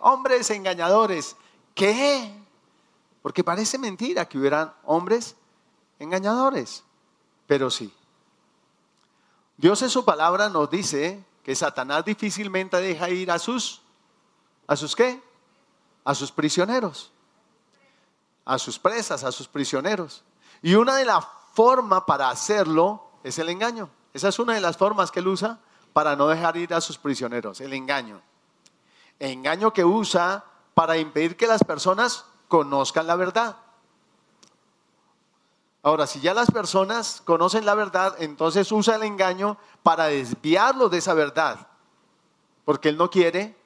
hombres 0.00 0.50
engañadores. 0.50 1.36
¿Qué? 1.74 2.34
Porque 3.22 3.44
parece 3.44 3.78
mentira 3.78 4.28
que 4.28 4.38
hubieran 4.38 4.72
hombres 4.84 5.36
engañadores, 5.98 6.82
pero 7.46 7.70
sí. 7.70 7.92
Dios 9.56 9.82
en 9.82 9.90
su 9.90 10.04
palabra 10.04 10.48
nos 10.48 10.70
dice 10.70 11.22
que 11.42 11.54
Satanás 11.54 12.04
difícilmente 12.04 12.78
deja 12.78 13.10
ir 13.10 13.30
a 13.30 13.38
sus, 13.38 13.82
¿a 14.66 14.76
sus 14.76 14.96
qué? 14.96 15.22
A 16.04 16.14
sus 16.14 16.32
prisioneros, 16.32 17.12
a 18.44 18.58
sus 18.58 18.78
presas, 18.78 19.22
a 19.22 19.32
sus 19.32 19.46
prisioneros. 19.46 20.24
Y 20.62 20.74
una 20.74 20.96
de 20.96 21.04
las 21.04 21.26
formas 21.52 22.02
para 22.06 22.30
hacerlo 22.30 23.10
es 23.22 23.38
el 23.38 23.50
engaño. 23.50 23.90
Esa 24.14 24.28
es 24.28 24.38
una 24.38 24.54
de 24.54 24.60
las 24.60 24.76
formas 24.76 25.10
que 25.10 25.20
él 25.20 25.28
usa 25.28 25.60
para 25.92 26.16
no 26.16 26.28
dejar 26.28 26.56
ir 26.56 26.72
a 26.72 26.80
sus 26.80 26.96
prisioneros, 26.98 27.60
el 27.60 27.72
engaño. 27.72 28.22
Engaño 29.20 29.72
que 29.72 29.84
usa 29.84 30.44
para 30.74 30.96
impedir 30.96 31.36
que 31.36 31.46
las 31.46 31.62
personas 31.62 32.24
conozcan 32.48 33.06
la 33.06 33.16
verdad. 33.16 33.56
Ahora, 35.82 36.06
si 36.06 36.20
ya 36.20 36.34
las 36.34 36.50
personas 36.50 37.22
conocen 37.24 37.64
la 37.64 37.74
verdad, 37.74 38.14
entonces 38.18 38.70
usa 38.72 38.96
el 38.96 39.02
engaño 39.02 39.56
para 39.82 40.06
desviarlos 40.06 40.90
de 40.90 40.98
esa 40.98 41.14
verdad. 41.14 41.68
Porque 42.64 42.90
Él 42.90 42.98
no 42.98 43.08
quiere 43.08 43.56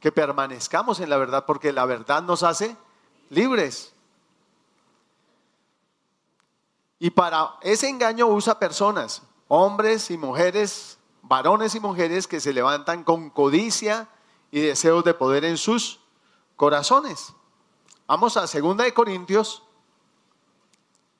que 0.00 0.12
permanezcamos 0.12 1.00
en 1.00 1.10
la 1.10 1.16
verdad, 1.16 1.44
porque 1.46 1.72
la 1.72 1.84
verdad 1.86 2.22
nos 2.22 2.42
hace 2.42 2.76
libres. 3.30 3.92
Y 6.98 7.10
para 7.10 7.54
ese 7.62 7.88
engaño 7.88 8.26
usa 8.26 8.58
personas, 8.58 9.22
hombres 9.48 10.10
y 10.10 10.16
mujeres, 10.16 10.98
varones 11.22 11.74
y 11.74 11.80
mujeres 11.80 12.26
que 12.26 12.40
se 12.40 12.52
levantan 12.52 13.02
con 13.02 13.30
codicia 13.30 14.08
y 14.56 14.60
deseos 14.62 15.04
de 15.04 15.12
poder 15.12 15.44
en 15.44 15.58
sus 15.58 16.00
corazones. 16.56 17.34
Vamos 18.06 18.38
a 18.38 18.46
2 18.46 18.76
de 18.78 18.94
Corintios 18.94 19.62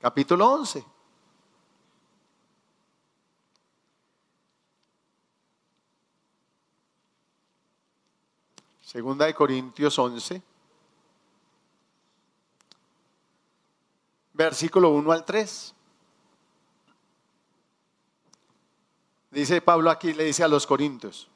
capítulo 0.00 0.50
11. 0.54 0.82
Segunda 8.80 9.26
de 9.26 9.34
Corintios 9.34 9.98
11, 9.98 10.42
versículo 14.32 14.88
1 14.92 15.12
al 15.12 15.26
3. 15.26 15.74
Dice 19.30 19.60
Pablo 19.60 19.90
aquí, 19.90 20.14
le 20.14 20.24
dice 20.24 20.42
a 20.42 20.48
los 20.48 20.66
corintios, 20.66 21.28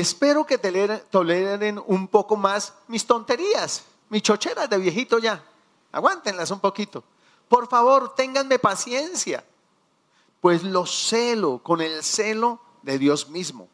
espero 0.00 0.46
que 0.46 0.58
toleren 0.58 1.82
un 1.86 2.08
poco 2.08 2.36
más 2.36 2.74
mis 2.88 3.06
tonterías, 3.06 3.84
mis 4.08 4.22
chocheras 4.22 4.68
de 4.68 4.78
viejito 4.78 5.18
ya. 5.18 5.44
Aguántenlas 5.92 6.50
un 6.50 6.60
poquito. 6.60 7.04
Por 7.48 7.68
favor, 7.68 8.14
ténganme 8.14 8.58
paciencia, 8.58 9.44
pues 10.40 10.62
los 10.62 10.90
celo 11.08 11.58
con 11.58 11.82
el 11.82 12.02
celo 12.02 12.58
de 12.80 12.98
Dios 12.98 13.28
mismo. 13.28 13.68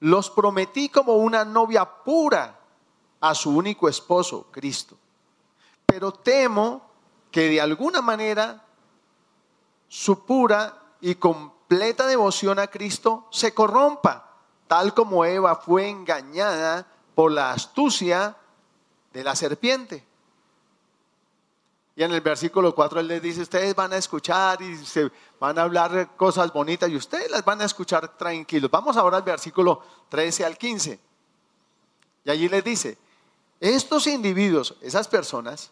Los 0.00 0.28
prometí 0.28 0.90
como 0.90 1.14
una 1.14 1.46
novia 1.46 1.86
pura 2.04 2.60
a 3.20 3.34
su 3.34 3.50
único 3.56 3.88
esposo, 3.88 4.48
Cristo. 4.50 4.98
Pero 5.86 6.12
temo 6.12 6.82
que 7.30 7.48
de 7.48 7.60
alguna 7.62 8.02
manera 8.02 8.62
su 9.88 10.26
pura 10.26 10.82
y 11.00 11.14
completa 11.14 12.06
devoción 12.06 12.58
a 12.58 12.66
Cristo 12.66 13.26
se 13.30 13.54
corrompa, 13.54 14.23
tal 14.66 14.94
como 14.94 15.24
Eva 15.24 15.56
fue 15.56 15.88
engañada 15.88 16.86
por 17.14 17.32
la 17.32 17.52
astucia 17.52 18.36
de 19.12 19.24
la 19.24 19.36
serpiente. 19.36 20.04
Y 21.96 22.02
en 22.02 22.12
el 22.12 22.20
versículo 22.20 22.74
4 22.74 23.00
él 23.00 23.08
les 23.08 23.22
dice, 23.22 23.42
ustedes 23.42 23.74
van 23.74 23.92
a 23.92 23.96
escuchar 23.96 24.60
y 24.60 24.76
se 24.84 25.10
van 25.38 25.58
a 25.58 25.62
hablar 25.62 26.16
cosas 26.16 26.52
bonitas 26.52 26.90
y 26.90 26.96
ustedes 26.96 27.30
las 27.30 27.44
van 27.44 27.60
a 27.60 27.64
escuchar 27.64 28.16
tranquilos. 28.18 28.70
Vamos 28.70 28.96
ahora 28.96 29.18
al 29.18 29.22
versículo 29.22 29.80
13 30.08 30.44
al 30.44 30.58
15. 30.58 30.98
Y 32.24 32.30
allí 32.30 32.48
les 32.48 32.64
dice, 32.64 32.98
estos 33.60 34.08
individuos, 34.08 34.74
esas 34.80 35.06
personas, 35.06 35.70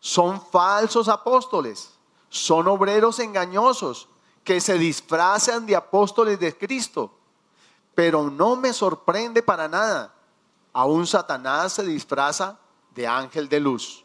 son 0.00 0.44
falsos 0.50 1.08
apóstoles, 1.08 1.90
son 2.28 2.66
obreros 2.66 3.20
engañosos 3.20 4.08
que 4.42 4.60
se 4.60 4.76
disfrazan 4.76 5.66
de 5.66 5.76
apóstoles 5.76 6.40
de 6.40 6.56
Cristo. 6.56 7.12
Pero 7.94 8.30
no 8.30 8.56
me 8.56 8.72
sorprende 8.72 9.42
para 9.42 9.68
nada. 9.68 10.14
Aún 10.72 11.06
Satanás 11.06 11.74
se 11.74 11.84
disfraza 11.84 12.58
de 12.94 13.06
ángel 13.06 13.48
de 13.48 13.60
luz. 13.60 14.04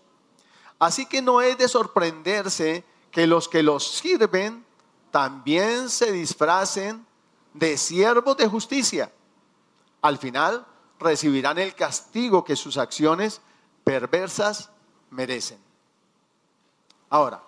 Así 0.78 1.06
que 1.06 1.22
no 1.22 1.42
es 1.42 1.58
de 1.58 1.68
sorprenderse 1.68 2.86
que 3.12 3.28
los 3.28 3.50
que 3.50 3.64
los 3.64 3.96
sirven 3.96 4.66
también 5.12 5.90
se 5.90 6.12
disfracen 6.12 7.06
de 7.54 7.78
siervos 7.78 8.38
de 8.38 8.48
justicia. 8.48 9.12
Al 10.02 10.18
final 10.18 10.66
recibirán 11.00 11.58
el 11.58 11.76
castigo 11.76 12.44
que 12.44 12.56
sus 12.56 12.78
acciones 12.78 13.42
perversas 13.84 14.70
merecen. 15.10 15.60
Ahora, 17.10 17.42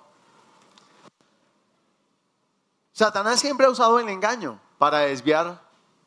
Satanás 2.91 3.40
siempre 3.40 3.66
ha 3.66 3.69
usado 3.69 4.00
el 4.00 4.09
engaño 4.09 4.59
para 4.78 5.00
desviar 5.00 5.62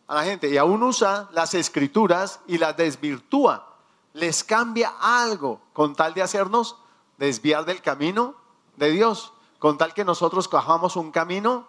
a 0.06 0.14
la 0.14 0.24
gente 0.24 0.48
y 0.48 0.56
aún 0.56 0.82
usa 0.82 1.28
las 1.32 1.54
escrituras 1.54 2.40
y 2.46 2.58
las 2.58 2.76
desvirtúa. 2.76 3.76
Les 4.12 4.44
cambia 4.44 4.94
algo 5.00 5.60
con 5.72 5.94
tal 5.94 6.14
de 6.14 6.22
hacernos 6.22 6.76
desviar 7.18 7.64
del 7.64 7.80
camino 7.82 8.36
de 8.76 8.90
Dios, 8.90 9.32
con 9.58 9.78
tal 9.78 9.94
que 9.94 10.04
nosotros 10.04 10.48
cojamos 10.48 10.96
un 10.96 11.10
camino 11.10 11.66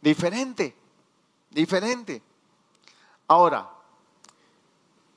diferente, 0.00 0.76
diferente. 1.50 2.22
Ahora, 3.26 3.70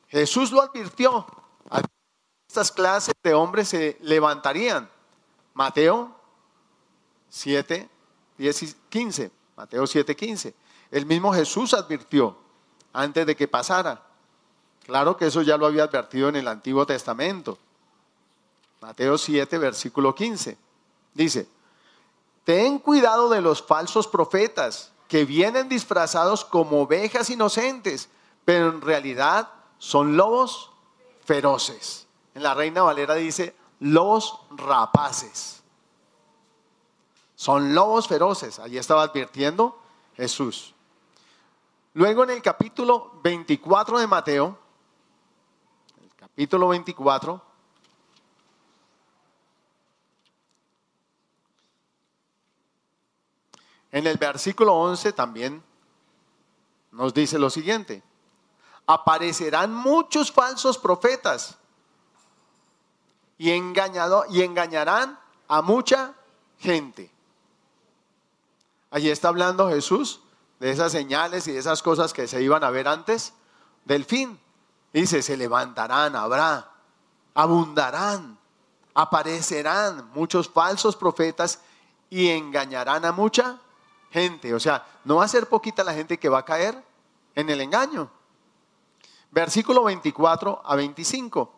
Jesús 0.08 0.52
lo 0.52 0.62
advirtió, 0.62 1.26
estas 2.48 2.72
clases 2.72 3.16
de 3.24 3.34
hombres 3.34 3.70
se 3.70 3.98
levantarían. 4.02 4.88
Mateo 5.56 6.16
7, 7.30 7.90
10 8.38 8.76
15. 8.90 9.32
Mateo 9.56 9.88
7, 9.88 10.16
15. 10.16 10.56
El 10.92 11.08
mismo 11.08 11.34
Jesús 11.34 11.74
advirtió 11.74 12.43
antes 12.94 13.26
de 13.26 13.36
que 13.36 13.48
pasara. 13.48 14.02
Claro 14.86 15.18
que 15.18 15.28
eso 15.28 15.42
ya 15.42 15.58
lo 15.58 15.66
había 15.66 15.84
advertido 15.84 16.30
en 16.30 16.36
el 16.36 16.48
Antiguo 16.48 16.86
Testamento. 16.86 17.58
Mateo 18.82 19.18
7, 19.18 19.58
versículo 19.58 20.14
15. 20.14 20.58
Dice, 21.14 21.48
ten 22.44 22.80
cuidado 22.80 23.30
de 23.30 23.42
los 23.42 23.62
falsos 23.64 24.08
profetas 24.08 24.92
que 25.08 25.26
vienen 25.26 25.70
disfrazados 25.70 26.44
como 26.44 26.82
ovejas 26.82 27.30
inocentes, 27.30 28.10
pero 28.46 28.70
en 28.70 28.82
realidad 28.82 29.50
son 29.78 30.18
lobos 30.18 30.72
feroces. 31.24 32.08
En 32.36 32.44
la 32.44 32.54
Reina 32.54 32.82
Valera 32.82 33.16
dice, 33.16 33.56
lobos 33.80 34.40
rapaces. 34.52 35.62
Son 37.36 37.74
lobos 37.74 38.08
feroces. 38.08 38.60
Allí 38.60 38.78
estaba 38.78 39.04
advirtiendo 39.04 39.78
Jesús. 40.16 40.73
Luego 41.96 42.24
en 42.24 42.32
el 42.32 42.42
capítulo 42.42 43.20
24 43.24 44.00
de 44.00 44.08
Mateo, 44.08 44.58
el 46.02 46.16
capítulo 46.16 46.70
24, 46.70 47.54
En 53.94 54.08
el 54.08 54.18
versículo 54.18 54.74
11 54.74 55.14
también 55.14 55.64
nos 56.92 57.14
dice 57.14 57.38
lo 57.38 57.52
siguiente. 57.52 58.02
Aparecerán 58.88 59.72
muchos 59.72 60.32
falsos 60.32 60.80
profetas 60.80 61.60
y, 63.38 63.52
engañado, 63.52 64.26
y 64.32 64.42
engañarán 64.42 65.20
a 65.48 65.62
mucha 65.62 66.16
gente. 66.58 67.12
Allí 68.90 69.12
está 69.12 69.28
hablando 69.28 69.70
Jesús 69.70 70.23
de 70.64 70.72
esas 70.72 70.94
señales 70.94 71.46
y 71.50 71.52
de 71.52 71.60
esas 71.60 71.84
cosas 71.84 72.14
que 72.14 72.26
se 72.26 72.42
iban 72.42 72.64
a 72.64 72.70
ver 72.70 72.88
antes 72.88 73.34
del 73.84 74.06
fin. 74.06 74.40
Dice, 74.94 75.22
se 75.22 75.36
levantarán, 75.36 76.16
habrá, 76.16 76.72
abundarán, 77.34 78.40
aparecerán 78.94 80.10
muchos 80.14 80.48
falsos 80.48 80.96
profetas 80.96 81.60
y 82.10 82.30
engañarán 82.30 83.04
a 83.04 83.12
mucha 83.12 83.60
gente. 84.10 84.54
O 84.54 84.60
sea, 84.62 84.88
no 85.04 85.18
va 85.18 85.26
a 85.26 85.28
ser 85.28 85.48
poquita 85.48 85.84
la 85.84 85.94
gente 85.94 86.18
que 86.18 86.30
va 86.30 86.40
a 86.40 86.46
caer 86.46 86.82
en 87.36 87.50
el 87.50 87.60
engaño. 87.60 88.10
Versículo 89.32 89.84
24 89.84 90.62
a 90.64 90.76
25. 90.78 91.54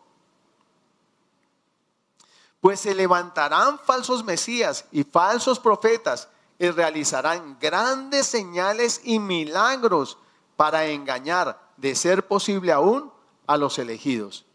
Pues 2.60 2.80
se 2.80 2.92
levantarán 2.92 3.78
falsos 3.78 4.24
mesías 4.24 4.84
y 4.90 5.04
falsos 5.04 5.60
profetas 5.60 6.28
y 6.58 6.70
realizarán 6.70 7.58
grandes 7.60 8.26
señales 8.26 9.00
y 9.04 9.18
milagros 9.18 10.18
para 10.56 10.86
engañar, 10.86 11.60
de 11.76 11.94
ser 11.94 12.26
posible 12.26 12.72
aún, 12.72 13.12
a 13.46 13.56
los 13.56 13.78
elegidos. 13.78 14.46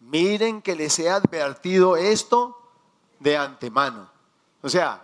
Miren 0.00 0.62
que 0.62 0.76
les 0.76 0.98
he 0.98 1.10
advertido 1.10 1.96
esto 1.96 2.58
de 3.18 3.36
antemano. 3.36 4.08
O 4.62 4.68
sea, 4.68 5.02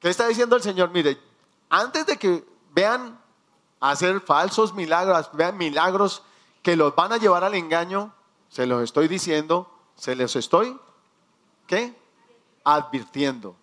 ¿qué 0.00 0.08
está 0.08 0.28
diciendo 0.28 0.56
el 0.56 0.62
Señor? 0.62 0.90
Mire, 0.90 1.18
antes 1.68 2.06
de 2.06 2.16
que 2.16 2.44
vean 2.72 3.18
hacer 3.80 4.20
falsos 4.20 4.74
milagros, 4.74 5.30
vean 5.32 5.56
milagros 5.56 6.22
que 6.62 6.76
los 6.76 6.94
van 6.94 7.12
a 7.12 7.16
llevar 7.16 7.44
al 7.44 7.54
engaño, 7.54 8.14
se 8.48 8.66
los 8.66 8.82
estoy 8.82 9.08
diciendo, 9.08 9.70
se 9.96 10.14
los 10.14 10.36
estoy, 10.36 10.78
¿qué? 11.66 11.94
Advirtiendo. 12.68 13.54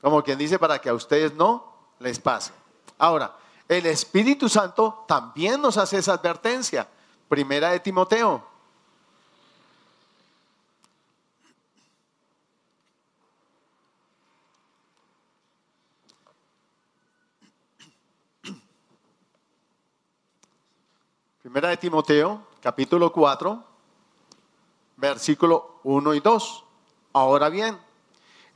Como 0.00 0.22
quien 0.22 0.38
dice, 0.38 0.56
para 0.56 0.78
que 0.78 0.88
a 0.88 0.94
ustedes 0.94 1.34
no 1.34 1.72
les 1.98 2.20
pase. 2.20 2.52
Ahora, 2.96 3.36
el 3.68 3.86
Espíritu 3.86 4.48
Santo 4.48 5.04
también 5.08 5.60
nos 5.60 5.76
hace 5.76 5.98
esa 5.98 6.12
advertencia. 6.12 6.86
Primera 7.28 7.70
de 7.70 7.80
Timoteo. 7.80 8.46
Primera 21.42 21.68
de 21.70 21.76
Timoteo, 21.78 22.46
capítulo 22.60 23.12
4, 23.12 23.64
versículo 24.96 25.80
1 25.82 26.14
y 26.14 26.20
2. 26.20 26.64
Ahora 27.12 27.48
bien, 27.48 27.85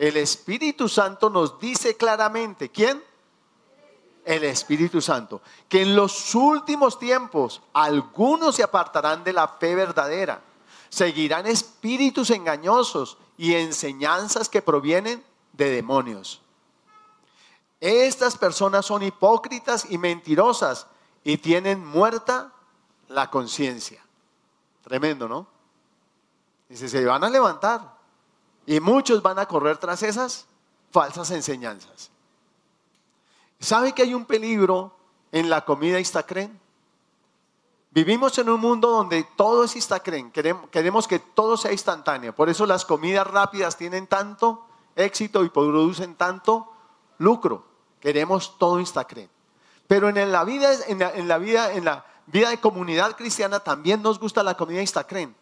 el 0.00 0.16
Espíritu 0.16 0.88
Santo 0.88 1.28
nos 1.28 1.60
dice 1.60 1.94
claramente, 1.94 2.70
¿quién? 2.70 3.04
El 4.24 4.44
Espíritu 4.44 5.02
Santo, 5.02 5.42
que 5.68 5.82
en 5.82 5.94
los 5.94 6.34
últimos 6.34 6.98
tiempos 6.98 7.60
algunos 7.74 8.56
se 8.56 8.62
apartarán 8.62 9.22
de 9.24 9.34
la 9.34 9.46
fe 9.46 9.74
verdadera, 9.74 10.40
seguirán 10.88 11.46
espíritus 11.46 12.30
engañosos 12.30 13.18
y 13.36 13.54
enseñanzas 13.56 14.48
que 14.48 14.62
provienen 14.62 15.22
de 15.52 15.68
demonios. 15.68 16.40
Estas 17.78 18.38
personas 18.38 18.86
son 18.86 19.02
hipócritas 19.02 19.84
y 19.90 19.98
mentirosas 19.98 20.86
y 21.24 21.36
tienen 21.36 21.84
muerta 21.84 22.54
la 23.08 23.28
conciencia. 23.28 24.02
Tremendo, 24.82 25.28
¿no? 25.28 25.46
Dice, 26.70 26.88
se 26.88 27.04
van 27.04 27.22
a 27.22 27.28
levantar 27.28 27.99
y 28.70 28.78
muchos 28.78 29.20
van 29.20 29.36
a 29.40 29.46
correr 29.46 29.78
tras 29.78 30.00
esas 30.04 30.46
falsas 30.92 31.32
enseñanzas. 31.32 32.08
¿Sabe 33.58 33.92
que 33.92 34.02
hay 34.02 34.14
un 34.14 34.24
peligro 34.24 34.94
en 35.32 35.50
la 35.50 35.64
comida 35.64 35.98
Instacren? 35.98 36.56
Vivimos 37.90 38.38
en 38.38 38.48
un 38.48 38.60
mundo 38.60 38.90
donde 38.90 39.26
todo 39.34 39.64
es 39.64 39.74
Instacren, 39.74 40.30
queremos, 40.30 41.08
que 41.08 41.18
todo 41.18 41.56
sea 41.56 41.72
instantáneo. 41.72 42.32
Por 42.32 42.48
eso 42.48 42.64
las 42.64 42.84
comidas 42.84 43.26
rápidas 43.26 43.76
tienen 43.76 44.06
tanto 44.06 44.64
éxito 44.94 45.42
y 45.42 45.48
producen 45.48 46.14
tanto 46.14 46.72
lucro. 47.18 47.64
Queremos 47.98 48.56
todo 48.56 48.78
Instacren. 48.78 49.28
Pero 49.88 50.10
en 50.10 50.30
la 50.30 50.44
vida, 50.44 50.70
en 50.86 51.00
la, 51.00 51.10
en 51.10 51.26
la 51.26 51.38
vida, 51.38 51.72
en 51.72 51.84
la 51.84 52.06
vida 52.26 52.50
de 52.50 52.60
comunidad 52.60 53.16
cristiana 53.16 53.58
también 53.58 54.00
nos 54.00 54.20
gusta 54.20 54.44
la 54.44 54.56
comida 54.56 54.80
Instacren. 54.80 55.34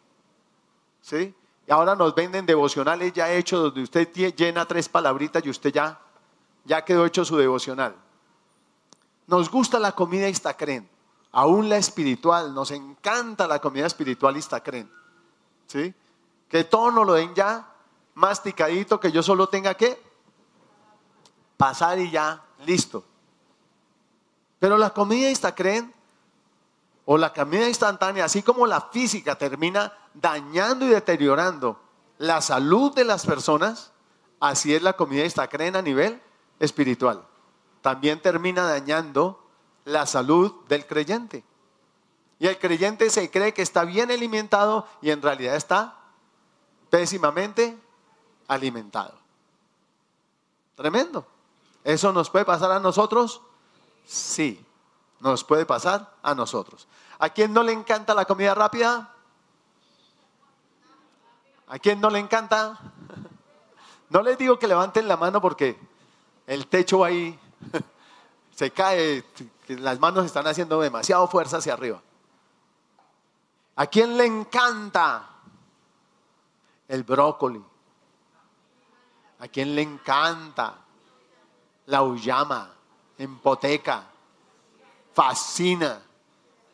¿Sí? 1.02 1.34
Y 1.68 1.72
ahora 1.72 1.94
nos 1.94 2.14
venden 2.14 2.46
devocionales 2.46 3.12
ya 3.12 3.30
hechos 3.30 3.62
donde 3.64 3.82
usted 3.82 4.10
llena 4.34 4.64
tres 4.64 4.88
palabritas 4.88 5.44
y 5.44 5.50
usted 5.50 5.70
ya, 5.70 6.00
ya 6.64 6.82
quedó 6.82 7.04
hecho 7.04 7.26
su 7.26 7.36
devocional. 7.36 7.94
Nos 9.26 9.50
gusta 9.50 9.78
la 9.78 9.92
comida 9.92 10.30
Istacren, 10.30 10.88
aún 11.30 11.68
la 11.68 11.76
espiritual, 11.76 12.54
nos 12.54 12.70
encanta 12.70 13.46
la 13.46 13.58
comida 13.58 13.84
espiritual 13.84 14.38
Istacren. 14.38 14.90
¿Sí? 15.66 15.94
Que 16.48 16.64
todo 16.64 16.90
nos 16.90 17.06
lo 17.06 17.12
den 17.12 17.34
ya 17.34 17.70
masticadito, 18.14 18.98
que 18.98 19.12
yo 19.12 19.22
solo 19.22 19.50
tenga 19.50 19.74
que 19.74 20.02
pasar 21.58 21.98
y 21.98 22.10
ya, 22.10 22.42
listo. 22.64 23.04
Pero 24.58 24.78
la 24.78 24.88
comida 24.94 25.28
Istacren 25.28 25.92
o 27.10 27.16
la 27.16 27.32
comida 27.32 27.66
instantánea, 27.66 28.26
así 28.26 28.42
como 28.42 28.66
la 28.66 28.82
física 28.82 29.38
termina 29.38 29.94
dañando 30.12 30.84
y 30.84 30.88
deteriorando 30.88 31.80
la 32.18 32.42
salud 32.42 32.94
de 32.94 33.04
las 33.04 33.24
personas, 33.24 33.92
así 34.40 34.74
es 34.74 34.82
la 34.82 34.92
comida 34.92 35.24
instacren 35.24 35.74
a 35.74 35.80
nivel 35.80 36.20
espiritual. 36.60 37.24
También 37.80 38.20
termina 38.20 38.64
dañando 38.64 39.42
la 39.86 40.04
salud 40.04 40.52
del 40.68 40.86
creyente. 40.86 41.44
Y 42.38 42.46
el 42.46 42.58
creyente 42.58 43.08
se 43.08 43.30
cree 43.30 43.54
que 43.54 43.62
está 43.62 43.84
bien 43.84 44.10
alimentado 44.10 44.86
y 45.00 45.08
en 45.08 45.22
realidad 45.22 45.56
está 45.56 45.96
pésimamente 46.90 47.74
alimentado. 48.48 49.14
Tremendo. 50.76 51.26
¿Eso 51.84 52.12
nos 52.12 52.28
puede 52.28 52.44
pasar 52.44 52.70
a 52.70 52.80
nosotros? 52.80 53.40
Sí, 54.04 54.62
nos 55.20 55.44
puede 55.44 55.66
pasar 55.66 56.14
a 56.22 56.34
nosotros. 56.34 56.86
¿A 57.18 57.30
quién 57.30 57.52
no 57.52 57.62
le 57.62 57.72
encanta 57.72 58.14
la 58.14 58.24
comida 58.24 58.54
rápida? 58.54 59.14
¿A 61.66 61.78
quién 61.78 62.00
no 62.00 62.10
le 62.10 62.18
encanta? 62.18 62.78
No 64.10 64.22
les 64.22 64.38
digo 64.38 64.58
que 64.58 64.66
levanten 64.66 65.06
la 65.06 65.18
mano 65.18 65.38
porque 65.38 65.78
el 66.46 66.66
techo 66.66 67.04
ahí 67.04 67.38
se 68.56 68.70
cae, 68.70 69.22
las 69.66 70.00
manos 70.00 70.24
están 70.24 70.46
haciendo 70.46 70.80
demasiado 70.80 71.28
fuerza 71.28 71.58
hacia 71.58 71.74
arriba. 71.74 72.00
¿A 73.76 73.86
quién 73.86 74.16
le 74.16 74.24
encanta 74.24 75.28
el 76.88 77.04
brócoli? 77.04 77.62
¿A 79.40 79.48
quién 79.48 79.74
le 79.74 79.82
encanta 79.82 80.78
la 81.84 82.02
uyama, 82.02 82.72
empoteca? 83.18 84.04
Fascina 85.18 86.00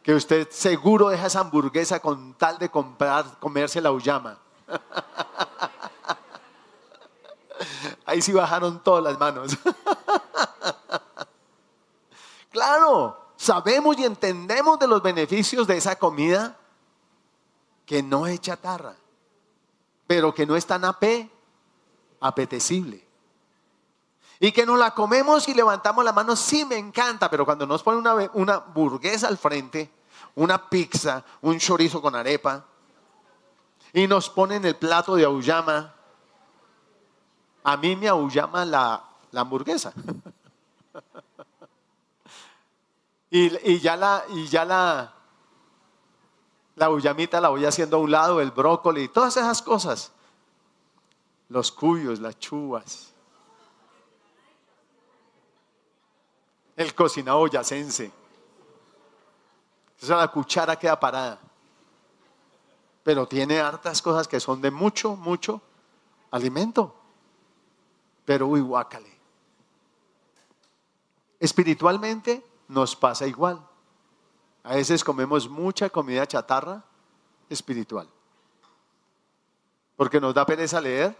que 0.02 0.14
usted 0.14 0.50
seguro 0.50 1.08
deja 1.08 1.28
esa 1.28 1.40
hamburguesa 1.40 1.98
con 1.98 2.34
tal 2.34 2.58
de 2.58 2.68
comprar, 2.68 3.38
comerse 3.40 3.80
la 3.80 3.90
uyama. 3.90 4.38
Ahí 8.04 8.20
sí 8.20 8.34
bajaron 8.34 8.84
todas 8.84 9.02
las 9.02 9.18
manos. 9.18 9.56
claro, 12.50 13.18
sabemos 13.34 13.98
y 13.98 14.04
entendemos 14.04 14.78
de 14.78 14.88
los 14.88 15.02
beneficios 15.02 15.66
de 15.66 15.78
esa 15.78 15.96
comida 15.96 16.54
que 17.86 18.02
no 18.02 18.26
es 18.26 18.42
chatarra, 18.42 18.94
pero 20.06 20.34
que 20.34 20.44
no 20.44 20.54
es 20.54 20.66
tan 20.66 20.84
apetecible. 22.20 23.03
Y 24.40 24.52
que 24.52 24.66
nos 24.66 24.78
la 24.78 24.92
comemos 24.92 25.48
y 25.48 25.54
levantamos 25.54 26.04
la 26.04 26.12
mano, 26.12 26.36
sí 26.36 26.64
me 26.64 26.76
encanta, 26.76 27.30
pero 27.30 27.44
cuando 27.44 27.66
nos 27.66 27.82
ponen 27.82 28.00
una, 28.00 28.30
una 28.34 28.58
burguesa 28.58 29.28
al 29.28 29.38
frente, 29.38 29.90
una 30.34 30.68
pizza, 30.68 31.24
un 31.42 31.58
chorizo 31.58 32.02
con 32.02 32.14
arepa, 32.14 32.64
y 33.92 34.06
nos 34.08 34.28
ponen 34.28 34.64
el 34.64 34.76
plato 34.76 35.14
de 35.14 35.24
auyama, 35.24 35.94
a 37.62 37.76
mí 37.76 37.96
me 37.96 38.08
aullama 38.08 38.64
la, 38.64 39.04
la 39.30 39.40
hamburguesa. 39.40 39.92
y, 43.30 43.72
y, 43.72 43.78
ya 43.78 43.96
la, 43.96 44.24
y 44.30 44.48
ya 44.48 44.64
la, 44.64 45.14
la 46.74 47.40
la 47.40 47.48
voy 47.48 47.64
haciendo 47.64 47.96
a 47.96 48.00
un 48.00 48.10
lado, 48.10 48.40
el 48.40 48.50
brócoli, 48.50 49.08
todas 49.08 49.36
esas 49.36 49.62
cosas. 49.62 50.10
Los 51.48 51.70
cuyos, 51.70 52.18
las 52.18 52.38
chuvas. 52.38 53.13
El 56.76 56.94
cocinado 56.94 57.46
yacense. 57.46 58.12
Esa 60.00 60.16
la 60.16 60.28
cuchara 60.28 60.76
queda 60.76 60.98
parada. 60.98 61.38
Pero 63.02 63.26
tiene 63.26 63.60
hartas 63.60 64.02
cosas 64.02 64.26
que 64.26 64.40
son 64.40 64.60
de 64.60 64.70
mucho, 64.70 65.16
mucho 65.16 65.60
alimento. 66.30 66.94
Pero 68.24 68.46
uy, 68.46 68.60
guácale. 68.60 69.12
Espiritualmente 71.38 72.44
nos 72.68 72.96
pasa 72.96 73.26
igual. 73.26 73.66
A 74.62 74.76
veces 74.76 75.04
comemos 75.04 75.48
mucha 75.48 75.90
comida 75.90 76.26
chatarra 76.26 76.82
espiritual. 77.50 78.08
Porque 79.96 80.20
nos 80.20 80.34
da 80.34 80.46
pereza 80.46 80.80
leer 80.80 81.16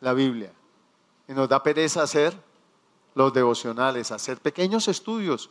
la 0.00 0.12
Biblia. 0.14 0.52
Y 1.28 1.34
nos 1.34 1.48
da 1.48 1.62
pereza 1.62 2.02
hacer 2.02 2.45
los 3.16 3.32
devocionales, 3.32 4.12
hacer 4.12 4.38
pequeños 4.38 4.88
estudios 4.88 5.48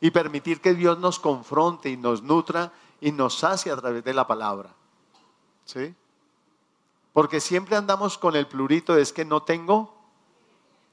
y 0.00 0.12
permitir 0.12 0.60
que 0.60 0.74
Dios 0.74 0.96
nos 1.00 1.18
confronte 1.18 1.90
y 1.90 1.96
nos 1.96 2.22
nutra 2.22 2.72
y 3.00 3.10
nos 3.10 3.36
sacie 3.36 3.72
a 3.72 3.76
través 3.76 4.04
de 4.04 4.14
la 4.14 4.28
palabra. 4.28 4.70
¿Sí? 5.64 5.92
Porque 7.12 7.40
siempre 7.40 7.74
andamos 7.74 8.16
con 8.16 8.36
el 8.36 8.46
plurito, 8.46 8.96
es 8.96 9.12
que 9.12 9.24
no 9.24 9.42
tengo 9.42 9.92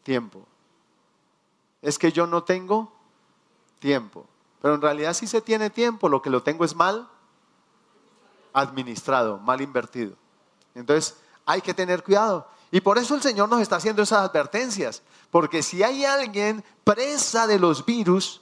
tiempo. 0.02 0.44
Es 1.84 2.00
que 2.00 2.12
yo 2.12 2.26
no 2.26 2.44
tengo 2.44 2.92
tiempo. 3.78 4.26
Pero 4.60 4.74
en 4.74 4.82
realidad 4.82 5.14
si 5.14 5.28
se 5.28 5.42
tiene 5.42 5.70
tiempo, 5.70 6.10
lo 6.10 6.24
que 6.24 6.32
lo 6.32 6.42
tengo 6.42 6.66
es 6.66 6.76
mal 6.76 7.08
administrado, 8.54 9.38
mal 9.38 9.62
invertido. 9.62 10.16
Entonces 10.74 11.16
hay 11.46 11.62
que 11.62 11.76
tener 11.76 12.04
cuidado. 12.04 12.48
Y 12.72 12.82
por 12.82 12.98
eso 12.98 13.16
el 13.16 13.22
Señor 13.22 13.50
nos 13.50 13.62
está 13.62 13.78
haciendo 13.78 14.04
esas 14.04 14.20
advertencias. 14.20 15.02
Porque 15.32 15.64
si 15.64 15.84
hay 15.84 16.06
alguien 16.06 16.64
presa 16.84 17.48
de 17.48 17.60
los 17.60 17.86
virus, 17.86 18.42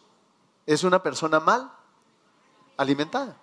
es 0.66 0.84
una 0.84 1.02
persona 1.02 1.40
mal 1.40 1.72
alimentada. 2.78 3.38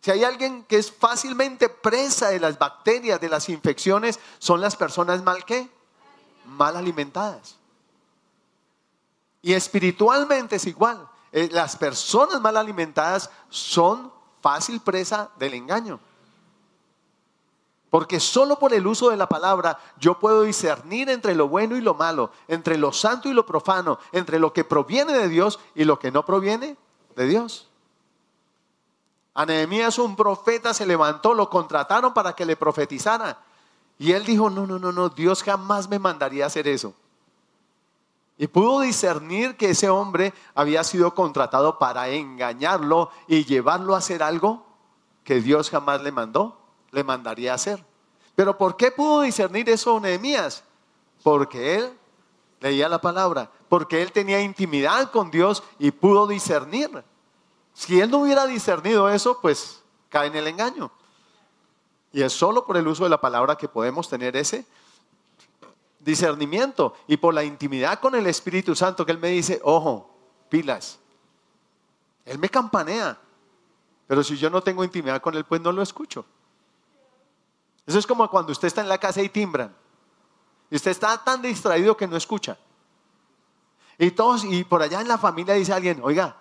Si 0.00 0.10
hay 0.10 0.24
alguien 0.24 0.64
que 0.64 0.76
es 0.76 0.92
fácilmente 0.92 1.68
presa 1.68 2.28
de 2.28 2.40
las 2.40 2.58
bacterias, 2.58 3.20
de 3.20 3.28
las 3.28 3.48
infecciones, 3.48 4.18
son 4.38 4.60
las 4.60 4.76
personas 4.76 5.22
mal 5.22 5.44
qué? 5.44 5.68
Mal 6.46 6.76
alimentadas. 6.76 7.56
Y 9.42 9.52
espiritualmente 9.52 10.56
es 10.56 10.66
igual. 10.66 11.08
Eh, 11.32 11.48
las 11.52 11.76
personas 11.76 12.40
mal 12.40 12.56
alimentadas 12.56 13.30
son 13.50 14.12
fácil 14.40 14.80
presa 14.80 15.30
del 15.38 15.54
engaño. 15.54 16.00
Porque 17.90 18.20
solo 18.20 18.58
por 18.58 18.74
el 18.74 18.86
uso 18.86 19.08
de 19.08 19.16
la 19.16 19.28
palabra 19.28 19.78
yo 19.98 20.18
puedo 20.18 20.42
discernir 20.42 21.08
entre 21.08 21.34
lo 21.34 21.48
bueno 21.48 21.76
y 21.76 21.80
lo 21.80 21.94
malo, 21.94 22.30
entre 22.46 22.76
lo 22.76 22.92
santo 22.92 23.28
y 23.28 23.32
lo 23.32 23.46
profano, 23.46 23.98
entre 24.12 24.38
lo 24.38 24.52
que 24.52 24.64
proviene 24.64 25.14
de 25.14 25.28
Dios 25.28 25.58
y 25.74 25.84
lo 25.84 25.98
que 25.98 26.10
no 26.10 26.24
proviene 26.24 26.76
de 27.16 27.26
Dios. 27.26 27.68
A 29.32 29.46
Nehemías 29.46 29.98
un 29.98 30.16
profeta 30.16 30.74
se 30.74 30.84
levantó, 30.84 31.32
lo 31.32 31.48
contrataron 31.48 32.12
para 32.12 32.34
que 32.34 32.44
le 32.44 32.56
profetizara. 32.56 33.38
Y 33.98 34.12
él 34.12 34.24
dijo, 34.24 34.50
no, 34.50 34.66
no, 34.66 34.78
no, 34.78 34.92
no, 34.92 35.08
Dios 35.08 35.42
jamás 35.42 35.88
me 35.88 35.98
mandaría 35.98 36.44
hacer 36.44 36.68
eso. 36.68 36.92
Y 38.36 38.48
pudo 38.48 38.80
discernir 38.80 39.56
que 39.56 39.70
ese 39.70 39.88
hombre 39.88 40.34
había 40.54 40.84
sido 40.84 41.14
contratado 41.14 41.78
para 41.78 42.08
engañarlo 42.08 43.10
y 43.26 43.44
llevarlo 43.44 43.94
a 43.94 43.98
hacer 43.98 44.22
algo 44.22 44.64
que 45.24 45.40
Dios 45.40 45.70
jamás 45.70 46.02
le 46.02 46.12
mandó 46.12 46.57
le 46.90 47.04
mandaría 47.04 47.54
hacer. 47.54 47.84
Pero 48.34 48.56
¿por 48.56 48.76
qué 48.76 48.90
pudo 48.90 49.22
discernir 49.22 49.68
eso 49.68 49.98
Nehemías? 49.98 50.62
Porque 51.22 51.76
él 51.76 51.98
leía 52.60 52.88
la 52.88 53.00
palabra, 53.00 53.50
porque 53.68 54.02
él 54.02 54.12
tenía 54.12 54.40
intimidad 54.40 55.10
con 55.10 55.30
Dios 55.30 55.62
y 55.78 55.90
pudo 55.90 56.26
discernir. 56.26 57.04
Si 57.74 58.00
él 58.00 58.10
no 58.10 58.18
hubiera 58.18 58.46
discernido 58.46 59.08
eso, 59.08 59.40
pues 59.40 59.82
cae 60.08 60.28
en 60.28 60.36
el 60.36 60.46
engaño. 60.46 60.90
Y 62.12 62.22
es 62.22 62.32
solo 62.32 62.64
por 62.64 62.76
el 62.76 62.88
uso 62.88 63.04
de 63.04 63.10
la 63.10 63.20
palabra 63.20 63.56
que 63.56 63.68
podemos 63.68 64.08
tener 64.08 64.36
ese 64.36 64.64
discernimiento 66.00 66.94
y 67.06 67.16
por 67.16 67.34
la 67.34 67.44
intimidad 67.44 68.00
con 68.00 68.14
el 68.14 68.26
Espíritu 68.26 68.74
Santo 68.74 69.04
que 69.04 69.12
Él 69.12 69.18
me 69.18 69.28
dice, 69.28 69.60
ojo, 69.62 70.10
pilas. 70.48 70.98
Él 72.24 72.38
me 72.38 72.48
campanea, 72.48 73.18
pero 74.06 74.22
si 74.22 74.36
yo 74.36 74.48
no 74.48 74.62
tengo 74.62 74.84
intimidad 74.84 75.20
con 75.20 75.34
Él, 75.34 75.44
pues 75.44 75.60
no 75.60 75.72
lo 75.72 75.82
escucho. 75.82 76.24
Eso 77.88 77.98
es 77.98 78.06
como 78.06 78.28
cuando 78.28 78.52
usted 78.52 78.68
está 78.68 78.82
en 78.82 78.88
la 78.88 78.98
casa 78.98 79.22
y 79.22 79.30
timbran. 79.30 79.74
Y 80.70 80.76
usted 80.76 80.90
está 80.90 81.24
tan 81.24 81.40
distraído 81.40 81.96
que 81.96 82.06
no 82.06 82.18
escucha. 82.18 82.58
Y 83.96 84.10
todos, 84.10 84.44
y 84.44 84.62
por 84.64 84.82
allá 84.82 85.00
en 85.00 85.08
la 85.08 85.16
familia 85.16 85.54
dice 85.54 85.72
alguien, 85.72 85.98
oiga, 86.02 86.36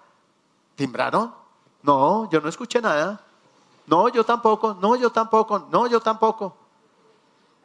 ¿timbraron? 0.75 1.33
No, 1.83 2.29
yo 2.29 2.41
no 2.41 2.49
escuché 2.49 2.81
nada. 2.81 3.23
No, 3.85 4.09
yo 4.09 4.25
tampoco, 4.25 4.73
no, 4.73 4.97
yo 4.97 5.09
tampoco, 5.09 5.67
no, 5.71 5.87
yo 5.87 6.01
tampoco. 6.01 6.53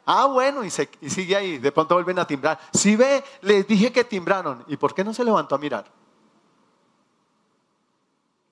Ah, 0.05 0.27
bueno, 0.27 0.63
y, 0.63 0.69
se, 0.69 0.89
y 1.01 1.09
sigue 1.09 1.35
ahí, 1.35 1.57
de 1.57 1.71
pronto 1.73 1.95
vuelven 1.95 2.19
a 2.19 2.25
timbrar. 2.25 2.57
Si 2.71 2.95
ve, 2.95 3.21
les 3.41 3.67
dije 3.67 3.91
que 3.91 4.05
timbraron. 4.05 4.63
¿Y 4.67 4.77
por 4.77 4.93
qué 4.93 5.03
no 5.03 5.13
se 5.13 5.25
levantó 5.25 5.55
a 5.55 5.57
mirar? 5.57 5.91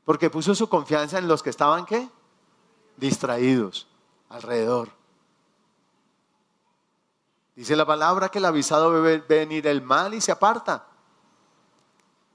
Porque 0.03 0.29
puso 0.29 0.53
su 0.55 0.67
confianza 0.67 1.19
en 1.19 1.29
los 1.29 1.41
que 1.41 1.51
estaban, 1.51 1.85
¿qué? 1.85 2.09
Distraídos 2.97 3.87
alrededor. 4.27 5.00
Dice 7.55 7.75
la 7.75 7.85
palabra 7.85 8.29
que 8.29 8.39
el 8.39 8.45
avisado 8.45 8.91
ve 9.01 9.19
venir 9.19 9.67
el 9.67 9.81
mal 9.81 10.13
y 10.13 10.21
se 10.21 10.31
aparta. 10.31 10.85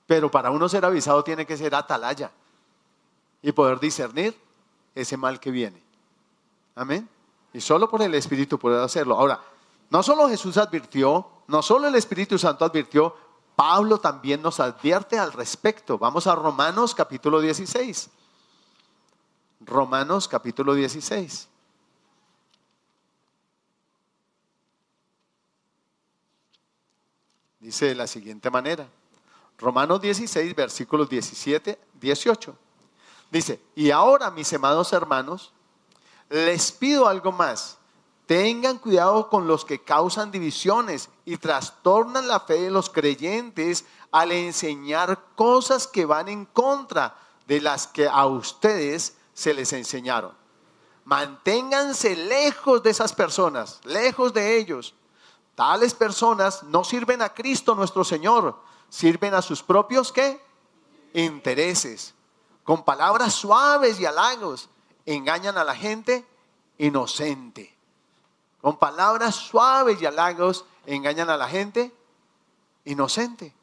Pero 0.06 0.30
para 0.30 0.50
uno 0.50 0.68
ser 0.68 0.84
avisado 0.84 1.24
tiene 1.24 1.46
que 1.46 1.56
ser 1.56 1.74
atalaya 1.74 2.30
y 3.42 3.52
poder 3.52 3.80
discernir 3.80 4.38
ese 4.94 5.16
mal 5.16 5.40
que 5.40 5.50
viene. 5.50 5.82
Amén. 6.74 7.08
Y 7.52 7.60
solo 7.60 7.88
por 7.88 8.02
el 8.02 8.14
Espíritu 8.14 8.58
puede 8.58 8.82
hacerlo. 8.82 9.18
Ahora, 9.18 9.40
no 9.90 10.02
solo 10.02 10.28
Jesús 10.28 10.56
advirtió, 10.58 11.26
no 11.46 11.62
solo 11.62 11.88
el 11.88 11.94
Espíritu 11.94 12.38
Santo 12.38 12.64
advirtió, 12.64 13.16
Pablo 13.56 13.98
también 13.98 14.42
nos 14.42 14.60
advierte 14.60 15.18
al 15.18 15.32
respecto. 15.32 15.96
Vamos 15.96 16.26
a 16.26 16.34
Romanos 16.34 16.94
capítulo 16.94 17.40
16. 17.40 18.10
Romanos 19.60 20.28
capítulo 20.28 20.74
16. 20.74 21.48
Dice 27.60 27.86
de 27.86 27.94
la 27.94 28.06
siguiente 28.06 28.50
manera. 28.50 28.88
Romanos 29.58 30.00
16, 30.00 30.54
versículos 30.54 31.08
17, 31.08 31.78
18. 31.94 32.56
Dice, 33.30 33.60
y 33.74 33.90
ahora 33.90 34.30
mis 34.30 34.52
amados 34.52 34.92
hermanos, 34.92 35.52
les 36.28 36.72
pido 36.72 37.08
algo 37.08 37.32
más. 37.32 37.78
Tengan 38.26 38.78
cuidado 38.78 39.28
con 39.30 39.46
los 39.46 39.64
que 39.64 39.82
causan 39.82 40.30
divisiones 40.30 41.08
y 41.24 41.36
trastornan 41.36 42.28
la 42.28 42.40
fe 42.40 42.60
de 42.62 42.70
los 42.70 42.90
creyentes 42.90 43.84
al 44.10 44.32
enseñar 44.32 45.18
cosas 45.36 45.86
que 45.86 46.04
van 46.04 46.28
en 46.28 46.44
contra 46.44 47.16
de 47.46 47.60
las 47.60 47.86
que 47.86 48.08
a 48.08 48.26
ustedes 48.26 49.16
se 49.32 49.54
les 49.54 49.72
enseñaron. 49.72 50.32
Manténganse 51.04 52.16
lejos 52.16 52.82
de 52.82 52.90
esas 52.90 53.12
personas, 53.12 53.80
lejos 53.84 54.34
de 54.34 54.58
ellos 54.58 54.94
Tales 55.56 55.94
personas 55.94 56.62
no 56.64 56.84
sirven 56.84 57.22
a 57.22 57.30
Cristo 57.30 57.74
nuestro 57.74 58.04
Señor, 58.04 58.60
sirven 58.90 59.32
a 59.32 59.40
sus 59.40 59.62
propios 59.62 60.12
¿qué? 60.12 60.38
intereses. 61.14 62.14
Con 62.62 62.84
palabras 62.84 63.32
suaves 63.32 63.98
y 63.98 64.04
halagos 64.04 64.68
engañan 65.06 65.56
a 65.56 65.64
la 65.64 65.74
gente 65.74 66.26
inocente. 66.76 67.74
Con 68.60 68.76
palabras 68.76 69.34
suaves 69.34 70.00
y 70.02 70.04
halagos 70.04 70.66
engañan 70.84 71.30
a 71.30 71.38
la 71.38 71.48
gente 71.48 71.90
inocente. 72.84 73.54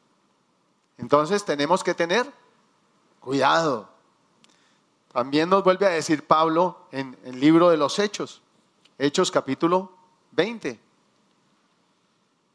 Entonces 0.98 1.44
tenemos 1.44 1.84
que 1.84 1.94
tener 1.94 2.28
cuidado. 3.20 3.88
También 5.12 5.48
nos 5.48 5.62
vuelve 5.62 5.86
a 5.86 5.90
decir 5.90 6.26
Pablo 6.26 6.88
en 6.90 7.16
el 7.22 7.38
libro 7.38 7.70
de 7.70 7.76
los 7.76 8.00
Hechos, 8.00 8.42
Hechos 8.98 9.30
capítulo 9.30 9.92
20 10.32 10.83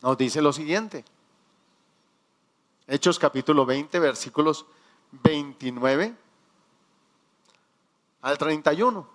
nos 0.01 0.17
dice 0.17 0.41
lo 0.41 0.53
siguiente. 0.53 1.03
Hechos 2.87 3.19
capítulo 3.19 3.65
20, 3.65 3.99
versículos 3.99 4.65
29 5.11 6.15
al 8.21 8.37
31. 8.37 9.07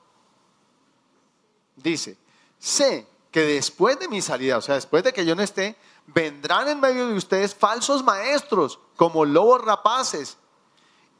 Dice, 1.76 2.16
sé 2.58 3.06
que 3.30 3.40
después 3.40 3.98
de 3.98 4.08
mi 4.08 4.22
salida, 4.22 4.58
o 4.58 4.62
sea, 4.62 4.76
después 4.76 5.02
de 5.02 5.12
que 5.12 5.26
yo 5.26 5.34
no 5.34 5.42
esté, 5.42 5.76
vendrán 6.06 6.68
en 6.68 6.80
medio 6.80 7.08
de 7.08 7.14
ustedes 7.14 7.54
falsos 7.54 8.04
maestros 8.04 8.78
como 8.96 9.24
lobos 9.24 9.64
rapaces 9.64 10.36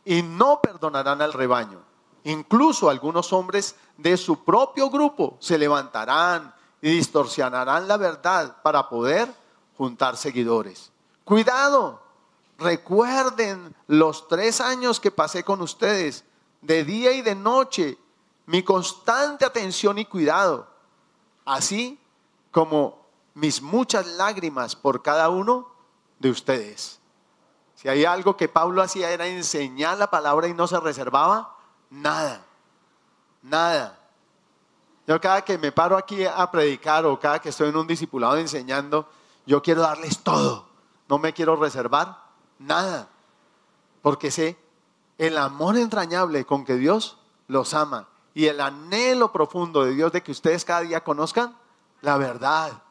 y 0.05 0.23
no 0.23 0.61
perdonarán 0.61 1.23
al 1.23 1.33
rebaño. 1.33 1.83
Incluso 2.25 2.89
algunos 2.89 3.33
hombres 3.33 3.75
de 3.97 4.17
su 4.17 4.45
propio 4.45 4.91
grupo 4.91 5.37
se 5.41 5.59
levantarán 5.59 6.55
y 6.81 6.91
distorsionarán 6.91 7.89
la 7.89 7.97
verdad 7.97 8.63
para 8.63 8.89
poder 8.89 9.44
juntar 9.77 10.17
seguidores. 10.17 10.93
Cuidado, 11.25 12.03
recuerden 12.59 13.75
los 13.87 14.29
tres 14.29 14.61
años 14.61 15.01
que 15.01 15.11
pasé 15.11 15.43
con 15.43 15.61
ustedes, 15.61 16.25
de 16.61 16.85
día 16.85 17.13
y 17.13 17.23
de 17.23 17.35
noche, 17.35 17.99
mi 18.47 18.63
constante 18.63 19.45
atención 19.45 19.99
y 19.99 20.05
cuidado, 20.05 20.67
así 21.45 21.99
como 22.51 23.05
mis 23.35 23.61
muchas 23.61 24.07
lágrimas 24.07 24.77
por 24.77 25.03
cada 25.03 25.29
uno 25.29 25.69
de 26.19 26.31
ustedes. 26.31 27.01
Si 27.75 27.89
hay 27.89 28.05
algo 28.05 28.37
que 28.37 28.49
Pablo 28.49 28.83
hacía 28.83 29.11
era 29.11 29.27
enseñar 29.27 29.99
la 29.99 30.11
palabra 30.11 30.49
y 30.49 30.55
no 30.55 30.67
se 30.67 30.79
reservaba 30.81 31.57
nada, 31.91 32.45
nada. 33.43 33.99
Yo 35.07 35.21
cada 35.21 35.43
que 35.43 35.59
me 35.59 35.71
paro 35.71 35.97
aquí 35.97 36.25
a 36.25 36.51
predicar 36.51 37.05
o 37.05 37.19
cada 37.19 37.39
que 37.39 37.51
estoy 37.51 37.69
en 37.69 37.77
un 37.77 37.87
discipulado 37.87 38.39
enseñando, 38.39 39.07
yo 39.47 39.63
quiero 39.63 39.83
darles 39.83 40.21
todo. 40.21 40.67
No 41.09 41.19
me 41.19 41.33
quiero 41.33 41.57
reservar 41.57 42.19
nada. 42.59 43.09
Porque 44.03 44.31
sé 44.31 44.59
el 45.19 45.39
amor 45.39 45.77
entrañable 45.77 46.45
con 46.45 46.65
que 46.65 46.77
Dios 46.77 47.19
los 47.47 47.75
ama 47.75 48.09
y 48.35 48.47
el 48.47 48.61
anhelo 48.61 49.33
profundo 49.33 49.85
de 49.85 49.95
Dios 49.95 50.13
de 50.13 50.23
que 50.23 50.33
ustedes 50.33 50.65
cada 50.65 50.81
día 50.81 51.03
conozcan 51.03 51.57
la 52.03 52.17
verdad. 52.19 52.83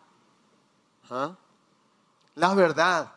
¿Ah? 1.09 1.35
La 2.35 2.53
verdad. 2.53 3.13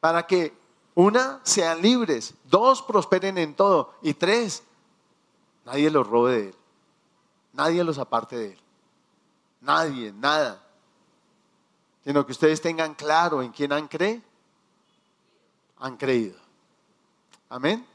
Para 0.00 0.26
que 0.26 0.54
Una, 0.94 1.40
sean 1.42 1.82
libres. 1.82 2.34
Dos, 2.44 2.82
prosperen 2.82 3.36
en 3.38 3.54
todo. 3.54 3.94
Y 4.00 4.14
tres, 4.14 4.62
nadie 5.64 5.90
los 5.90 6.06
robe 6.06 6.32
de 6.32 6.48
él. 6.50 6.54
Nadie 7.52 7.82
los 7.82 7.98
aparte 7.98 8.36
de 8.36 8.52
él. 8.52 8.60
Nadie, 9.60 10.12
nada. 10.12 10.62
Sino 12.04 12.24
que 12.26 12.32
ustedes 12.32 12.60
tengan 12.60 12.94
claro 12.94 13.42
en 13.42 13.50
quién 13.50 13.72
han 13.72 13.88
creído. 13.88 14.22
Han 15.78 15.96
creído. 15.96 16.38
Amén. 17.48 17.86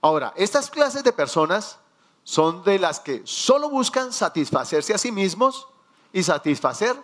Ahora, 0.00 0.32
estas 0.36 0.70
clases 0.70 1.04
de 1.04 1.12
personas 1.12 1.78
son 2.24 2.62
de 2.62 2.78
las 2.78 3.00
que 3.00 3.22
solo 3.24 3.68
buscan 3.70 4.12
satisfacerse 4.12 4.94
a 4.94 4.98
sí 4.98 5.12
mismos 5.12 5.66
y 6.12 6.22
satisfacer 6.22 6.96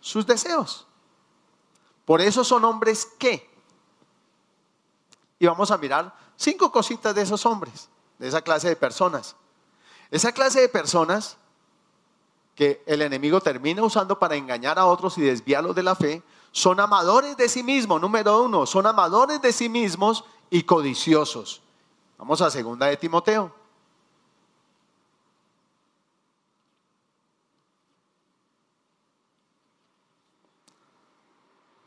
sus 0.00 0.26
deseos. 0.26 0.86
Por 2.04 2.20
eso 2.20 2.44
son 2.44 2.64
hombres 2.64 3.06
que. 3.18 3.50
Y 5.38 5.46
vamos 5.46 5.70
a 5.70 5.78
mirar 5.78 6.14
cinco 6.36 6.70
cositas 6.70 7.14
de 7.14 7.22
esos 7.22 7.46
hombres, 7.46 7.88
de 8.18 8.28
esa 8.28 8.42
clase 8.42 8.68
de 8.68 8.76
personas. 8.76 9.36
Esa 10.10 10.32
clase 10.32 10.60
de 10.60 10.68
personas 10.68 11.36
que 12.54 12.82
el 12.86 13.02
enemigo 13.02 13.40
termina 13.40 13.82
usando 13.82 14.18
para 14.18 14.36
engañar 14.36 14.78
a 14.78 14.86
otros 14.86 15.18
y 15.18 15.22
desviarlos 15.22 15.74
de 15.74 15.82
la 15.82 15.94
fe, 15.94 16.22
son 16.52 16.78
amadores 16.78 17.36
de 17.36 17.48
sí 17.48 17.62
mismos, 17.62 18.00
número 18.00 18.42
uno, 18.42 18.64
son 18.64 18.86
amadores 18.86 19.42
de 19.42 19.52
sí 19.52 19.68
mismos 19.68 20.24
y 20.50 20.62
codiciosos. 20.62 21.62
Vamos 22.16 22.40
a 22.40 22.50
segunda 22.50 22.86
de 22.86 22.96
Timoteo. 22.96 23.52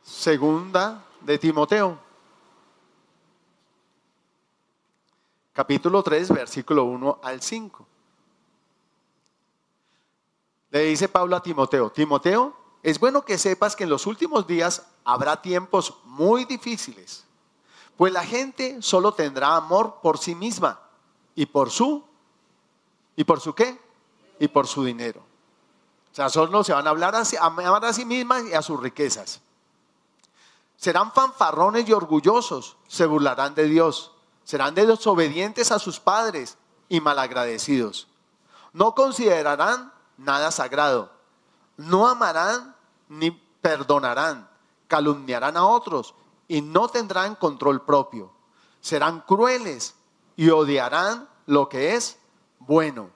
Segunda 0.04 1.06
de 1.22 1.38
Timoteo. 1.38 1.98
Capítulo 5.54 6.04
3, 6.04 6.34
versículo 6.34 6.84
1 6.84 7.20
al 7.24 7.42
5. 7.42 7.88
Le 10.78 10.84
dice 10.84 11.10
Pablo 11.10 11.36
a 11.36 11.42
Timoteo, 11.42 11.90
Timoteo, 11.90 12.56
es 12.84 13.00
bueno 13.00 13.26
que 13.26 13.40
sepas 13.40 13.76
que 13.76 13.84
en 13.84 13.90
los 13.90 14.06
últimos 14.06 14.46
días 14.46 14.86
habrá 15.06 15.42
tiempos 15.42 15.96
muy 16.04 16.46
difíciles, 16.46 17.26
pues 17.96 18.14
la 18.14 18.24
gente 18.24 18.80
solo 18.84 19.12
tendrá 19.12 19.56
amor 19.56 19.96
por 20.04 20.20
sí 20.20 20.36
misma 20.36 20.80
y 21.34 21.48
por 21.48 21.72
su, 21.72 22.04
¿y 23.16 23.24
por 23.24 23.40
su 23.40 23.56
qué? 23.56 23.82
Y 24.40 24.50
por 24.50 24.68
su 24.68 24.84
dinero. 24.84 25.22
O 26.12 26.16
sea, 26.16 26.30
solo 26.30 26.64
se 26.64 26.74
van 26.74 26.86
a 26.86 26.92
hablar 26.92 27.16
a, 27.16 27.24
amar 27.42 27.84
a 27.84 27.92
sí 27.92 28.06
mismas 28.06 28.44
y 28.46 28.54
a 28.54 28.62
sus 28.62 28.80
riquezas. 28.80 29.42
Serán 30.76 31.12
fanfarrones 31.12 31.90
y 31.90 31.94
orgullosos, 31.94 32.78
se 32.88 33.08
burlarán 33.08 33.56
de 33.56 33.64
Dios, 33.64 34.12
serán 34.44 34.76
desobedientes 34.76 35.72
a 35.72 35.80
sus 35.80 36.00
padres 36.00 36.56
y 36.88 37.02
malagradecidos. 37.02 38.08
No 38.74 38.94
considerarán 38.94 39.97
nada 40.18 40.52
sagrado. 40.52 41.12
No 41.78 42.08
amarán 42.08 42.76
ni 43.08 43.32
perdonarán, 43.62 44.50
calumniarán 44.88 45.58
a 45.58 45.66
otros 45.66 46.16
y 46.48 46.62
no 46.62 46.88
tendrán 46.88 47.36
control 47.36 47.84
propio. 47.84 48.32
Serán 48.82 49.22
crueles 49.22 49.96
y 50.36 50.50
odiarán 50.50 51.30
lo 51.46 51.70
que 51.70 51.96
es 51.96 52.20
bueno. 52.60 53.10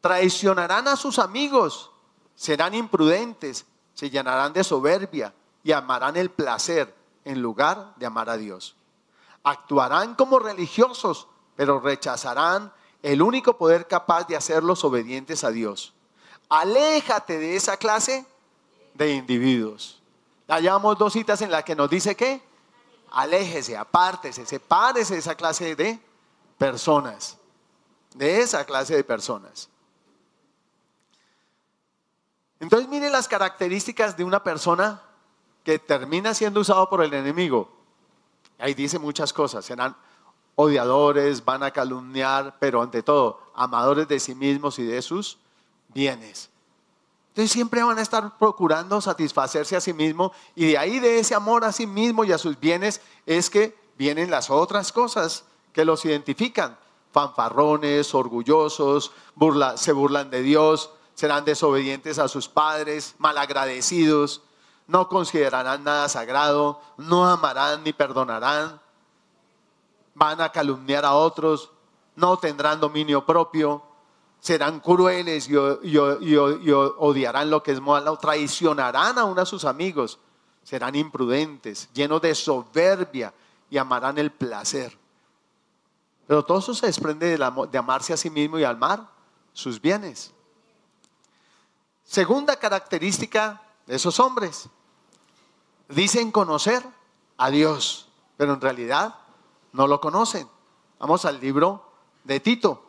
Traicionarán 0.00 0.86
a 0.86 0.96
sus 0.96 1.18
amigos, 1.18 1.90
serán 2.36 2.74
imprudentes, 2.74 3.66
se 3.92 4.08
llenarán 4.08 4.52
de 4.52 4.62
soberbia 4.62 5.34
y 5.64 5.72
amarán 5.72 6.16
el 6.16 6.30
placer 6.30 6.94
en 7.24 7.42
lugar 7.42 7.94
de 7.96 8.06
amar 8.06 8.30
a 8.30 8.36
Dios. 8.36 8.76
Actuarán 9.42 10.14
como 10.14 10.38
religiosos, 10.38 11.26
pero 11.56 11.80
rechazarán 11.80 12.72
el 13.02 13.22
único 13.22 13.56
poder 13.56 13.86
capaz 13.86 14.26
de 14.26 14.36
hacerlos 14.36 14.84
obedientes 14.84 15.42
a 15.44 15.50
Dios. 15.50 15.94
Aléjate 16.48 17.38
de 17.38 17.56
esa 17.56 17.76
clase 17.76 18.26
de 18.94 19.12
individuos. 19.12 20.00
Hallamos 20.48 20.96
dos 20.98 21.12
citas 21.12 21.40
en 21.42 21.50
las 21.50 21.64
que 21.64 21.74
nos 21.74 21.90
dice 21.90 22.14
que 22.14 22.40
aléjese, 23.10 23.76
apártese, 23.76 24.46
sepárese 24.46 25.14
de 25.14 25.20
esa 25.20 25.34
clase 25.34 25.74
de 25.74 25.98
personas. 26.58 27.36
De 28.14 28.40
esa 28.40 28.64
clase 28.64 28.94
de 28.94 29.04
personas. 29.04 29.68
Entonces 32.60 32.88
miren 32.88 33.12
las 33.12 33.28
características 33.28 34.16
de 34.16 34.24
una 34.24 34.42
persona 34.42 35.02
que 35.64 35.78
termina 35.78 36.32
siendo 36.32 36.60
usado 36.60 36.88
por 36.88 37.02
el 37.02 37.12
enemigo. 37.12 37.70
Ahí 38.58 38.72
dice 38.72 38.98
muchas 38.98 39.32
cosas. 39.32 39.64
Serán 39.64 39.96
odiadores, 40.56 41.44
van 41.44 41.62
a 41.62 41.70
calumniar, 41.70 42.56
pero 42.58 42.82
ante 42.82 43.02
todo, 43.02 43.40
amadores 43.54 44.08
de 44.08 44.18
sí 44.18 44.34
mismos 44.34 44.78
y 44.78 44.84
de 44.84 45.00
sus 45.00 45.38
bienes. 45.94 46.50
Entonces 47.28 47.52
siempre 47.52 47.82
van 47.82 47.98
a 47.98 48.02
estar 48.02 48.38
procurando 48.38 49.00
satisfacerse 49.00 49.76
a 49.76 49.80
sí 49.80 49.92
mismo 49.92 50.32
y 50.54 50.68
de 50.68 50.78
ahí 50.78 50.98
de 50.98 51.18
ese 51.18 51.34
amor 51.34 51.64
a 51.64 51.72
sí 51.72 51.86
mismo 51.86 52.24
y 52.24 52.32
a 52.32 52.38
sus 52.38 52.58
bienes 52.58 53.02
es 53.26 53.50
que 53.50 53.76
vienen 53.98 54.30
las 54.30 54.48
otras 54.48 54.90
cosas 54.90 55.44
que 55.74 55.84
los 55.84 56.04
identifican. 56.06 56.78
Fanfarrones, 57.12 58.14
orgullosos, 58.14 59.12
se 59.76 59.92
burlan 59.92 60.30
de 60.30 60.42
Dios, 60.42 60.90
serán 61.14 61.44
desobedientes 61.44 62.18
a 62.18 62.28
sus 62.28 62.48
padres, 62.48 63.14
malagradecidos, 63.18 64.42
no 64.86 65.08
considerarán 65.08 65.84
nada 65.84 66.08
sagrado, 66.08 66.80
no 66.96 67.26
amarán 67.26 67.84
ni 67.84 67.92
perdonarán, 67.92 68.80
van 70.16 70.40
a 70.40 70.50
calumniar 70.50 71.04
a 71.04 71.12
otros, 71.12 71.70
no 72.16 72.38
tendrán 72.38 72.80
dominio 72.80 73.24
propio, 73.26 73.82
serán 74.40 74.80
crueles 74.80 75.48
y, 75.48 75.56
odiarán 75.56 77.50
lo 77.50 77.62
que 77.62 77.72
es 77.72 77.80
malo, 77.80 78.16
traicionarán 78.16 79.18
aún 79.18 79.38
a 79.38 79.44
sus 79.44 79.64
amigos, 79.66 80.18
serán 80.62 80.94
imprudentes, 80.94 81.90
llenos 81.92 82.22
de 82.22 82.34
soberbia 82.34 83.32
y 83.68 83.76
amarán 83.76 84.16
el 84.16 84.32
placer. 84.32 84.96
Pero 86.26 86.44
todo 86.44 86.58
eso 86.58 86.74
se 86.74 86.86
desprende 86.86 87.36
de, 87.36 87.66
de 87.70 87.78
amarse 87.78 88.14
a 88.14 88.16
sí 88.16 88.30
mismo 88.30 88.58
y 88.58 88.64
amar 88.64 89.06
sus 89.52 89.80
bienes. 89.80 90.32
Segunda 92.04 92.56
característica 92.56 93.62
de 93.84 93.96
esos 93.96 94.18
hombres, 94.18 94.70
dicen 95.88 96.32
conocer 96.32 96.82
a 97.36 97.50
Dios, 97.50 98.08
pero 98.38 98.54
en 98.54 98.60
realidad 98.62 99.14
no 99.76 99.86
lo 99.86 100.00
conocen. 100.00 100.48
Vamos 100.98 101.26
al 101.26 101.38
libro 101.38 101.84
de 102.24 102.40
Tito. 102.40 102.82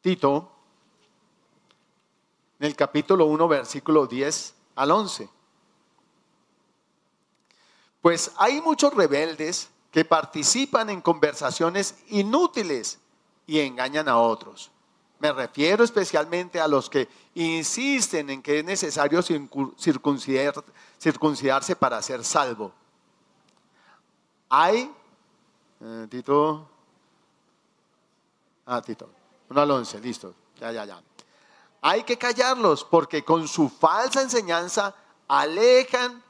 Tito, 0.00 0.50
en 2.58 2.66
el 2.66 2.74
capítulo 2.74 3.26
1, 3.26 3.48
versículo 3.48 4.06
10 4.06 4.54
al 4.76 4.90
11. 4.90 5.28
Pues 8.00 8.32
hay 8.38 8.62
muchos 8.62 8.94
rebeldes 8.94 9.68
que 9.90 10.06
participan 10.06 10.88
en 10.88 11.02
conversaciones 11.02 12.02
inútiles 12.08 12.98
y 13.46 13.60
engañan 13.60 14.08
a 14.08 14.16
otros. 14.16 14.70
Me 15.20 15.32
refiero 15.32 15.82
especialmente 15.82 16.60
a 16.60 16.68
los 16.68 16.88
que 16.88 17.08
insisten 17.34 18.30
en 18.30 18.40
que 18.40 18.60
es 18.60 18.64
necesario 18.64 19.20
circuncidarse 19.22 21.74
para 21.74 22.00
ser 22.02 22.24
salvo. 22.24 22.72
Hay, 24.48 24.94
eh, 25.80 26.06
Tito, 26.08 26.68
ah, 28.66 28.80
Tito, 28.80 29.10
uno 29.50 29.60
al 29.60 29.70
once, 29.70 30.00
listo, 30.00 30.34
ya, 30.60 30.70
ya, 30.70 30.84
ya. 30.84 31.02
Hay 31.80 32.04
que 32.04 32.16
callarlos 32.16 32.84
porque 32.84 33.24
con 33.24 33.48
su 33.48 33.68
falsa 33.68 34.22
enseñanza 34.22 34.94
alejan 35.26 36.22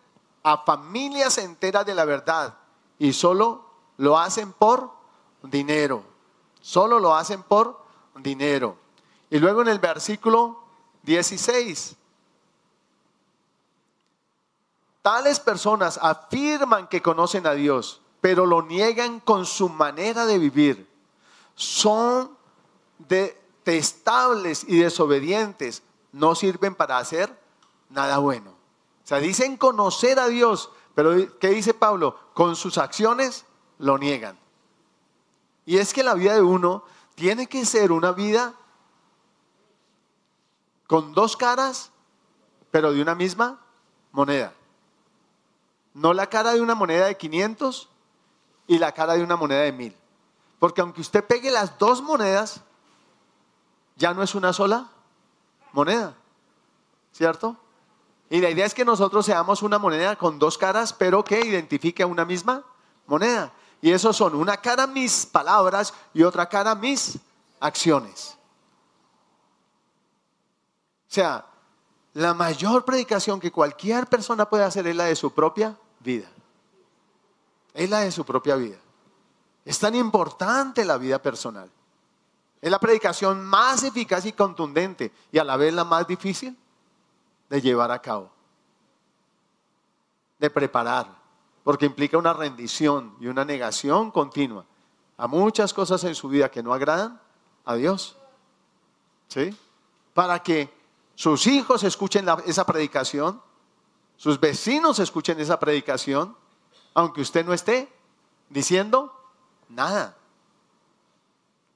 a 0.43 0.59
familias 0.59 1.39
enteras 1.39 1.85
de 1.85 1.95
la 1.95 2.05
verdad 2.05 2.55
y 2.99 3.13
solo 3.13 3.65
lo 3.99 4.19
hacen 4.19 4.53
por 4.53 4.91
dinero. 5.43 6.03
Solo 6.61 6.99
lo 6.99 7.15
hacen 7.15 7.43
por 7.43 7.88
dinero. 8.23 8.77
Y 9.31 9.39
luego 9.39 9.63
en 9.63 9.69
el 9.69 9.79
versículo 9.79 10.63
16, 11.03 11.97
tales 15.03 15.41
personas 15.41 15.99
afirman 16.03 16.89
que 16.89 17.03
conocen 17.03 17.47
a 17.47 17.53
Dios, 17.53 18.01
pero 18.21 18.47
lo 18.47 18.63
niegan 18.63 19.21
con 19.21 19.47
su 19.47 19.69
manera 19.69 20.27
de 20.27 20.39
vivir. 20.39 20.89
Son 21.55 22.31
detestables 22.99 24.65
y 24.67 24.79
desobedientes, 24.79 25.83
no 26.13 26.35
sirven 26.35 26.75
para 26.75 26.99
hacer 26.99 27.37
nada 27.91 28.19
bueno. 28.19 28.51
O 28.51 29.07
sea, 29.09 29.19
dicen 29.19 29.57
conocer 29.57 30.19
a 30.19 30.29
Dios, 30.29 30.71
pero 30.95 31.39
¿qué 31.39 31.49
dice 31.49 31.75
Pablo? 31.75 32.19
Con 32.35 32.57
sus 32.57 32.77
acciones 32.77 33.47
lo 33.79 33.99
niegan. 33.99 34.39
Y 35.65 35.79
es 35.79 35.93
que 35.93 36.03
la 36.03 36.15
vida 36.15 36.35
de 36.35 36.43
uno 36.43 36.85
tiene 37.19 37.49
que 37.49 37.67
ser 37.67 37.91
una 37.91 38.13
vida 38.13 38.55
con 40.87 41.13
dos 41.15 41.37
caras, 41.37 41.91
pero 42.71 42.93
de 42.93 43.03
una 43.03 43.17
misma 43.17 43.61
moneda. 44.13 44.55
No 45.95 46.13
la 46.13 46.29
cara 46.29 46.53
de 46.53 46.61
una 46.61 46.77
moneda 46.77 47.07
de 47.07 47.17
500 47.17 47.89
y 48.69 48.79
la 48.79 48.93
cara 48.93 49.15
de 49.15 49.25
una 49.25 49.35
moneda 49.35 49.63
de 49.63 49.73
1000. 49.73 49.97
Porque 50.61 50.81
aunque 50.81 51.01
usted 51.01 51.25
pegue 51.25 51.51
las 51.51 51.77
dos 51.77 52.01
monedas, 52.03 52.61
ya 53.97 54.15
no 54.15 54.23
es 54.23 54.37
una 54.37 54.53
sola 54.53 54.89
moneda. 55.73 56.15
¿Cierto? 57.11 57.57
Y 58.31 58.41
la 58.41 58.51
idea 58.51 58.65
es 58.65 58.75
que 58.75 58.85
nosotros 58.85 59.27
seamos 59.27 59.63
una 59.63 59.81
moneda 59.81 60.15
con 60.15 60.39
dos 60.39 60.57
caras, 60.57 60.93
pero 60.93 61.25
que 61.25 61.41
identifique 61.41 62.05
una 62.05 62.25
misma 62.25 62.63
moneda. 63.09 63.53
Y 63.81 63.93
eso 63.93 64.13
son 64.13 64.35
una 64.35 64.57
cara 64.57 64.87
mis 64.87 65.25
palabras 65.27 65.95
y 66.13 66.23
otra 66.23 66.49
cara 66.49 66.75
mis 66.75 67.19
acciones. 67.61 68.37
O 71.09 71.13
sea, 71.13 71.47
la 72.15 72.35
mayor 72.35 72.85
predicación 72.85 73.39
que 73.39 73.53
cualquier 73.53 74.07
persona 74.07 74.49
puede 74.49 74.65
hacer 74.65 74.87
es 74.87 74.97
la 74.97 75.05
de 75.05 75.17
su 75.17 75.33
propia 75.33 75.77
vida. 76.01 76.29
Es 77.73 77.89
la 77.89 78.01
de 78.01 78.11
su 78.11 78.25
propia 78.25 78.57
vida. 78.57 78.77
Es 79.65 79.79
tan 79.79 79.95
importante 79.95 80.85
la 80.85 80.99
vida 80.99 81.21
personal. 81.21 81.71
Es 82.61 82.71
la 82.71 82.81
predicación 82.81 83.45
más 83.45 83.85
eficaz 83.85 84.27
y 84.27 84.33
contundente 84.33 85.13
y 85.31 85.39
a 85.39 85.45
la 85.45 85.57
vez 85.57 85.73
la 85.73 85.85
más 85.85 86.07
difícil 86.07 86.57
de 87.49 87.61
llevar 87.61 87.91
a 87.93 88.03
cabo, 88.03 88.31
de 90.39 90.51
preparar, 90.51 91.18
porque 91.69 91.85
implica 91.85 92.17
una 92.17 92.33
rendición 92.33 93.15
y 93.21 93.27
una 93.27 93.45
negación 93.45 94.11
continua 94.11 94.65
a 95.19 95.27
muchas 95.27 95.75
cosas 95.75 96.03
en 96.05 96.15
su 96.15 96.31
vida 96.31 96.51
que 96.51 96.63
no 96.63 96.73
agradan 96.73 97.21
a 97.67 97.75
Dios. 97.75 98.17
¿Sí? 99.27 99.55
Para 100.15 100.43
que 100.43 100.73
sus 101.15 101.47
hijos 101.47 101.85
escuchen 101.85 102.27
esa 102.47 102.65
predicación, 102.65 103.43
sus 104.17 104.41
vecinos 104.41 104.99
escuchen 104.99 105.39
esa 105.41 105.61
predicación, 105.61 106.35
aunque 106.95 107.21
usted 107.21 107.45
no 107.45 107.53
esté 107.53 107.93
diciendo 108.49 109.13
nada. 109.69 110.17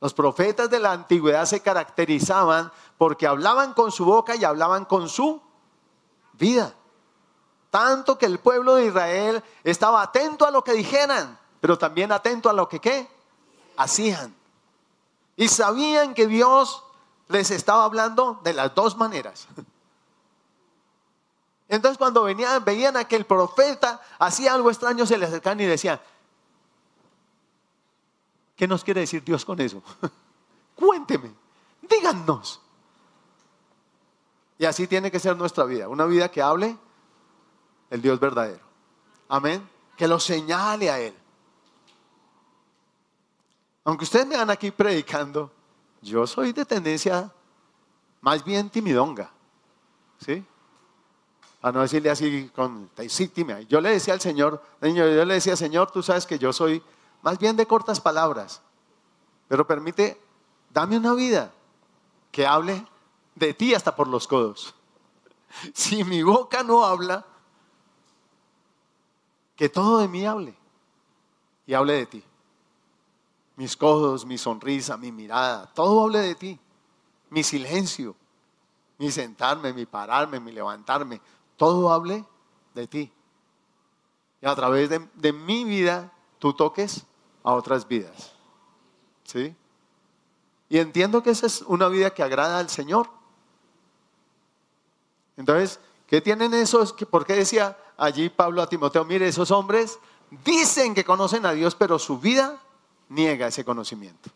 Los 0.00 0.14
profetas 0.14 0.70
de 0.70 0.80
la 0.80 0.92
antigüedad 0.92 1.44
se 1.44 1.60
caracterizaban 1.60 2.72
porque 2.96 3.26
hablaban 3.26 3.74
con 3.74 3.92
su 3.92 4.06
boca 4.06 4.36
y 4.36 4.44
hablaban 4.44 4.86
con 4.86 5.10
su 5.10 5.42
vida. 6.32 6.74
Tanto 7.72 8.18
que 8.18 8.26
el 8.26 8.38
pueblo 8.38 8.74
de 8.74 8.84
Israel 8.84 9.42
estaba 9.64 10.02
atento 10.02 10.44
a 10.44 10.50
lo 10.50 10.62
que 10.62 10.74
dijeran, 10.74 11.38
pero 11.58 11.78
también 11.78 12.12
atento 12.12 12.50
a 12.50 12.52
lo 12.52 12.68
que 12.68 12.80
¿qué? 12.80 13.08
hacían. 13.78 14.34
Y 15.36 15.48
sabían 15.48 16.12
que 16.12 16.26
Dios 16.26 16.84
les 17.28 17.50
estaba 17.50 17.84
hablando 17.84 18.38
de 18.44 18.52
las 18.52 18.74
dos 18.74 18.98
maneras. 18.98 19.48
Entonces 21.66 21.96
cuando 21.96 22.24
venían, 22.24 22.62
veían 22.62 22.98
a 22.98 23.04
que 23.04 23.16
el 23.16 23.24
profeta 23.24 24.02
hacía 24.18 24.52
algo 24.52 24.70
extraño, 24.70 25.06
se 25.06 25.16
le 25.16 25.24
acercaban 25.24 25.58
y 25.60 25.64
decían, 25.64 25.98
¿qué 28.54 28.68
nos 28.68 28.84
quiere 28.84 29.00
decir 29.00 29.24
Dios 29.24 29.46
con 29.46 29.58
eso? 29.58 29.82
Cuénteme, 30.76 31.32
díganos. 31.80 32.60
Y 34.58 34.66
así 34.66 34.86
tiene 34.86 35.10
que 35.10 35.18
ser 35.18 35.38
nuestra 35.38 35.64
vida, 35.64 35.88
una 35.88 36.04
vida 36.04 36.30
que 36.30 36.42
hable 36.42 36.76
el 37.92 38.00
Dios 38.00 38.18
verdadero. 38.18 38.64
Amén. 39.28 39.68
Que 39.98 40.08
lo 40.08 40.18
señale 40.18 40.90
a 40.90 40.98
Él. 40.98 41.14
Aunque 43.84 44.04
ustedes 44.04 44.26
me 44.26 44.34
van 44.34 44.48
aquí 44.48 44.70
predicando, 44.70 45.50
yo 46.00 46.26
soy 46.26 46.54
de 46.54 46.64
tendencia 46.64 47.30
más 48.22 48.42
bien 48.42 48.70
timidonga. 48.70 49.30
¿Sí? 50.24 50.42
A 51.60 51.70
no 51.70 51.82
decirle 51.82 52.08
así 52.08 52.50
con 52.54 52.88
sí. 53.08 53.30
Yo 53.68 53.80
le 53.82 53.90
decía 53.90 54.14
al 54.14 54.22
Señor, 54.22 54.62
yo 54.80 55.24
le 55.26 55.34
decía, 55.34 55.54
Señor, 55.54 55.90
tú 55.90 56.02
sabes 56.02 56.24
que 56.24 56.38
yo 56.38 56.50
soy 56.50 56.82
más 57.20 57.38
bien 57.38 57.56
de 57.56 57.66
cortas 57.66 58.00
palabras, 58.00 58.62
pero 59.48 59.66
permite, 59.66 60.18
dame 60.70 60.96
una 60.96 61.12
vida 61.12 61.52
que 62.30 62.46
hable 62.46 62.86
de 63.34 63.52
ti 63.52 63.74
hasta 63.74 63.94
por 63.94 64.08
los 64.08 64.26
codos. 64.26 64.74
Si 65.74 66.02
mi 66.02 66.22
boca 66.22 66.62
no 66.62 66.86
habla, 66.86 67.26
que 69.62 69.68
todo 69.68 69.98
de 69.98 70.08
mí 70.08 70.26
hable 70.26 70.56
y 71.68 71.74
hable 71.74 71.92
de 71.92 72.06
ti. 72.06 72.24
Mis 73.54 73.76
codos, 73.76 74.26
mi 74.26 74.36
sonrisa, 74.36 74.96
mi 74.96 75.12
mirada, 75.12 75.72
todo 75.72 76.02
hable 76.02 76.18
de 76.18 76.34
ti. 76.34 76.58
Mi 77.30 77.44
silencio, 77.44 78.16
mi 78.98 79.12
sentarme, 79.12 79.72
mi 79.72 79.86
pararme, 79.86 80.40
mi 80.40 80.50
levantarme, 80.50 81.20
todo 81.56 81.92
hable 81.92 82.24
de 82.74 82.88
ti. 82.88 83.12
Y 84.40 84.46
a 84.46 84.54
través 84.56 84.90
de, 84.90 85.08
de 85.14 85.32
mi 85.32 85.62
vida 85.62 86.12
tú 86.40 86.52
toques 86.52 87.06
a 87.44 87.54
otras 87.54 87.86
vidas. 87.86 88.32
¿Sí? 89.22 89.54
Y 90.70 90.78
entiendo 90.78 91.22
que 91.22 91.30
esa 91.30 91.46
es 91.46 91.62
una 91.62 91.86
vida 91.86 92.10
que 92.10 92.24
agrada 92.24 92.58
al 92.58 92.68
Señor. 92.68 93.08
Entonces, 95.36 95.78
¿qué 96.08 96.20
tienen 96.20 96.52
esos? 96.52 96.92
¿Por 96.94 97.24
qué 97.24 97.34
decía 97.34 97.78
allí 97.96 98.28
Pablo 98.28 98.62
a 98.62 98.68
Timoteo, 98.68 99.04
mire, 99.04 99.28
esos 99.28 99.50
hombres 99.50 99.98
dicen 100.44 100.94
que 100.94 101.04
conocen 101.04 101.46
a 101.46 101.52
Dios, 101.52 101.74
pero 101.74 101.98
su 101.98 102.18
vida 102.18 102.60
niega 103.08 103.46
ese 103.46 103.64
conocimiento. 103.64 104.30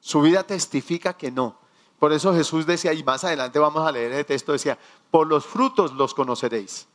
Su 0.00 0.20
vida 0.20 0.42
testifica 0.42 1.14
que 1.14 1.30
no. 1.30 1.56
Por 1.98 2.12
eso 2.12 2.34
Jesús 2.34 2.66
decía, 2.66 2.92
y 2.92 3.04
más 3.04 3.22
adelante 3.22 3.58
vamos 3.58 3.86
a 3.86 3.92
leer 3.92 4.12
el 4.12 4.26
texto, 4.26 4.52
decía, 4.52 4.76
por 5.10 5.26
los 5.26 5.46
frutos 5.46 5.92
los 5.92 6.14
conoceréis. 6.14 6.88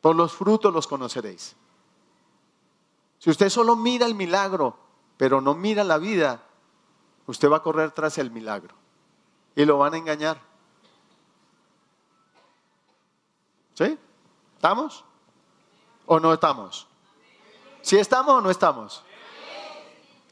Por 0.00 0.14
los 0.14 0.32
frutos 0.32 0.72
los 0.72 0.86
conoceréis. 0.86 1.56
Si 3.18 3.30
usted 3.30 3.48
solo 3.48 3.74
mira 3.74 4.06
el 4.06 4.14
milagro, 4.14 4.78
pero 5.16 5.40
no 5.40 5.54
mira 5.54 5.82
la 5.82 5.98
vida, 5.98 6.42
usted 7.26 7.50
va 7.50 7.56
a 7.56 7.62
correr 7.62 7.90
tras 7.90 8.18
el 8.18 8.30
milagro 8.30 8.74
y 9.56 9.64
lo 9.64 9.78
van 9.78 9.94
a 9.94 9.96
engañar. 9.96 10.40
¿Sí? 13.76 13.98
¿Estamos? 14.54 15.04
¿O 16.06 16.18
no 16.18 16.32
estamos? 16.32 16.86
¿Sí 17.82 17.98
estamos 17.98 18.36
o 18.36 18.40
no 18.40 18.50
estamos? 18.50 19.04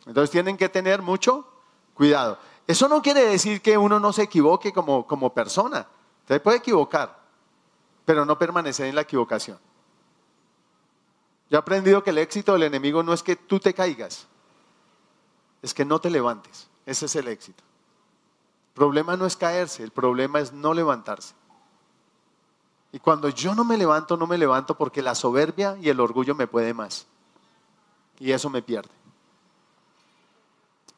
Entonces 0.06 0.30
tienen 0.30 0.56
que 0.56 0.68
tener 0.68 1.02
mucho 1.02 1.46
cuidado. 1.92 2.38
Eso 2.66 2.88
no 2.88 3.02
quiere 3.02 3.24
decir 3.26 3.60
que 3.60 3.76
uno 3.76 4.00
no 4.00 4.12
se 4.12 4.22
equivoque 4.22 4.72
como, 4.72 5.06
como 5.06 5.34
persona. 5.34 5.86
Usted 6.22 6.40
puede 6.40 6.58
equivocar, 6.58 7.18
pero 8.06 8.24
no 8.24 8.38
permanecer 8.38 8.86
en 8.86 8.94
la 8.94 9.02
equivocación. 9.02 9.58
Yo 11.50 11.58
he 11.58 11.60
aprendido 11.60 12.02
que 12.02 12.10
el 12.10 12.18
éxito 12.18 12.54
del 12.54 12.62
enemigo 12.62 13.02
no 13.02 13.12
es 13.12 13.22
que 13.22 13.36
tú 13.36 13.60
te 13.60 13.74
caigas, 13.74 14.26
es 15.60 15.74
que 15.74 15.84
no 15.84 16.00
te 16.00 16.08
levantes. 16.08 16.68
Ese 16.86 17.06
es 17.06 17.16
el 17.16 17.28
éxito. 17.28 17.62
El 18.68 18.74
problema 18.74 19.16
no 19.18 19.26
es 19.26 19.36
caerse, 19.36 19.82
el 19.82 19.90
problema 19.90 20.40
es 20.40 20.52
no 20.52 20.72
levantarse. 20.72 21.34
Y 22.94 23.00
cuando 23.00 23.28
yo 23.28 23.56
no 23.56 23.64
me 23.64 23.76
levanto, 23.76 24.16
no 24.16 24.28
me 24.28 24.38
levanto 24.38 24.76
porque 24.76 25.02
la 25.02 25.16
soberbia 25.16 25.76
y 25.82 25.88
el 25.88 25.98
orgullo 25.98 26.36
me 26.36 26.46
puede 26.46 26.72
más. 26.72 27.06
Y 28.20 28.30
eso 28.30 28.48
me 28.48 28.62
pierde. 28.62 28.92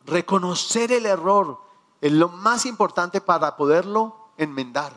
Reconocer 0.05 0.93
el 0.93 1.07
error 1.07 1.59
es 2.03 2.13
lo 2.13 2.29
más 2.29 2.67
importante 2.67 3.23
para 3.23 3.57
poderlo 3.57 4.15
enmendar, 4.37 4.93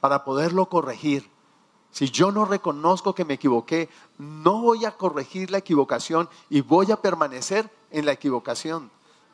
para 0.00 0.22
poderlo 0.22 0.68
corregir. 0.68 1.30
Si 1.92 2.10
yo 2.10 2.30
no 2.30 2.44
reconozco 2.44 3.14
que 3.14 3.24
me 3.24 3.34
equivoqué, 3.34 3.88
no 4.18 4.60
voy 4.60 4.84
a 4.84 4.98
corregir 4.98 5.50
la 5.50 5.56
equivocación 5.56 6.28
y 6.50 6.60
voy 6.60 6.92
a 6.92 7.00
permanecer 7.00 7.70
en 7.90 8.04
la 8.04 8.12
equivocación. 8.12 8.90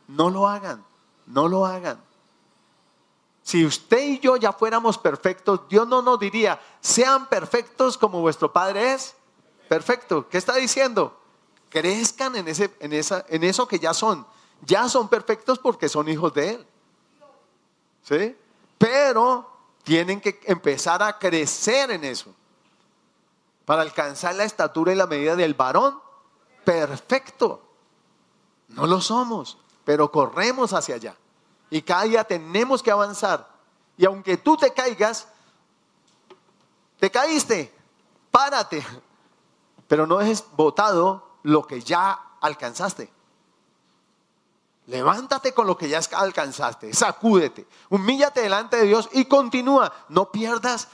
No 0.06 0.30
lo 0.30 0.46
hagan, 0.46 0.84
no 1.26 1.48
lo 1.48 1.66
hagan. 1.66 1.98
Si 3.44 3.62
usted 3.64 4.02
y 4.02 4.18
yo 4.20 4.38
ya 4.38 4.54
fuéramos 4.54 4.96
perfectos, 4.96 5.68
Dios 5.68 5.86
no 5.86 6.00
nos 6.00 6.18
diría, 6.18 6.58
sean 6.80 7.28
perfectos 7.28 7.98
como 7.98 8.22
vuestro 8.22 8.50
Padre 8.50 8.94
es 8.94 9.14
perfecto. 9.68 10.26
¿Qué 10.30 10.38
está 10.38 10.54
diciendo? 10.54 11.20
Crezcan 11.68 12.36
en, 12.36 12.48
ese, 12.48 12.74
en, 12.80 12.94
esa, 12.94 13.26
en 13.28 13.44
eso 13.44 13.68
que 13.68 13.78
ya 13.78 13.92
son. 13.92 14.26
Ya 14.62 14.88
son 14.88 15.08
perfectos 15.08 15.58
porque 15.58 15.90
son 15.90 16.08
hijos 16.08 16.32
de 16.32 16.50
Él. 16.52 16.66
¿Sí? 18.02 18.34
Pero 18.78 19.46
tienen 19.82 20.22
que 20.22 20.40
empezar 20.44 21.02
a 21.02 21.18
crecer 21.18 21.90
en 21.90 22.02
eso. 22.04 22.34
Para 23.66 23.82
alcanzar 23.82 24.34
la 24.36 24.44
estatura 24.44 24.92
y 24.92 24.96
la 24.96 25.06
medida 25.06 25.36
del 25.36 25.52
varón 25.52 26.00
perfecto. 26.64 27.62
No 28.68 28.86
lo 28.86 29.02
somos, 29.02 29.58
pero 29.84 30.10
corremos 30.10 30.72
hacia 30.72 30.94
allá. 30.94 31.14
Y 31.70 31.82
cada 31.82 32.04
día 32.04 32.24
tenemos 32.24 32.82
que 32.82 32.90
avanzar. 32.90 33.48
Y 33.96 34.04
aunque 34.04 34.36
tú 34.36 34.56
te 34.56 34.72
caigas, 34.72 35.26
te 36.98 37.10
caíste, 37.10 37.72
párate. 38.30 38.84
Pero 39.88 40.06
no 40.06 40.18
dejes 40.18 40.44
botado 40.56 41.38
lo 41.42 41.66
que 41.66 41.80
ya 41.80 42.18
alcanzaste. 42.40 43.10
Levántate 44.86 45.52
con 45.54 45.66
lo 45.66 45.78
que 45.78 45.88
ya 45.88 46.00
alcanzaste, 46.12 46.92
sacúdete, 46.92 47.66
humíllate 47.88 48.42
delante 48.42 48.76
de 48.76 48.86
Dios 48.86 49.08
y 49.12 49.24
continúa. 49.24 49.90
No 50.10 50.30
pierdas, 50.30 50.88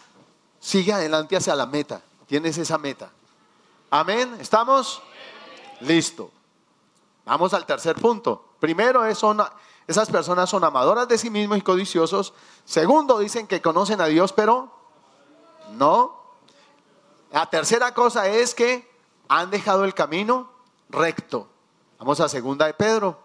sigue 0.61 0.93
adelante 0.93 1.37
hacia 1.37 1.57
la 1.57 1.67
meta. 1.67 2.01
Tienes 2.27 2.57
esa 2.59 2.79
meta. 2.79 3.11
Amén. 3.91 4.37
¿Estamos? 4.39 5.03
Listo. 5.81 6.31
Vamos 7.25 7.53
al 7.53 7.67
tercer 7.67 7.97
punto. 7.97 8.55
Primero, 8.61 9.05
es, 9.05 9.19
son, 9.19 9.43
esas 9.91 10.09
personas 10.09 10.49
son 10.49 10.63
amadoras 10.63 11.09
de 11.09 11.19
sí 11.19 11.31
mismos 11.31 11.59
y 11.59 11.63
codiciosos. 11.63 12.33
Segundo, 12.65 13.19
dicen 13.19 13.49
que 13.49 13.61
conocen 13.61 14.01
a 14.01 14.07
Dios, 14.07 14.33
pero 14.33 14.73
no. 15.73 16.17
La 17.33 17.51
tercera 17.51 17.93
cosa 17.93 18.29
es 18.29 18.55
que 18.55 18.89
han 19.27 19.51
dejado 19.51 19.85
el 19.85 19.93
camino 19.93 20.49
recto. 20.91 21.49
Vamos 21.99 22.21
a 22.21 22.29
segunda 22.29 22.67
de 22.67 22.75
Pedro. 22.75 23.21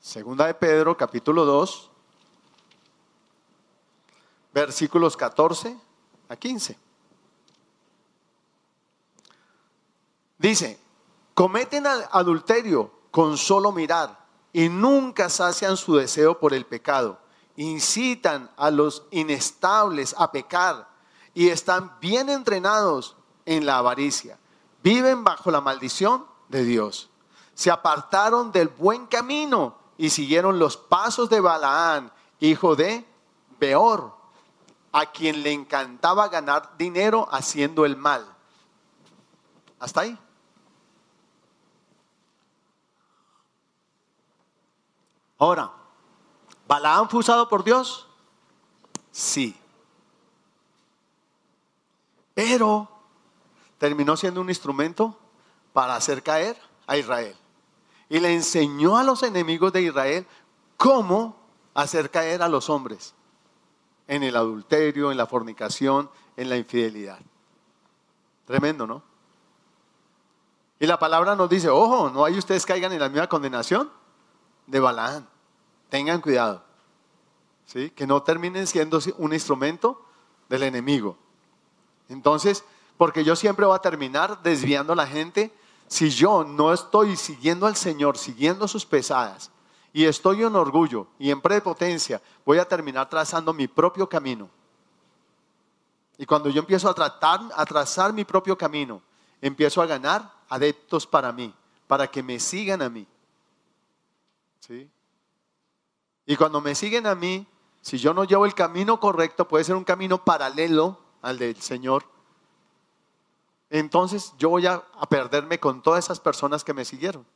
Segunda 0.00 0.46
de 0.46 0.54
Pedro, 0.54 0.96
capítulo 0.96 1.44
2, 1.44 1.90
versículos 4.54 5.14
14 5.14 5.76
a 6.30 6.36
15. 6.36 6.78
Dice, 10.38 10.87
cometen 11.38 11.86
adulterio 11.86 12.90
con 13.12 13.38
solo 13.38 13.70
mirar 13.70 14.26
y 14.52 14.68
nunca 14.68 15.28
sacian 15.28 15.76
su 15.76 15.94
deseo 15.94 16.40
por 16.40 16.52
el 16.52 16.66
pecado. 16.66 17.20
Incitan 17.54 18.50
a 18.56 18.72
los 18.72 19.04
inestables 19.12 20.16
a 20.18 20.32
pecar 20.32 20.88
y 21.34 21.50
están 21.50 21.92
bien 22.00 22.28
entrenados 22.28 23.14
en 23.46 23.66
la 23.66 23.78
avaricia. 23.78 24.36
Viven 24.82 25.22
bajo 25.22 25.52
la 25.52 25.60
maldición 25.60 26.26
de 26.48 26.64
Dios. 26.64 27.08
Se 27.54 27.70
apartaron 27.70 28.50
del 28.50 28.66
buen 28.66 29.06
camino 29.06 29.76
y 29.96 30.10
siguieron 30.10 30.58
los 30.58 30.76
pasos 30.76 31.30
de 31.30 31.38
Balaán, 31.38 32.10
hijo 32.40 32.74
de 32.74 33.06
Beor, 33.60 34.12
a 34.90 35.06
quien 35.12 35.44
le 35.44 35.52
encantaba 35.52 36.26
ganar 36.26 36.76
dinero 36.76 37.28
haciendo 37.30 37.84
el 37.84 37.96
mal. 37.96 38.26
Hasta 39.78 40.00
ahí. 40.00 40.18
Ahora, 45.38 45.72
¿Balaán 46.66 47.08
fue 47.08 47.20
usado 47.20 47.48
por 47.48 47.64
Dios? 47.64 48.06
Sí. 49.10 49.56
Pero 52.34 52.88
terminó 53.78 54.16
siendo 54.16 54.40
un 54.40 54.48
instrumento 54.48 55.18
para 55.72 55.96
hacer 55.96 56.22
caer 56.22 56.60
a 56.86 56.96
Israel 56.96 57.36
y 58.08 58.20
le 58.20 58.34
enseñó 58.34 58.96
a 58.96 59.04
los 59.04 59.22
enemigos 59.22 59.72
de 59.72 59.82
Israel 59.82 60.26
cómo 60.76 61.36
hacer 61.74 62.10
caer 62.10 62.42
a 62.42 62.48
los 62.48 62.68
hombres 62.68 63.14
en 64.06 64.22
el 64.22 64.36
adulterio, 64.36 65.10
en 65.10 65.18
la 65.18 65.26
fornicación, 65.26 66.10
en 66.36 66.48
la 66.48 66.56
infidelidad. 66.56 67.18
Tremendo, 68.46 68.86
¿no? 68.86 69.02
Y 70.80 70.86
la 70.86 70.98
palabra 70.98 71.34
nos 71.34 71.50
dice, 71.50 71.68
ojo, 71.68 72.10
no 72.10 72.24
hay 72.24 72.38
ustedes 72.38 72.64
caigan 72.64 72.92
en 72.92 73.00
la 73.00 73.08
misma 73.08 73.28
condenación 73.28 73.90
de 74.68 74.80
Balaán. 74.80 75.28
Tengan 75.88 76.20
cuidado. 76.20 76.62
¿Sí? 77.66 77.90
Que 77.90 78.06
no 78.06 78.22
terminen 78.22 78.66
siendo 78.66 78.98
un 79.18 79.32
instrumento 79.32 80.04
del 80.48 80.62
enemigo. 80.62 81.18
Entonces, 82.08 82.64
porque 82.96 83.24
yo 83.24 83.36
siempre 83.36 83.66
voy 83.66 83.76
a 83.76 83.80
terminar 83.80 84.42
desviando 84.42 84.92
a 84.92 84.96
la 84.96 85.06
gente 85.06 85.52
si 85.86 86.10
yo 86.10 86.44
no 86.44 86.72
estoy 86.72 87.16
siguiendo 87.16 87.66
al 87.66 87.76
Señor, 87.76 88.16
siguiendo 88.18 88.68
sus 88.68 88.84
pesadas, 88.84 89.50
y 89.92 90.04
estoy 90.04 90.42
en 90.42 90.54
orgullo 90.54 91.06
y 91.18 91.30
en 91.30 91.40
prepotencia, 91.40 92.20
voy 92.44 92.58
a 92.58 92.66
terminar 92.66 93.08
trazando 93.08 93.52
mi 93.54 93.66
propio 93.66 94.08
camino. 94.08 94.50
Y 96.18 96.26
cuando 96.26 96.50
yo 96.50 96.60
empiezo 96.60 96.90
a, 96.90 96.94
tratar, 96.94 97.40
a 97.54 97.64
trazar 97.64 98.12
mi 98.12 98.24
propio 98.24 98.56
camino, 98.56 99.00
empiezo 99.40 99.80
a 99.80 99.86
ganar 99.86 100.30
adeptos 100.48 101.06
para 101.06 101.32
mí, 101.32 101.54
para 101.86 102.06
que 102.06 102.22
me 102.22 102.38
sigan 102.38 102.82
a 102.82 102.88
mí. 102.88 103.06
Y 106.26 106.36
cuando 106.36 106.60
me 106.60 106.74
siguen 106.74 107.06
a 107.06 107.14
mí, 107.14 107.46
si 107.80 107.98
yo 107.98 108.12
no 108.12 108.24
llevo 108.24 108.44
el 108.44 108.54
camino 108.54 109.00
correcto, 109.00 109.48
puede 109.48 109.64
ser 109.64 109.76
un 109.76 109.84
camino 109.84 110.24
paralelo 110.24 110.98
al 111.22 111.38
del 111.38 111.56
Señor, 111.56 112.04
entonces 113.70 114.32
yo 114.38 114.48
voy 114.50 114.66
a, 114.66 114.82
perderme 115.08 115.60
con 115.60 115.82
todas 115.82 116.04
esas 116.04 116.20
personas 116.20 116.64
que 116.64 116.72
me 116.74 116.84
siguieron. 116.84 117.26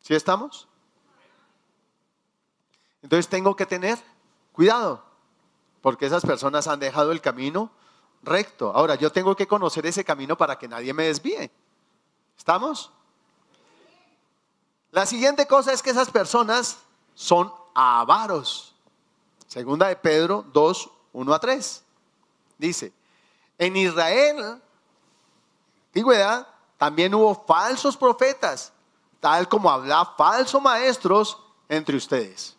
¿Sí 0.00 0.14
estamos? 0.14 0.68
Entonces 3.02 3.28
tengo 3.28 3.54
que 3.54 3.66
tener 3.66 3.98
cuidado, 4.52 5.04
porque 5.82 6.06
esas 6.06 6.24
personas 6.24 6.66
han 6.68 6.80
dejado 6.80 7.12
el 7.12 7.20
camino 7.20 7.70
recto. 8.22 8.72
Ahora, 8.74 8.94
yo 8.94 9.12
tengo 9.12 9.36
que 9.36 9.46
conocer 9.46 9.84
ese 9.84 10.04
camino 10.04 10.36
para 10.36 10.58
que 10.58 10.68
nadie 10.68 10.94
me 10.94 11.04
desvíe. 11.04 11.50
¿Estamos? 12.36 12.90
La 14.94 15.06
siguiente 15.06 15.48
cosa 15.48 15.72
es 15.72 15.82
que 15.82 15.90
esas 15.90 16.08
personas 16.08 16.78
son 17.16 17.52
avaros. 17.74 18.76
Segunda 19.48 19.88
de 19.88 19.96
Pedro 19.96 20.44
2, 20.52 20.90
1 21.12 21.34
a 21.34 21.40
3. 21.40 21.82
Dice, 22.58 22.92
en 23.58 23.76
Israel 23.76 24.62
antigüedad 25.88 26.46
también 26.78 27.12
hubo 27.12 27.34
falsos 27.44 27.96
profetas, 27.96 28.72
tal 29.18 29.48
como 29.48 29.68
habla 29.68 30.14
falsos 30.16 30.62
maestros 30.62 31.42
entre 31.68 31.96
ustedes. 31.96 32.56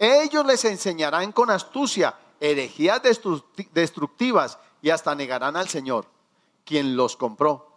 Ellos 0.00 0.44
les 0.44 0.64
enseñarán 0.64 1.30
con 1.30 1.48
astucia 1.48 2.18
herejías 2.40 3.00
destructivas 3.72 4.58
y 4.82 4.90
hasta 4.90 5.14
negarán 5.14 5.56
al 5.56 5.68
Señor, 5.68 6.06
quien 6.64 6.96
los 6.96 7.16
compró. 7.16 7.73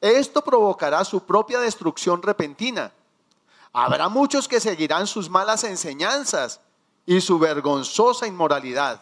Esto 0.00 0.42
provocará 0.42 1.04
su 1.04 1.24
propia 1.24 1.60
destrucción 1.60 2.22
repentina. 2.22 2.92
Habrá 3.72 4.08
muchos 4.08 4.48
que 4.48 4.60
seguirán 4.60 5.06
sus 5.06 5.28
malas 5.28 5.64
enseñanzas 5.64 6.60
y 7.06 7.20
su 7.20 7.38
vergonzosa 7.38 8.26
inmoralidad. 8.26 9.00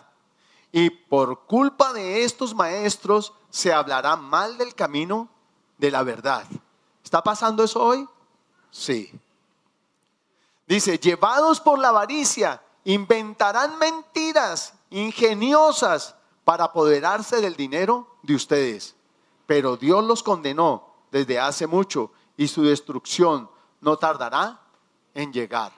Y 0.73 0.91
por 0.91 1.47
culpa 1.47 1.93
de 1.93 2.25
estos 2.25 2.55
maestros 2.55 3.33
se 3.51 3.73
hablará 3.73 4.17
mal 4.17 4.59
del 4.59 4.75
camino 4.75 5.29
de 5.79 5.91
la 5.91 6.03
verdad. 6.03 6.45
¿Está 7.03 7.23
pasando 7.23 7.65
eso 7.65 7.83
hoy? 7.83 8.07
Sí. 8.71 9.11
Dice, 10.67 10.99
llevados 10.99 11.61
por 11.61 11.79
la 11.79 11.89
avaricia, 11.89 12.63
inventarán 12.85 13.79
mentiras 13.79 14.75
ingeniosas 14.91 16.15
para 16.45 16.65
apoderarse 16.65 17.41
del 17.41 17.57
dinero 17.57 18.19
de 18.23 18.35
ustedes. 18.35 18.95
Pero 19.47 19.79
Dios 19.79 20.05
los 20.05 20.23
condenó 20.23 20.88
desde 21.11 21.39
hace 21.39 21.67
mucho 21.67 22.13
y 22.37 22.49
su 22.49 22.63
destrucción 22.63 23.51
no 23.81 23.97
tardará 23.97 24.61
en 25.15 25.33
llegar. 25.33 25.73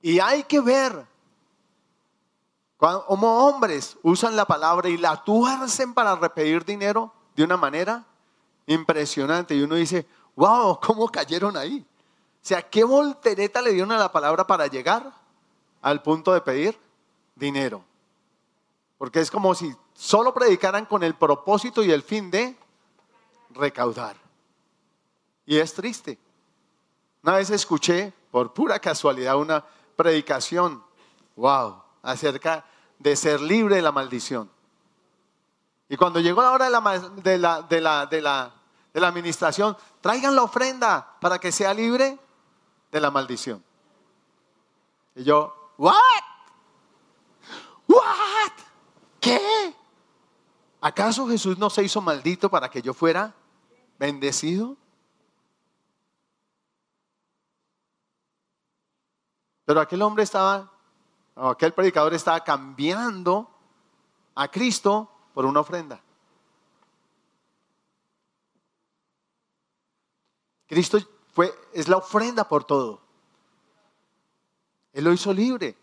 Y 0.00 0.20
hay 0.20 0.44
que 0.44 0.60
ver 0.60 1.06
como 2.76 3.46
hombres 3.46 3.96
usan 4.02 4.36
la 4.36 4.44
palabra 4.44 4.88
y 4.88 4.98
la 4.98 5.22
tuercen 5.24 5.94
para 5.94 6.16
repetir 6.16 6.64
dinero 6.64 7.12
de 7.34 7.44
una 7.44 7.56
manera 7.56 8.04
impresionante. 8.66 9.54
Y 9.54 9.62
uno 9.62 9.76
dice, 9.76 10.06
wow, 10.36 10.78
¿cómo 10.80 11.08
cayeron 11.08 11.56
ahí? 11.56 11.80
O 11.80 12.46
sea, 12.46 12.60
¿qué 12.62 12.84
voltereta 12.84 13.62
le 13.62 13.72
dieron 13.72 13.92
a 13.92 13.98
la 13.98 14.12
palabra 14.12 14.46
para 14.46 14.66
llegar 14.66 15.10
al 15.80 16.02
punto 16.02 16.34
de 16.34 16.42
pedir 16.42 16.78
dinero? 17.34 17.82
Porque 18.98 19.20
es 19.20 19.30
como 19.30 19.54
si 19.54 19.74
solo 19.94 20.34
predicaran 20.34 20.84
con 20.84 21.02
el 21.02 21.14
propósito 21.14 21.82
y 21.82 21.90
el 21.90 22.02
fin 22.02 22.30
de 22.30 22.56
recaudar. 23.54 24.16
Y 25.46 25.58
es 25.58 25.74
triste. 25.74 26.18
Una 27.22 27.36
vez 27.36 27.50
escuché, 27.50 28.12
por 28.30 28.52
pura 28.52 28.78
casualidad, 28.78 29.36
una 29.36 29.64
predicación, 29.96 30.82
wow, 31.36 31.82
acerca 32.02 32.64
de 32.98 33.16
ser 33.16 33.40
libre 33.40 33.76
de 33.76 33.82
la 33.82 33.92
maldición. 33.92 34.50
Y 35.88 35.96
cuando 35.96 36.20
llegó 36.20 36.42
la 36.42 36.52
hora 36.52 36.66
de 36.66 36.70
la, 36.70 36.80
de 36.80 37.38
la, 37.38 37.62
de 37.62 37.80
la, 37.80 38.06
de 38.06 38.20
la, 38.20 38.54
de 38.92 39.00
la 39.00 39.08
administración, 39.08 39.76
traigan 40.00 40.34
la 40.34 40.42
ofrenda 40.42 41.16
para 41.20 41.38
que 41.38 41.52
sea 41.52 41.72
libre 41.72 42.18
de 42.90 43.00
la 43.00 43.10
maldición. 43.10 43.62
Y 45.14 45.24
yo, 45.24 45.72
¿what? 45.78 45.94
¿What? 47.86 48.52
¿Qué? 49.20 49.74
¿Acaso 50.80 51.26
Jesús 51.28 51.56
no 51.56 51.70
se 51.70 51.82
hizo 51.82 52.00
maldito 52.00 52.50
para 52.50 52.68
que 52.70 52.82
yo 52.82 52.92
fuera 52.92 53.32
bendecido? 54.04 54.76
Pero 59.64 59.80
aquel 59.80 60.02
hombre 60.02 60.22
estaba 60.22 60.74
aquel 61.36 61.72
predicador 61.72 62.14
estaba 62.14 62.42
cambiando 62.42 63.50
a 64.34 64.48
Cristo 64.48 65.10
por 65.32 65.44
una 65.44 65.60
ofrenda. 65.60 66.00
Cristo 70.66 70.98
fue, 71.32 71.52
es 71.72 71.88
la 71.88 71.96
ofrenda 71.96 72.48
por 72.48 72.64
todo. 72.64 73.00
Él 74.92 75.04
lo 75.04 75.12
hizo 75.12 75.32
libre 75.32 75.76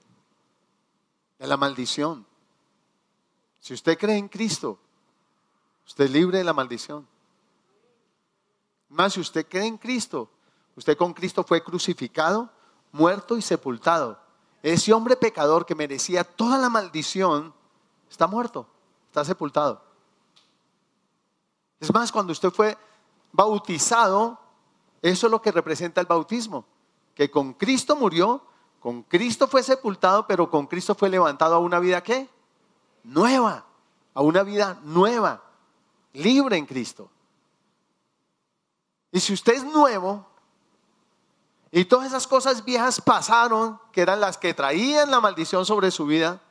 de 1.38 1.48
la 1.48 1.58
maldición. 1.58 2.26
Si 3.60 3.74
usted 3.74 3.98
cree 3.98 4.18
en 4.18 4.28
Cristo, 4.28 4.80
usted 5.86 6.06
es 6.06 6.12
libre 6.12 6.40
de 6.40 6.44
la 6.44 6.54
maldición. 6.54 7.08
Más 8.92 9.14
si 9.14 9.22
usted 9.22 9.48
cree 9.48 9.66
en 9.66 9.78
Cristo, 9.78 10.30
usted 10.76 10.98
con 10.98 11.14
Cristo 11.14 11.46
fue 11.46 11.64
crucificado, 11.64 12.50
muerto 12.92 13.38
y 13.38 13.42
sepultado. 13.42 14.20
Ese 14.62 14.92
hombre 14.92 15.16
pecador 15.16 15.66
que 15.66 15.76
merecía 15.76 16.26
toda 16.26 16.58
la 16.58 16.70
maldición 16.70 17.54
está 18.10 18.28
muerto, 18.28 18.68
está 19.08 19.24
sepultado. 19.24 19.82
Es 21.80 21.92
más, 21.94 22.12
cuando 22.12 22.34
usted 22.34 22.52
fue 22.52 22.78
bautizado, 23.32 24.38
eso 25.02 25.28
es 25.28 25.32
lo 25.32 25.42
que 25.42 25.54
representa 25.54 26.02
el 26.02 26.08
bautismo, 26.08 26.66
que 27.16 27.32
con 27.32 27.54
Cristo 27.54 27.96
murió, 27.96 28.44
con 28.82 29.04
Cristo 29.04 29.48
fue 29.48 29.64
sepultado, 29.64 30.28
pero 30.28 30.50
con 30.50 30.68
Cristo 30.68 30.96
fue 30.96 31.10
levantado 31.10 31.56
a 31.56 31.60
una 31.60 31.80
vida 31.80 32.04
qué? 32.04 32.30
Nueva, 33.04 33.66
a 34.14 34.22
una 34.22 34.44
vida 34.44 34.80
nueva, 34.84 35.42
libre 36.12 36.58
en 36.58 36.66
Cristo. 36.66 37.10
Y 39.12 39.20
si 39.20 39.34
usted 39.34 39.54
es 39.54 39.64
nuevo, 39.64 40.26
y 41.72 41.86
todas 41.86 42.08
esas 42.08 42.28
cosas 42.28 42.64
viejas 42.64 43.00
pasaron, 43.02 43.80
que 43.92 44.02
eran 44.02 44.20
las 44.20 44.38
que 44.38 44.54
traían 44.54 45.12
la 45.12 45.22
maldición 45.22 45.66
sobre 45.66 45.92
su 45.92 46.06
vida, 46.06 46.42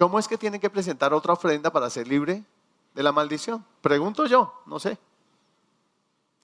¿Cómo 0.00 0.18
es 0.18 0.26
que 0.26 0.38
tiene 0.38 0.58
que 0.58 0.70
presentar 0.70 1.12
otra 1.12 1.34
ofrenda 1.34 1.70
para 1.70 1.90
ser 1.90 2.08
libre 2.08 2.42
de 2.94 3.02
la 3.02 3.12
maldición? 3.12 3.62
Pregunto 3.82 4.24
yo, 4.24 4.62
no 4.64 4.80
sé. 4.80 4.96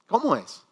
¿Cómo 0.07 0.37
es? 0.37 0.62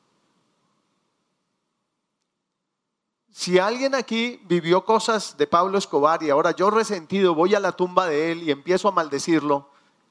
Si 3.31 3.59
alguien 3.59 3.95
aquí 3.95 4.39
vivió 4.45 4.85
cosas 4.85 5.35
de 5.39 5.47
Pablo 5.47 5.79
Escobar 5.79 6.23
y 6.23 6.29
ahora 6.29 6.51
yo 6.51 6.69
resentido 6.69 7.35
voy 7.35 7.55
a 7.55 7.61
la 7.61 7.73
tumba 7.73 8.05
de 8.05 8.33
él 8.33 8.43
y 8.43 8.51
empiezo 8.51 8.89
a 8.89 8.93
maldecirlo, 8.93 9.67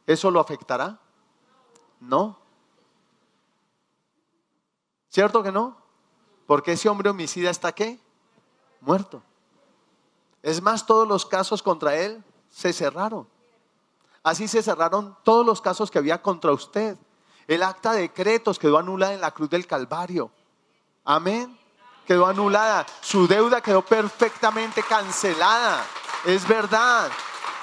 ¿eso 0.08 0.32
lo 0.32 0.39
afectará? 0.39 1.00
No. 2.04 2.38
¿Cierto 5.10 5.42
que 5.42 5.52
no? 5.52 5.78
Porque 6.46 6.74
ese 6.74 6.89
hombre 6.89 7.10
homicida 7.10 7.50
está 7.50 7.72
qué? 7.72 8.00
Muerto. 8.82 9.22
Es 10.42 10.62
más, 10.62 10.86
todos 10.86 11.08
los 11.08 11.26
casos 11.26 11.63
contra 11.63 11.96
él 11.96 12.22
se 12.50 12.74
cerraron. 12.74 13.28
Así 14.22 14.48
se 14.48 14.62
cerraron 14.62 15.18
todos 15.24 15.46
los 15.46 15.62
casos 15.62 15.89
que 15.89 16.00
había 16.00 16.22
contra 16.22 16.52
usted. 16.52 16.98
El 17.48 17.63
acta 17.63 17.94
de 17.94 18.02
decretos 18.02 18.60
quedó 18.60 18.78
anulada 18.78 19.13
en 19.13 19.22
la 19.22 19.32
cruz 19.32 19.50
del 19.50 19.66
Calvario. 19.66 20.32
Amén. 21.06 21.58
Quedó 22.06 22.26
anulada. 22.26 22.86
Su 23.02 23.28
deuda 23.28 23.62
quedó 23.62 23.82
perfectamente 23.82 24.84
cancelada. 24.84 25.86
Es 26.26 26.46
verdad. 26.48 27.10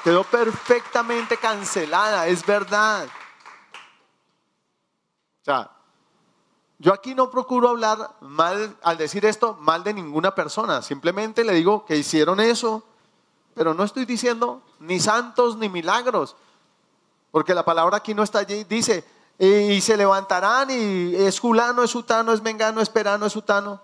Quedó 0.03 0.24
perfectamente 0.24 1.37
cancelada. 1.37 2.26
Es 2.26 2.44
verdad. 2.46 3.07
Sea, 5.50 5.70
yo 6.78 6.92
aquí 6.92 7.14
no 7.14 7.30
procuro 7.30 7.68
hablar 7.68 8.16
mal, 8.20 8.76
al 8.82 8.96
decir 8.96 9.24
esto, 9.24 9.56
mal 9.60 9.84
de 9.84 9.94
ninguna 9.94 10.34
persona. 10.34 10.82
Simplemente 10.82 11.44
le 11.44 11.54
digo 11.54 11.84
que 11.84 11.96
hicieron 11.96 12.40
eso 12.40 12.84
pero 13.54 13.74
no 13.74 13.84
estoy 13.84 14.04
diciendo 14.04 14.62
ni 14.78 15.00
santos 15.00 15.56
ni 15.56 15.68
milagros, 15.68 16.36
porque 17.30 17.54
la 17.54 17.64
palabra 17.64 17.98
aquí 17.98 18.14
no 18.14 18.22
está 18.22 18.40
allí, 18.40 18.64
dice, 18.64 19.04
y 19.38 19.80
se 19.80 19.96
levantarán 19.96 20.70
y 20.70 21.14
es 21.14 21.40
fulano, 21.40 21.82
es 21.82 21.90
sutano, 21.90 22.32
es 22.32 22.42
mengano, 22.42 22.80
es 22.80 22.88
perano, 22.88 23.26
es 23.26 23.32
sutano. 23.32 23.80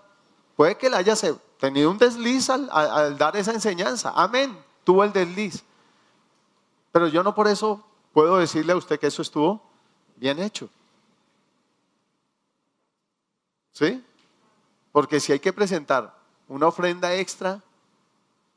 Puede 0.55 0.77
que 0.77 0.87
él 0.87 0.93
haya 0.93 1.15
tenido 1.59 1.91
un 1.91 1.97
desliz 1.97 2.49
al, 2.49 2.69
al 2.71 3.17
dar 3.17 3.35
esa 3.37 3.51
enseñanza. 3.51 4.13
Amén, 4.15 4.57
tuvo 4.83 5.03
el 5.03 5.13
desliz. 5.13 5.63
Pero 6.91 7.07
yo 7.07 7.23
no 7.23 7.35
por 7.35 7.47
eso 7.47 7.83
puedo 8.13 8.37
decirle 8.37 8.73
a 8.73 8.77
usted 8.77 8.99
que 8.99 9.07
eso 9.07 9.21
estuvo 9.21 9.61
bien 10.15 10.39
hecho. 10.39 10.69
¿Sí? 13.77 14.03
Porque 14.91 15.19
si 15.19 15.33
hay 15.33 15.39
que 15.39 15.53
presentar 15.53 16.17
una 16.47 16.65
ofrenda 16.65 17.13
extra, 17.13 17.61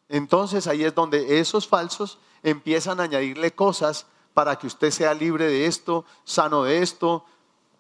entonces 0.09 0.67
ahí 0.67 0.83
es 0.83 0.95
donde 0.95 1.41
esos 1.41 1.69
falsos 1.69 2.19
empiezan 2.43 3.01
a 3.01 3.03
añadirle 3.03 3.53
cosas 3.53 4.07
para 4.33 4.57
que 4.57 4.67
usted 4.67 4.91
sea 4.91 5.13
libre 5.13 5.45
de 5.45 5.67
esto, 5.67 6.07
sano 6.25 6.63
de 6.63 6.83
esto, 6.83 7.27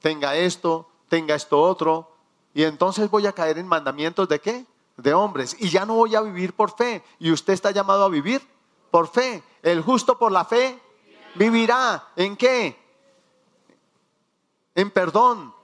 tenga 0.02 0.36
esto, 0.36 0.90
tenga 1.08 1.34
esto 1.34 1.62
otro. 1.62 2.12
Y 2.52 2.64
entonces 2.64 3.08
voy 3.08 3.26
a 3.26 3.32
caer 3.32 3.56
en 3.56 3.66
mandamientos 3.66 4.28
de 4.28 4.38
qué? 4.38 4.66
De 4.98 5.14
hombres. 5.14 5.56
Y 5.60 5.70
ya 5.70 5.86
no 5.86 5.94
voy 5.94 6.14
a 6.16 6.20
vivir 6.20 6.52
por 6.52 6.76
fe. 6.76 7.02
Y 7.18 7.32
usted 7.32 7.54
está 7.54 7.70
llamado 7.70 8.04
a 8.04 8.10
vivir 8.10 8.46
por 8.90 9.08
fe. 9.08 9.42
El 9.62 9.80
justo 9.80 10.18
por 10.18 10.30
la 10.30 10.44
fe 10.44 10.78
vivirá. 11.36 12.06
¿En 12.16 12.36
qué? 12.36 12.78
En 14.74 14.90
perdón, 14.90 15.54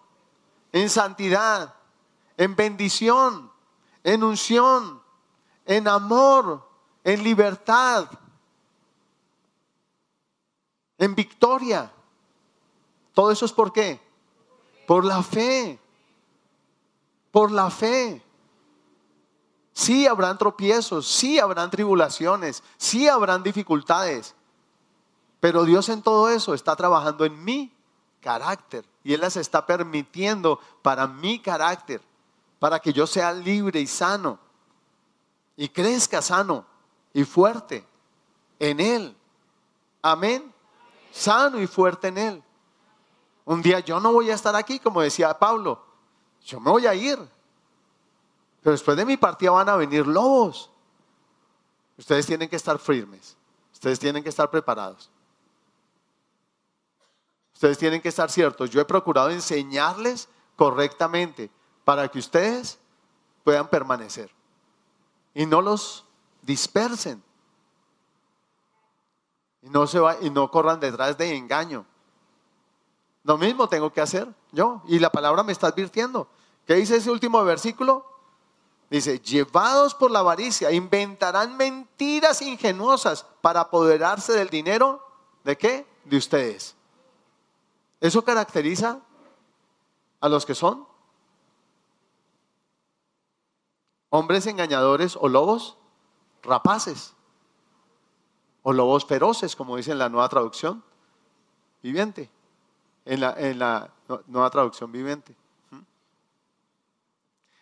en 0.76 0.90
santidad, 0.90 1.74
en 2.36 2.54
bendición, 2.54 3.50
en 4.04 4.22
unción, 4.22 5.02
en 5.64 5.88
amor, 5.88 6.68
en 7.02 7.24
libertad, 7.24 8.10
en 10.98 11.14
victoria. 11.14 11.90
Todo 13.14 13.30
eso 13.30 13.46
es 13.46 13.52
por 13.52 13.72
qué? 13.72 13.98
Por 14.86 15.06
la 15.06 15.22
fe. 15.22 15.80
Por 17.30 17.50
la 17.52 17.70
fe. 17.70 18.22
Sí 19.72 20.06
habrán 20.06 20.36
tropiezos, 20.36 21.06
sí 21.06 21.38
habrán 21.38 21.70
tribulaciones, 21.70 22.62
sí 22.76 23.08
habrán 23.08 23.42
dificultades. 23.42 24.34
Pero 25.40 25.64
Dios 25.64 25.88
en 25.88 26.02
todo 26.02 26.28
eso 26.28 26.52
está 26.52 26.76
trabajando 26.76 27.24
en 27.24 27.42
mi 27.42 27.75
carácter 28.26 28.84
y 29.04 29.14
Él 29.14 29.20
las 29.20 29.36
está 29.36 29.64
permitiendo 29.64 30.58
para 30.82 31.06
mi 31.06 31.38
carácter, 31.38 32.02
para 32.58 32.80
que 32.80 32.92
yo 32.92 33.06
sea 33.06 33.32
libre 33.32 33.78
y 33.78 33.86
sano 33.86 34.36
y 35.54 35.68
crezca 35.68 36.20
sano 36.20 36.66
y 37.14 37.22
fuerte 37.22 37.86
en 38.58 38.80
Él. 38.80 39.16
Amén. 40.02 40.52
Sano 41.12 41.60
y 41.60 41.68
fuerte 41.68 42.08
en 42.08 42.18
Él. 42.18 42.42
Un 43.44 43.62
día 43.62 43.78
yo 43.78 44.00
no 44.00 44.12
voy 44.12 44.28
a 44.32 44.34
estar 44.34 44.56
aquí, 44.56 44.80
como 44.80 45.02
decía 45.02 45.38
Pablo. 45.38 45.80
Yo 46.44 46.58
me 46.58 46.72
voy 46.72 46.84
a 46.88 46.96
ir. 46.96 47.16
Pero 48.60 48.72
después 48.72 48.96
de 48.96 49.04
mi 49.04 49.16
partida 49.16 49.52
van 49.52 49.68
a 49.68 49.76
venir 49.76 50.04
lobos. 50.04 50.68
Ustedes 51.96 52.26
tienen 52.26 52.48
que 52.48 52.56
estar 52.56 52.76
firmes. 52.80 53.36
Ustedes 53.72 54.00
tienen 54.00 54.24
que 54.24 54.30
estar 54.30 54.50
preparados. 54.50 55.12
Ustedes 57.56 57.78
tienen 57.78 58.02
que 58.02 58.10
estar 58.10 58.30
ciertos. 58.30 58.68
Yo 58.68 58.82
he 58.82 58.84
procurado 58.84 59.30
enseñarles 59.30 60.28
correctamente 60.56 61.50
para 61.86 62.06
que 62.06 62.18
ustedes 62.18 62.78
puedan 63.44 63.66
permanecer 63.68 64.30
y 65.32 65.46
no 65.46 65.62
los 65.62 66.04
dispersen. 66.42 67.22
Y 69.62 69.70
no, 69.70 69.86
se 69.86 69.98
va, 69.98 70.18
y 70.20 70.28
no 70.28 70.50
corran 70.50 70.80
detrás 70.80 71.16
de 71.16 71.34
engaño. 71.34 71.86
Lo 73.24 73.38
mismo 73.38 73.70
tengo 73.70 73.90
que 73.90 74.02
hacer 74.02 74.28
yo. 74.52 74.82
Y 74.86 74.98
la 74.98 75.08
palabra 75.08 75.42
me 75.42 75.52
está 75.52 75.68
advirtiendo. 75.68 76.28
¿Qué 76.66 76.74
dice 76.74 76.96
ese 76.96 77.10
último 77.10 77.42
versículo? 77.42 78.04
Dice, 78.90 79.18
llevados 79.18 79.94
por 79.94 80.10
la 80.10 80.18
avaricia, 80.18 80.72
inventarán 80.72 81.56
mentiras 81.56 82.42
ingenuosas 82.42 83.24
para 83.40 83.60
apoderarse 83.60 84.34
del 84.34 84.50
dinero. 84.50 85.02
¿De 85.42 85.56
qué? 85.56 85.86
De 86.04 86.18
ustedes. 86.18 86.76
Eso 88.00 88.24
caracteriza 88.24 89.00
a 90.20 90.28
los 90.28 90.44
que 90.44 90.54
son 90.54 90.86
hombres 94.10 94.46
engañadores 94.46 95.16
o 95.16 95.28
lobos 95.28 95.76
rapaces 96.42 97.14
o 98.62 98.72
lobos 98.72 99.04
feroces, 99.04 99.54
como 99.54 99.76
dice 99.76 99.92
en 99.92 99.98
la 99.98 100.08
nueva 100.08 100.28
traducción 100.28 100.82
viviente, 101.82 102.30
en 103.04 103.20
la, 103.20 103.34
en 103.38 103.58
la 103.58 103.90
nueva 104.26 104.50
traducción 104.50 104.90
viviente. 104.90 105.36
¿Mm? 105.70 105.80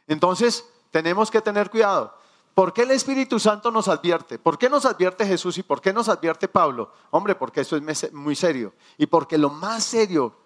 Entonces, 0.06 0.66
tenemos 0.90 1.30
que 1.30 1.42
tener 1.42 1.70
cuidado. 1.70 2.16
¿Por 2.54 2.72
qué 2.72 2.82
el 2.82 2.92
Espíritu 2.92 3.40
Santo 3.40 3.70
nos 3.70 3.88
advierte? 3.88 4.38
¿Por 4.38 4.58
qué 4.58 4.70
nos 4.70 4.84
advierte 4.86 5.26
Jesús 5.26 5.58
y 5.58 5.62
por 5.62 5.80
qué 5.80 5.92
nos 5.92 6.08
advierte 6.08 6.46
Pablo? 6.46 6.92
Hombre, 7.10 7.34
porque 7.34 7.62
eso 7.62 7.76
es 7.76 8.12
muy 8.12 8.36
serio. 8.36 8.72
Y 8.96 9.06
porque 9.06 9.36
lo 9.36 9.50
más 9.50 9.82
serio 9.82 10.36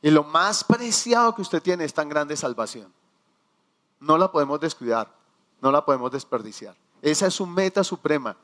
y 0.00 0.10
lo 0.10 0.24
más 0.24 0.64
preciado 0.64 1.34
que 1.34 1.42
usted 1.42 1.62
tiene 1.62 1.84
es 1.84 1.92
tan 1.92 2.08
grande 2.08 2.36
salvación. 2.36 2.92
No 3.98 4.16
la 4.16 4.32
podemos 4.32 4.58
descuidar. 4.58 5.14
No 5.60 5.70
la 5.70 5.84
podemos 5.84 6.10
desperdiciar. 6.10 6.74
Esa 7.02 7.26
es 7.26 7.34
su 7.34 7.46
meta 7.46 7.84
suprema, 7.84 8.36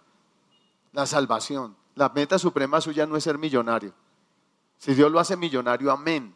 la 0.92 1.06
salvación. 1.06 1.76
La 1.94 2.10
meta 2.10 2.38
suprema 2.38 2.80
suya 2.80 3.06
no 3.06 3.16
es 3.16 3.24
ser 3.24 3.38
millonario. 3.38 3.94
Si 4.78 4.94
Dios 4.94 5.10
lo 5.10 5.18
hace 5.18 5.36
millonario, 5.36 5.90
amén. 5.90 6.34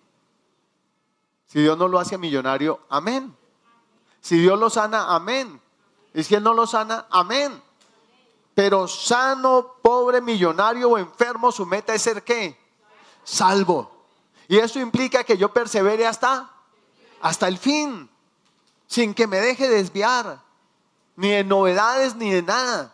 Si 1.47 1.61
Dios 1.61 1.77
no 1.77 1.89
lo 1.89 1.99
hace 1.99 2.17
millonario, 2.17 2.81
amén. 2.89 3.37
Si 4.21 4.39
Dios 4.39 4.59
lo 4.59 4.71
sana, 4.71 5.15
amén. 5.15 5.61
Y 6.15 6.23
si 6.23 6.35
Él 6.35 6.43
no 6.43 6.55
lo 6.55 6.67
sana, 6.67 7.07
amén. 7.11 7.63
Pero 8.55 8.89
sano, 8.89 9.77
pobre, 9.81 10.21
millonario 10.21 10.91
o 10.91 10.99
enfermo, 10.99 11.53
su 11.53 11.65
meta 11.65 11.95
es 11.95 12.03
ser 12.03 12.25
qué? 12.25 12.59
Salvo. 13.25 13.91
Y 14.49 14.59
eso 14.59 14.81
implica 14.81 15.23
que 15.25 15.37
yo 15.37 15.53
persevere 15.53 16.07
hasta, 16.07 16.51
hasta 17.21 17.47
el 17.47 17.59
fin, 17.59 18.11
sin 18.87 19.15
que 19.15 19.27
me 19.27 19.39
deje 19.39 19.69
desviar, 19.69 20.43
ni 21.17 21.31
de 21.31 21.45
novedades 21.45 22.17
ni 22.17 22.31
de 22.33 22.43
nada. 22.43 22.93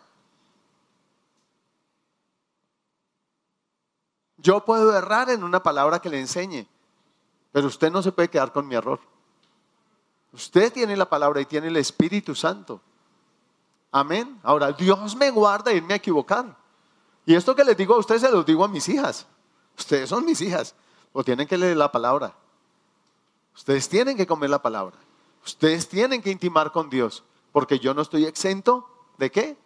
Yo 4.37 4.63
puedo 4.63 4.95
errar 4.95 5.31
en 5.31 5.43
una 5.43 5.63
palabra 5.63 5.99
que 5.99 6.09
le 6.09 6.19
enseñe, 6.19 6.67
pero 7.51 7.67
usted 7.67 7.91
no 7.91 8.03
se 8.03 8.11
puede 8.11 8.29
quedar 8.29 8.53
con 8.53 8.67
mi 8.67 8.75
error. 8.75 8.99
Usted 10.31 10.71
tiene 10.71 10.95
la 10.95 11.09
palabra 11.09 11.41
y 11.41 11.45
tiene 11.45 11.67
el 11.67 11.77
Espíritu 11.77 12.35
Santo. 12.35 12.79
Amén. 13.91 14.39
Ahora, 14.43 14.71
Dios 14.71 15.15
me 15.15 15.29
guarda 15.31 15.73
irme 15.73 15.93
a 15.93 15.97
equivocar. 15.97 16.55
Y 17.25 17.35
esto 17.35 17.55
que 17.55 17.63
les 17.63 17.75
digo 17.75 17.95
a 17.95 17.97
ustedes 17.97 18.21
se 18.21 18.31
lo 18.31 18.43
digo 18.43 18.63
a 18.63 18.67
mis 18.67 18.87
hijas. 18.89 19.25
Ustedes 19.77 20.09
son 20.09 20.25
mis 20.25 20.41
hijas. 20.41 20.75
O 21.13 21.23
tienen 21.23 21.47
que 21.47 21.57
leer 21.57 21.77
la 21.77 21.91
palabra. 21.91 22.33
Ustedes 23.55 23.89
tienen 23.89 24.15
que 24.15 24.27
comer 24.27 24.49
la 24.49 24.61
palabra. 24.61 24.97
Ustedes 25.45 25.87
tienen 25.87 26.21
que 26.21 26.31
intimar 26.31 26.71
con 26.71 26.89
Dios. 26.89 27.23
Porque 27.51 27.79
yo 27.79 27.93
no 27.93 28.01
estoy 28.01 28.25
exento 28.25 28.87
de 29.17 29.31
qué? 29.31 29.57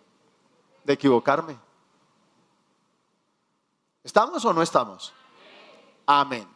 De 0.84 0.94
equivocarme. 0.94 1.58
¿Estamos 4.04 4.44
o 4.46 4.54
no 4.54 4.62
estamos? 4.62 5.14
Amén. 6.06 6.48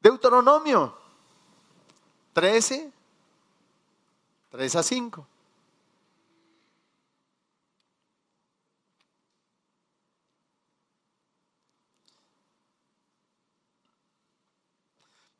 Deuteronomio 0.00 0.94
13, 2.34 2.92
3 4.54 4.76
a 4.76 4.82
5. 4.84 5.26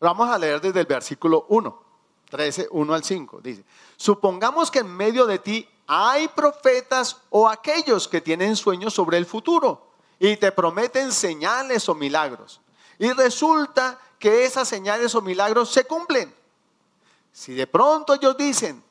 Vamos 0.00 0.28
a 0.28 0.36
leer 0.36 0.60
desde 0.60 0.80
el 0.80 0.86
versículo 0.86 1.46
1, 1.48 1.82
13, 2.28 2.66
1 2.72 2.94
al 2.94 3.04
5. 3.04 3.40
Dice, 3.40 3.64
supongamos 3.96 4.68
que 4.68 4.80
en 4.80 4.88
medio 4.88 5.26
de 5.26 5.38
ti 5.38 5.68
hay 5.86 6.26
profetas 6.26 7.18
o 7.30 7.48
aquellos 7.48 8.08
que 8.08 8.20
tienen 8.20 8.56
sueños 8.56 8.94
sobre 8.94 9.16
el 9.16 9.26
futuro 9.26 9.92
y 10.18 10.36
te 10.38 10.50
prometen 10.50 11.12
señales 11.12 11.88
o 11.88 11.94
milagros. 11.94 12.60
Y 12.98 13.12
resulta 13.12 13.96
que 14.18 14.44
esas 14.44 14.66
señales 14.66 15.14
o 15.14 15.22
milagros 15.22 15.70
se 15.70 15.84
cumplen. 15.84 16.34
Si 17.30 17.54
de 17.54 17.68
pronto 17.68 18.14
ellos 18.14 18.36
dicen, 18.36 18.83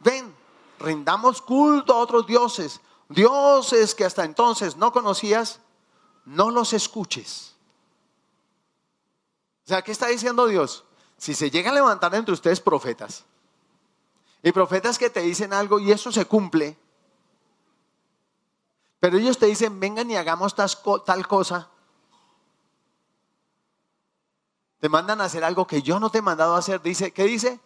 ven, 0.00 0.34
rindamos 0.78 1.42
culto 1.42 1.94
a 1.94 1.98
otros 1.98 2.26
dioses, 2.26 2.80
dioses 3.08 3.94
que 3.94 4.04
hasta 4.04 4.24
entonces 4.24 4.76
no 4.76 4.92
conocías, 4.92 5.60
no 6.24 6.50
los 6.50 6.72
escuches. 6.72 7.54
O 9.64 9.68
sea, 9.68 9.82
¿qué 9.82 9.92
está 9.92 10.06
diciendo 10.06 10.46
Dios? 10.46 10.84
Si 11.16 11.34
se 11.34 11.50
llega 11.50 11.70
a 11.70 11.74
levantar 11.74 12.14
entre 12.14 12.32
ustedes 12.34 12.60
profetas, 12.60 13.24
y 14.42 14.52
profetas 14.52 14.98
que 14.98 15.10
te 15.10 15.20
dicen 15.20 15.52
algo 15.52 15.80
y 15.80 15.90
eso 15.90 16.12
se 16.12 16.24
cumple, 16.24 16.78
pero 19.00 19.18
ellos 19.18 19.38
te 19.38 19.46
dicen, 19.46 19.78
vengan 19.78 20.10
y 20.10 20.16
hagamos 20.16 20.54
tal 20.54 21.26
cosa, 21.26 21.68
te 24.80 24.88
mandan 24.88 25.20
a 25.20 25.24
hacer 25.24 25.44
algo 25.44 25.66
que 25.66 25.82
yo 25.82 25.98
no 25.98 26.10
te 26.10 26.18
he 26.18 26.22
mandado 26.22 26.54
a 26.54 26.58
hacer. 26.58 26.80
Dice, 26.80 27.12
¿qué 27.12 27.24
dice? 27.24 27.60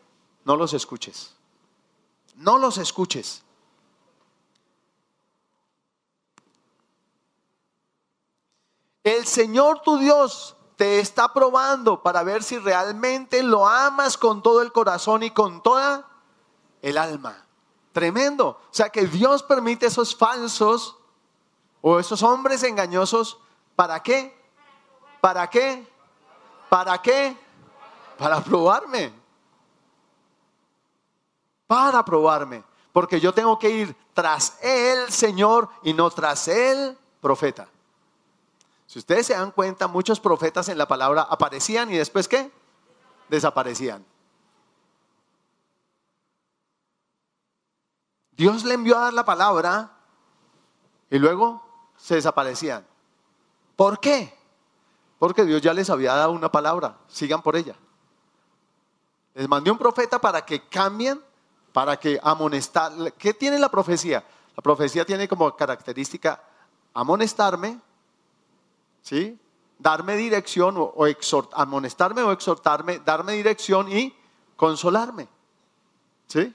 No 0.44 0.56
los 0.56 0.72
escuches. 0.72 1.34
No 2.34 2.58
los 2.58 2.78
escuches. 2.78 3.42
El 9.04 9.26
Señor 9.26 9.82
tu 9.82 9.98
Dios 9.98 10.56
te 10.76 11.00
está 11.00 11.32
probando 11.32 12.02
para 12.02 12.22
ver 12.22 12.42
si 12.42 12.58
realmente 12.58 13.42
lo 13.42 13.66
amas 13.66 14.16
con 14.16 14.42
todo 14.42 14.62
el 14.62 14.72
corazón 14.72 15.22
y 15.22 15.30
con 15.30 15.62
toda 15.62 16.08
el 16.82 16.98
alma. 16.98 17.44
Tremendo. 17.92 18.48
O 18.48 18.60
sea 18.70 18.90
que 18.90 19.06
Dios 19.06 19.42
permite 19.42 19.86
esos 19.86 20.16
falsos 20.16 20.96
o 21.80 21.98
esos 21.98 22.22
hombres 22.22 22.62
engañosos. 22.62 23.38
¿Para 23.76 24.02
qué? 24.02 24.36
¿Para 25.20 25.48
qué? 25.50 25.86
¿Para 26.68 27.00
qué? 27.02 27.36
Para 28.18 28.40
probarme. 28.40 29.21
Para 31.72 32.04
probarme. 32.04 32.62
Porque 32.92 33.18
yo 33.18 33.32
tengo 33.32 33.58
que 33.58 33.70
ir 33.70 33.96
tras 34.12 34.62
el 34.62 35.10
Señor 35.10 35.70
y 35.82 35.94
no 35.94 36.10
tras 36.10 36.46
el 36.48 36.98
profeta. 37.18 37.66
Si 38.86 38.98
ustedes 38.98 39.28
se 39.28 39.32
dan 39.32 39.52
cuenta, 39.52 39.88
muchos 39.88 40.20
profetas 40.20 40.68
en 40.68 40.76
la 40.76 40.86
palabra 40.86 41.22
aparecían 41.22 41.90
y 41.90 41.96
después 41.96 42.28
qué? 42.28 42.52
Desaparecían. 43.30 44.04
Dios 48.32 48.64
le 48.64 48.74
envió 48.74 48.98
a 48.98 49.04
dar 49.04 49.14
la 49.14 49.24
palabra 49.24 49.92
y 51.08 51.18
luego 51.18 51.64
se 51.96 52.16
desaparecían. 52.16 52.86
¿Por 53.76 53.98
qué? 53.98 54.38
Porque 55.18 55.46
Dios 55.46 55.62
ya 55.62 55.72
les 55.72 55.88
había 55.88 56.12
dado 56.12 56.32
una 56.32 56.52
palabra, 56.52 56.98
sigan 57.08 57.40
por 57.40 57.56
ella. 57.56 57.76
Les 59.32 59.48
mandé 59.48 59.70
un 59.70 59.78
profeta 59.78 60.20
para 60.20 60.44
que 60.44 60.68
cambien, 60.68 61.31
para 61.72 61.98
que 61.98 62.18
amonestar. 62.22 62.92
¿Qué 63.14 63.34
tiene 63.34 63.58
la 63.58 63.70
profecía? 63.70 64.24
La 64.56 64.62
profecía 64.62 65.04
tiene 65.04 65.28
como 65.28 65.54
característica 65.56 66.42
amonestarme, 66.94 67.80
¿sí? 69.02 69.38
Darme 69.78 70.16
dirección 70.16 70.76
o, 70.78 70.94
amonestarme 71.52 72.22
o 72.22 72.32
exhortarme, 72.32 73.00
darme 73.00 73.32
dirección 73.32 73.90
y 73.90 74.14
consolarme. 74.56 75.28
¿Sí? 76.26 76.54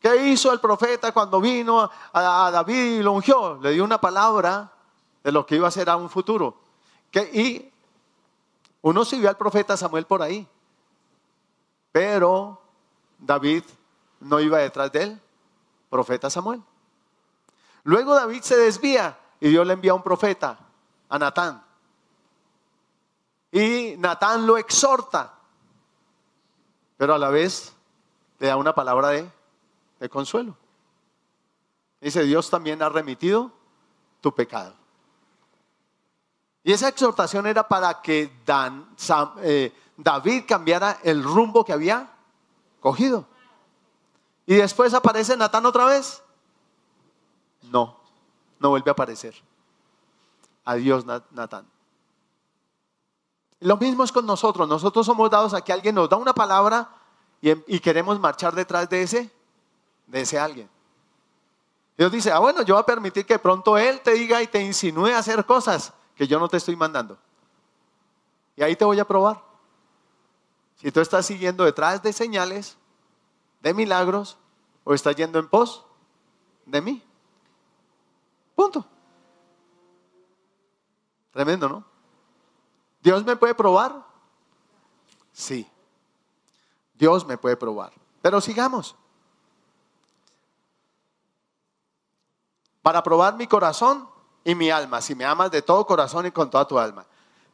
¿Qué 0.00 0.28
hizo 0.28 0.52
el 0.52 0.60
profeta 0.60 1.12
cuando 1.12 1.40
vino 1.40 1.90
a, 2.12 2.50
David 2.52 2.98
y 2.98 3.02
lo 3.02 3.12
ungió? 3.12 3.58
Le 3.60 3.72
dio 3.72 3.84
una 3.84 4.00
palabra 4.00 4.72
de 5.22 5.32
lo 5.32 5.46
que 5.46 5.56
iba 5.56 5.68
a 5.68 5.70
ser 5.70 5.90
a 5.90 5.96
un 5.96 6.08
futuro 6.10 6.68
y 7.32 7.70
uno 8.82 9.04
vio 9.04 9.28
al 9.28 9.36
profeta 9.36 9.76
Samuel 9.76 10.06
por 10.06 10.22
ahí, 10.22 10.46
pero 11.90 12.60
David 13.18 13.64
no 14.20 14.40
iba 14.40 14.58
detrás 14.58 14.92
de 14.92 15.02
él, 15.02 15.20
profeta 15.90 16.30
Samuel. 16.30 16.62
Luego 17.84 18.14
David 18.14 18.42
se 18.42 18.56
desvía 18.56 19.18
y 19.40 19.48
Dios 19.48 19.66
le 19.66 19.72
envía 19.74 19.92
a 19.92 19.94
un 19.94 20.02
profeta, 20.02 20.58
a 21.08 21.18
Natán. 21.18 21.62
Y 23.50 23.94
Natán 23.98 24.46
lo 24.46 24.58
exhorta, 24.58 25.34
pero 26.96 27.14
a 27.14 27.18
la 27.18 27.30
vez 27.30 27.72
le 28.38 28.48
da 28.48 28.56
una 28.56 28.74
palabra 28.74 29.08
de, 29.08 29.30
consuelo. 30.10 30.56
Dice, 32.00 32.22
Dios 32.24 32.50
también 32.50 32.82
ha 32.82 32.88
remitido 32.88 33.50
tu 34.20 34.34
pecado. 34.34 34.74
Y 36.62 36.72
esa 36.72 36.88
exhortación 36.88 37.46
era 37.46 37.66
para 37.66 38.02
que 38.02 38.30
eh, 39.42 39.72
David 39.96 40.44
cambiara 40.46 40.98
el 41.02 41.24
rumbo 41.24 41.64
que 41.64 41.72
había 41.72 42.12
cogido. 42.80 43.26
Y 44.48 44.54
después 44.54 44.94
aparece 44.94 45.36
Natán 45.36 45.66
otra 45.66 45.84
vez. 45.84 46.22
No, 47.70 48.00
no 48.58 48.70
vuelve 48.70 48.90
a 48.90 48.92
aparecer. 48.92 49.34
Adiós, 50.64 51.04
Natán. 51.04 51.66
Lo 53.60 53.76
mismo 53.76 54.04
es 54.04 54.10
con 54.10 54.24
nosotros. 54.24 54.66
Nosotros 54.66 55.04
somos 55.04 55.28
dados 55.28 55.52
a 55.52 55.60
que 55.60 55.70
alguien 55.70 55.94
nos 55.94 56.08
da 56.08 56.16
una 56.16 56.32
palabra 56.32 56.88
y, 57.42 57.50
y 57.74 57.78
queremos 57.78 58.18
marchar 58.18 58.54
detrás 58.54 58.88
de 58.88 59.02
ese, 59.02 59.30
de 60.06 60.22
ese 60.22 60.38
alguien. 60.38 60.70
Dios 61.98 62.10
dice, 62.10 62.32
ah, 62.32 62.38
bueno, 62.38 62.62
yo 62.62 62.72
voy 62.72 62.80
a 62.80 62.86
permitir 62.86 63.26
que 63.26 63.38
pronto 63.38 63.76
Él 63.76 64.00
te 64.00 64.12
diga 64.12 64.40
y 64.40 64.46
te 64.46 64.62
insinúe 64.62 65.08
a 65.08 65.18
hacer 65.18 65.44
cosas 65.44 65.92
que 66.16 66.26
yo 66.26 66.38
no 66.38 66.48
te 66.48 66.56
estoy 66.56 66.74
mandando. 66.74 67.18
Y 68.56 68.62
ahí 68.62 68.74
te 68.76 68.86
voy 68.86 68.98
a 68.98 69.06
probar. 69.06 69.42
Si 70.76 70.90
tú 70.90 71.00
estás 71.00 71.26
siguiendo 71.26 71.64
detrás 71.64 72.02
de 72.02 72.14
señales, 72.14 72.78
de 73.60 73.74
milagros, 73.74 74.38
o 74.84 74.94
estás 74.94 75.16
yendo 75.16 75.38
en 75.38 75.48
pos 75.48 75.84
de 76.66 76.80
mí. 76.80 77.02
Punto. 78.54 78.84
Tremendo, 81.32 81.68
¿no? 81.68 81.84
¿Dios 83.00 83.24
me 83.24 83.36
puede 83.36 83.54
probar? 83.54 84.04
Sí. 85.32 85.68
Dios 86.94 87.26
me 87.26 87.38
puede 87.38 87.56
probar. 87.56 87.92
Pero 88.22 88.40
sigamos. 88.40 88.96
Para 92.82 93.02
probar 93.02 93.36
mi 93.36 93.46
corazón, 93.46 94.08
y 94.48 94.54
mi 94.54 94.70
alma, 94.70 95.02
si 95.02 95.14
me 95.14 95.26
amas 95.26 95.50
de 95.50 95.60
todo 95.60 95.86
corazón 95.86 96.24
y 96.24 96.30
con 96.30 96.48
toda 96.48 96.66
tu 96.66 96.78
alma. 96.78 97.04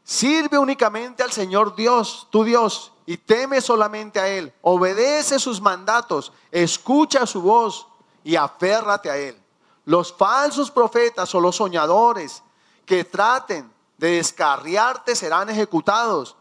Sirve 0.04 0.56
únicamente 0.56 1.24
al 1.24 1.32
Señor 1.32 1.74
Dios, 1.74 2.28
tu 2.30 2.44
Dios, 2.44 2.92
y 3.06 3.16
teme 3.16 3.60
solamente 3.60 4.18
a 4.18 4.28
Él. 4.28 4.52
Obedece 4.62 5.38
sus 5.38 5.60
mandatos, 5.60 6.32
escucha 6.50 7.26
su 7.26 7.42
voz 7.42 7.86
y 8.22 8.36
aférrate 8.36 9.10
a 9.10 9.16
Él. 9.16 9.36
Los 9.84 10.12
falsos 10.12 10.70
profetas 10.70 11.34
o 11.34 11.40
los 11.40 11.56
soñadores 11.56 12.42
que 12.86 13.04
traten 13.04 13.70
de 13.98 14.16
descarriarte 14.16 15.14
serán 15.14 15.50
ejecutados 15.50 16.36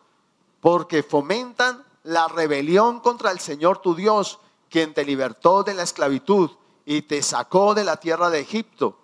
porque 0.61 1.03
fomentan 1.03 1.84
la 2.03 2.28
rebelión 2.28 2.99
contra 2.99 3.32
el 3.32 3.39
Señor 3.39 3.80
tu 3.80 3.95
Dios, 3.95 4.39
quien 4.70 4.93
te 4.93 5.05
libertó 5.05 5.64
de 5.64 5.74
la 5.74 5.84
esclavitud 5.84 6.51
y 6.86 7.03
te 7.03 7.22
sacó 7.22 7.74
de 7.74 7.84
la 7.84 7.97
tierra 7.97 8.30
de 8.30 8.39
Egipto, 8.39 8.97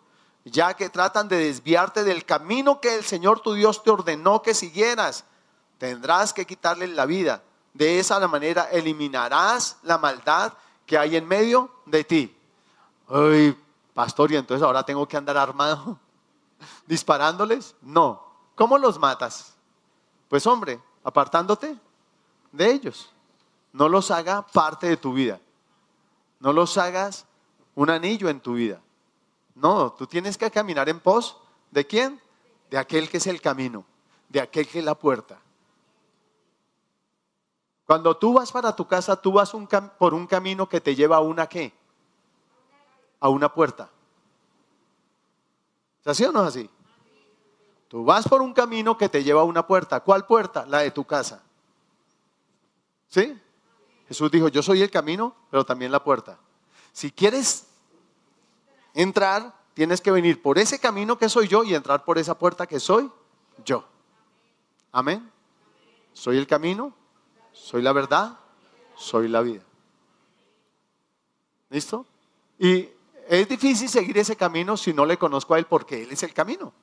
ya 0.45 0.73
que 0.73 0.89
tratan 0.89 1.27
de 1.27 1.37
desviarte 1.37 2.03
del 2.03 2.25
camino 2.25 2.81
que 2.81 2.95
el 2.95 3.03
Señor 3.03 3.41
tu 3.41 3.53
Dios 3.53 3.83
te 3.83 3.91
ordenó 3.91 4.41
que 4.41 4.53
siguieras. 4.53 5.25
Tendrás 5.77 6.33
que 6.33 6.45
quitarles 6.45 6.89
la 6.89 7.05
vida. 7.05 7.43
De 7.79 7.97
esa 7.97 8.19
manera 8.27 8.63
eliminarás 8.73 9.77
la 9.83 9.97
maldad 9.97 10.51
que 10.85 10.97
hay 10.97 11.15
en 11.15 11.25
medio 11.25 11.71
de 11.85 12.03
ti. 12.03 12.37
Ay, 13.07 13.57
pastor, 13.93 14.33
y 14.33 14.35
entonces 14.35 14.61
ahora 14.65 14.83
tengo 14.83 15.07
que 15.07 15.15
andar 15.15 15.37
armado 15.37 15.97
disparándoles. 16.87 17.77
No. 17.81 18.21
¿Cómo 18.55 18.77
los 18.77 18.99
matas? 18.99 19.53
Pues 20.27 20.45
hombre, 20.45 20.81
apartándote 21.05 21.73
de 22.51 22.69
ellos. 22.69 23.13
No 23.71 23.87
los 23.87 24.11
haga 24.11 24.45
parte 24.45 24.87
de 24.87 24.97
tu 24.97 25.13
vida. 25.13 25.39
No 26.41 26.51
los 26.51 26.77
hagas 26.77 27.27
un 27.75 27.89
anillo 27.89 28.27
en 28.27 28.41
tu 28.41 28.55
vida. 28.55 28.81
No, 29.55 29.93
tú 29.93 30.05
tienes 30.05 30.37
que 30.37 30.51
caminar 30.51 30.89
en 30.89 30.99
pos 30.99 31.37
de 31.71 31.87
quién? 31.87 32.21
De 32.69 32.77
aquel 32.77 33.09
que 33.09 33.17
es 33.17 33.27
el 33.27 33.39
camino, 33.39 33.85
de 34.27 34.41
aquel 34.41 34.67
que 34.67 34.79
es 34.79 34.85
la 34.85 34.95
puerta. 34.95 35.39
Cuando 37.89 38.15
tú 38.15 38.33
vas 38.33 38.51
para 38.51 38.75
tu 38.75 38.85
casa, 38.85 39.19
tú 39.19 39.31
vas 39.31 39.51
por 39.97 40.13
un 40.13 40.27
camino 40.27 40.69
que 40.69 40.79
te 40.79 40.93
lleva 40.93 41.15
a 41.17 41.21
una 41.21 41.47
qué? 41.47 41.73
A 43.19 43.29
una 43.29 43.51
puerta. 43.51 43.89
¿Es 46.01 46.05
así 46.05 46.23
o 46.23 46.31
no 46.31 46.43
es 46.43 46.49
así? 46.49 46.69
Tú 47.87 48.05
vas 48.05 48.27
por 48.27 48.43
un 48.43 48.53
camino 48.53 48.95
que 48.95 49.09
te 49.09 49.23
lleva 49.23 49.41
a 49.41 49.43
una 49.43 49.65
puerta. 49.65 50.01
¿Cuál 50.01 50.27
puerta? 50.27 50.67
La 50.67 50.81
de 50.81 50.91
tu 50.91 51.03
casa. 51.03 51.41
¿Sí? 53.07 53.35
Jesús 54.07 54.29
dijo, 54.29 54.49
yo 54.49 54.61
soy 54.61 54.83
el 54.83 54.91
camino, 54.91 55.35
pero 55.49 55.65
también 55.65 55.91
la 55.91 56.03
puerta. 56.03 56.37
Si 56.93 57.09
quieres 57.09 57.69
entrar, 58.93 59.51
tienes 59.73 59.99
que 59.99 60.11
venir 60.11 60.43
por 60.43 60.59
ese 60.59 60.77
camino 60.77 61.17
que 61.17 61.27
soy 61.27 61.47
yo 61.47 61.63
y 61.63 61.73
entrar 61.73 62.05
por 62.05 62.19
esa 62.19 62.37
puerta 62.37 62.67
que 62.67 62.79
soy 62.79 63.09
yo. 63.65 63.83
Amén. 64.91 65.27
Soy 66.13 66.37
el 66.37 66.45
camino, 66.45 66.93
soy 67.61 67.81
la 67.81 67.93
verdad, 67.93 68.37
soy 68.95 69.27
la 69.27 69.41
vida. 69.41 69.61
¿Listo? 71.69 72.05
Y 72.57 72.89
es 73.27 73.47
difícil 73.47 73.87
seguir 73.87 74.17
ese 74.17 74.35
camino 74.35 74.75
si 74.75 74.93
no 74.93 75.05
le 75.05 75.17
conozco 75.17 75.53
a 75.53 75.59
Él 75.59 75.65
porque 75.65 76.03
Él 76.03 76.11
es 76.11 76.23
el 76.23 76.33
camino. 76.33 76.73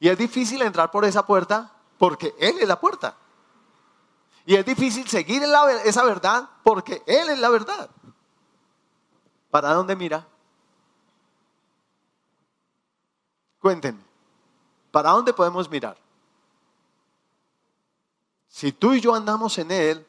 Y 0.00 0.08
es 0.08 0.18
difícil 0.18 0.60
entrar 0.62 0.90
por 0.90 1.04
esa 1.04 1.24
puerta 1.24 1.72
porque 1.98 2.34
Él 2.38 2.58
es 2.60 2.66
la 2.66 2.80
puerta. 2.80 3.16
Y 4.46 4.56
es 4.56 4.66
difícil 4.66 5.08
seguir 5.08 5.42
esa 5.84 6.04
verdad 6.04 6.48
porque 6.62 7.02
Él 7.06 7.30
es 7.30 7.38
la 7.38 7.48
verdad. 7.48 7.88
¿Para 9.50 9.72
dónde 9.72 9.94
mira? 9.94 10.26
Cuéntenme, 13.60 14.02
¿para 14.90 15.10
dónde 15.10 15.32
podemos 15.32 15.70
mirar? 15.70 16.03
Si 18.54 18.70
tú 18.70 18.94
y 18.94 19.00
yo 19.00 19.16
andamos 19.16 19.58
en 19.58 19.72
Él, 19.72 20.06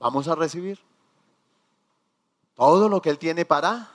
vamos 0.00 0.26
a 0.26 0.34
recibir 0.34 0.76
todo 2.56 2.88
lo 2.88 3.00
que 3.00 3.10
Él 3.10 3.18
tiene 3.20 3.44
para 3.44 3.92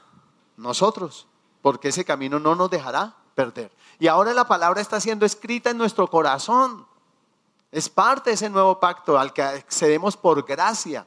nosotros, 0.56 1.28
porque 1.62 1.90
ese 1.90 2.06
camino 2.06 2.40
no 2.40 2.56
nos 2.56 2.70
dejará 2.70 3.18
perder. 3.36 3.70
Y 4.00 4.08
ahora 4.08 4.34
la 4.34 4.48
palabra 4.48 4.80
está 4.80 5.02
siendo 5.02 5.26
escrita 5.26 5.72
en 5.72 5.78
nuestro 5.78 6.10
corazón. 6.10 6.88
Es 7.70 7.90
parte 7.90 8.30
de 8.30 8.36
ese 8.36 8.50
nuevo 8.50 8.80
pacto 8.80 9.20
al 9.20 9.34
que 9.34 9.42
accedemos 9.42 10.16
por 10.16 10.46
gracia. 10.46 11.06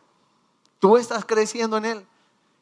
Tú 0.78 0.99
estás 0.99 1.24
creciendo 1.24 1.78
en 1.78 1.87
él. 1.87 2.07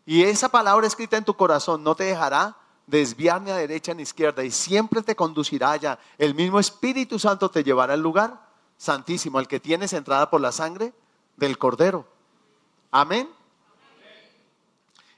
Y 0.07 0.22
esa 0.22 0.49
palabra 0.49 0.87
escrita 0.87 1.16
en 1.16 1.25
tu 1.25 1.35
corazón 1.35 1.83
no 1.83 1.97
te 1.97 2.05
dejará 2.05 2.57
desviar 2.87 3.43
ni 3.43 3.51
a 3.51 3.57
derecha 3.57 3.93
ni 3.93 4.03
a 4.03 4.05
izquierda 4.05 4.45
y 4.45 4.53
siempre 4.53 5.03
te 5.03 5.16
conducirá 5.16 5.72
allá. 5.72 5.99
El 6.16 6.37
mismo 6.37 6.61
Espíritu 6.61 7.18
Santo 7.18 7.51
te 7.51 7.64
llevará 7.64 7.95
al 7.95 8.03
lugar 8.03 8.44
santísimo, 8.85 9.39
al 9.39 9.49
que 9.49 9.61
tienes 9.61 9.93
entrada 9.93 10.30
por 10.30 10.41
la 10.41 10.53
sangre 10.53 10.93
del 11.37 11.59
Cordero. 11.59 12.07
Amén. 12.91 13.28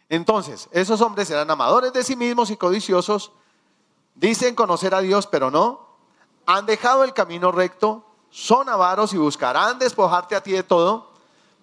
Entonces, 0.08 0.68
esos 0.70 1.00
hombres 1.00 1.28
eran 1.30 1.50
amadores 1.50 1.92
de 1.92 2.04
sí 2.04 2.16
mismos 2.16 2.50
y 2.50 2.56
codiciosos, 2.56 3.32
dicen 4.14 4.54
conocer 4.54 4.94
a 4.94 5.00
Dios, 5.00 5.26
pero 5.26 5.50
no, 5.50 5.86
han 6.46 6.64
dejado 6.64 7.02
el 7.04 7.12
camino 7.12 7.50
recto, 7.50 8.04
son 8.30 8.68
avaros 8.68 9.12
y 9.12 9.18
buscarán 9.18 9.78
despojarte 9.78 10.36
a 10.36 10.42
ti 10.42 10.52
de 10.52 10.62
todo. 10.62 11.12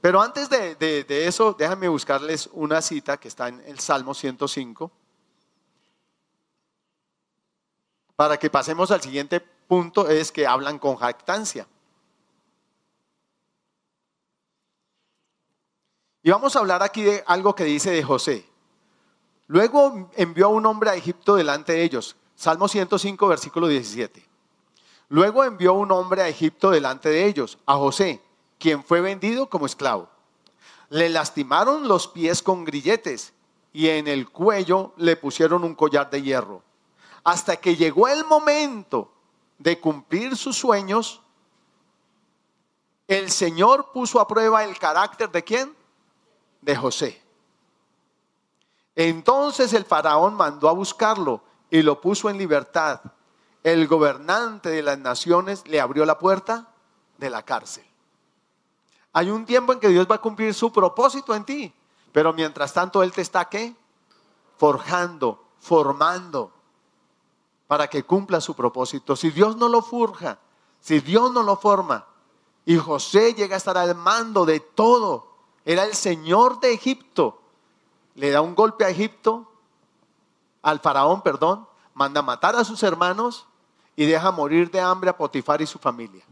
Pero 0.01 0.21
antes 0.21 0.49
de, 0.49 1.05
eso, 1.07 1.55
déjame 1.57 1.87
buscarles 1.87 2.49
una 2.51 2.81
cita 2.81 3.15
que 3.15 3.29
está 3.29 3.47
en 3.47 3.61
el 3.65 3.79
Salmo 3.79 4.13
105, 4.13 4.91
para 8.17 8.37
que 8.37 8.49
pasemos 8.49 8.91
al 8.91 9.01
siguiente 9.01 9.39
punto, 9.39 10.09
es 10.09 10.31
que 10.31 10.45
hablan 10.45 10.77
con 10.77 10.97
jactancia. 10.97 11.65
Y 16.23 16.31
vamos 16.31 16.55
a 16.55 16.59
hablar 16.59 16.81
aquí 16.81 17.03
de 17.03 17.21
algo 17.27 17.53
que 17.53 17.65
dice 17.65 17.91
de 17.91 18.01
José. 18.01 18.49
Luego 19.47 20.09
envió 20.15 20.45
a 20.45 20.49
un 20.49 20.65
hombre 20.65 20.89
a 20.89 20.95
Egipto 20.95 21.35
delante 21.35 21.73
de 21.73 21.83
ellos. 21.83 22.15
Salmo 22.33 22.69
105, 22.69 23.27
versículo 23.27 23.67
17. 23.67 24.25
Luego 25.09 25.43
envió 25.43 25.73
un 25.73 25.91
hombre 25.91 26.21
a 26.21 26.29
Egipto 26.29 26.71
delante 26.71 27.09
de 27.09 27.25
ellos, 27.25 27.57
a 27.65 27.75
José, 27.75 28.21
quien 28.57 28.85
fue 28.85 29.01
vendido 29.01 29.49
como 29.49 29.65
esclavo. 29.65 30.07
Le 30.89 31.09
lastimaron 31.09 31.89
los 31.89 32.07
pies 32.07 32.41
con 32.41 32.63
grilletes 32.63 33.33
y 33.73 33.89
en 33.89 34.07
el 34.07 34.29
cuello 34.29 34.93
le 34.95 35.17
pusieron 35.17 35.65
un 35.65 35.75
collar 35.75 36.09
de 36.09 36.21
hierro. 36.21 36.63
Hasta 37.25 37.57
que 37.57 37.75
llegó 37.75 38.07
el 38.07 38.23
momento 38.23 39.11
de 39.57 39.77
cumplir 39.77 40.37
sus 40.37 40.57
sueños, 40.57 41.21
el 43.09 43.29
Señor 43.29 43.91
puso 43.91 44.21
a 44.21 44.27
prueba 44.27 44.63
el 44.63 44.79
carácter 44.79 45.29
de 45.29 45.43
quién? 45.43 45.82
De 46.63 46.75
José. 46.75 47.21
Entonces 48.95 49.73
el 49.73 49.85
faraón 49.85 50.35
mandó 50.35 50.69
a 50.69 50.73
buscarlo 50.73 51.41
y 51.69 51.81
lo 51.81 51.99
puso 51.99 52.29
en 52.29 52.37
libertad. 52.37 53.01
El 53.63 53.87
gobernante 53.87 54.69
de 54.69 54.83
las 54.83 54.99
naciones 54.99 55.67
le 55.67 55.79
abrió 55.79 56.05
la 56.05 56.19
puerta 56.19 56.67
de 57.17 57.29
la 57.29 57.43
cárcel. 57.43 57.85
Hay 59.13 59.29
un 59.29 59.45
tiempo 59.45 59.73
en 59.73 59.79
que 59.79 59.89
Dios 59.89 60.07
va 60.09 60.15
a 60.15 60.21
cumplir 60.21 60.53
su 60.53 60.71
propósito 60.71 61.35
en 61.35 61.43
ti, 61.43 61.73
pero 62.11 62.33
mientras 62.33 62.73
tanto 62.73 63.03
Él 63.03 63.11
te 63.11 63.21
está 63.21 63.45
¿qué? 63.45 63.75
Forjando, 64.57 65.43
formando, 65.59 66.51
para 67.67 67.87
que 67.87 68.03
cumpla 68.03 68.41
su 68.41 68.55
propósito. 68.55 69.15
Si 69.15 69.31
Dios 69.31 69.55
no 69.55 69.69
lo 69.69 69.81
forja, 69.81 70.39
si 70.79 70.99
Dios 70.99 71.31
no 71.31 71.43
lo 71.43 71.55
forma, 71.55 72.05
y 72.65 72.77
José 72.77 73.33
llega 73.33 73.55
a 73.55 73.57
estar 73.57 73.77
al 73.77 73.95
mando 73.95 74.45
de 74.45 74.59
todo, 74.59 75.32
era 75.65 75.83
el 75.85 75.93
Señor 75.93 76.59
de 76.59 76.73
Egipto, 76.73 77.39
le 78.15 78.31
da 78.31 78.41
un 78.41 78.55
golpe 78.55 78.85
a 78.85 78.89
Egipto, 78.89 79.49
al 80.61 80.79
faraón, 80.79 81.21
perdón, 81.21 81.67
manda 81.93 82.21
matar 82.21 82.55
a 82.55 82.63
sus 82.63 82.83
hermanos 82.83 83.47
y 83.95 84.05
deja 84.05 84.31
morir 84.31 84.71
de 84.71 84.81
hambre 84.81 85.09
a 85.09 85.17
Potifar 85.17 85.61
y 85.61 85.67
su 85.67 85.79
familia. 85.79 86.23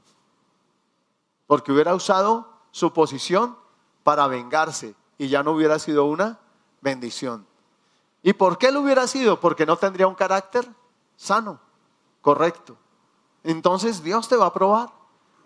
Porque 1.47 1.71
hubiera 1.71 1.93
usado 1.93 2.49
su 2.71 2.93
posición 2.93 3.57
para 4.03 4.27
vengarse 4.27 4.95
y 5.17 5.27
ya 5.27 5.43
no 5.43 5.51
hubiera 5.51 5.79
sido 5.79 6.05
una 6.05 6.39
bendición. 6.81 7.45
¿Y 8.23 8.33
por 8.33 8.57
qué 8.57 8.71
lo 8.71 8.81
hubiera 8.81 9.07
sido? 9.07 9.39
Porque 9.39 9.65
no 9.65 9.77
tendría 9.77 10.07
un 10.07 10.15
carácter 10.15 10.67
sano, 11.15 11.59
correcto. 12.21 12.77
Entonces 13.43 14.03
Dios 14.03 14.27
te 14.27 14.35
va 14.35 14.47
a 14.47 14.53
probar. 14.53 14.89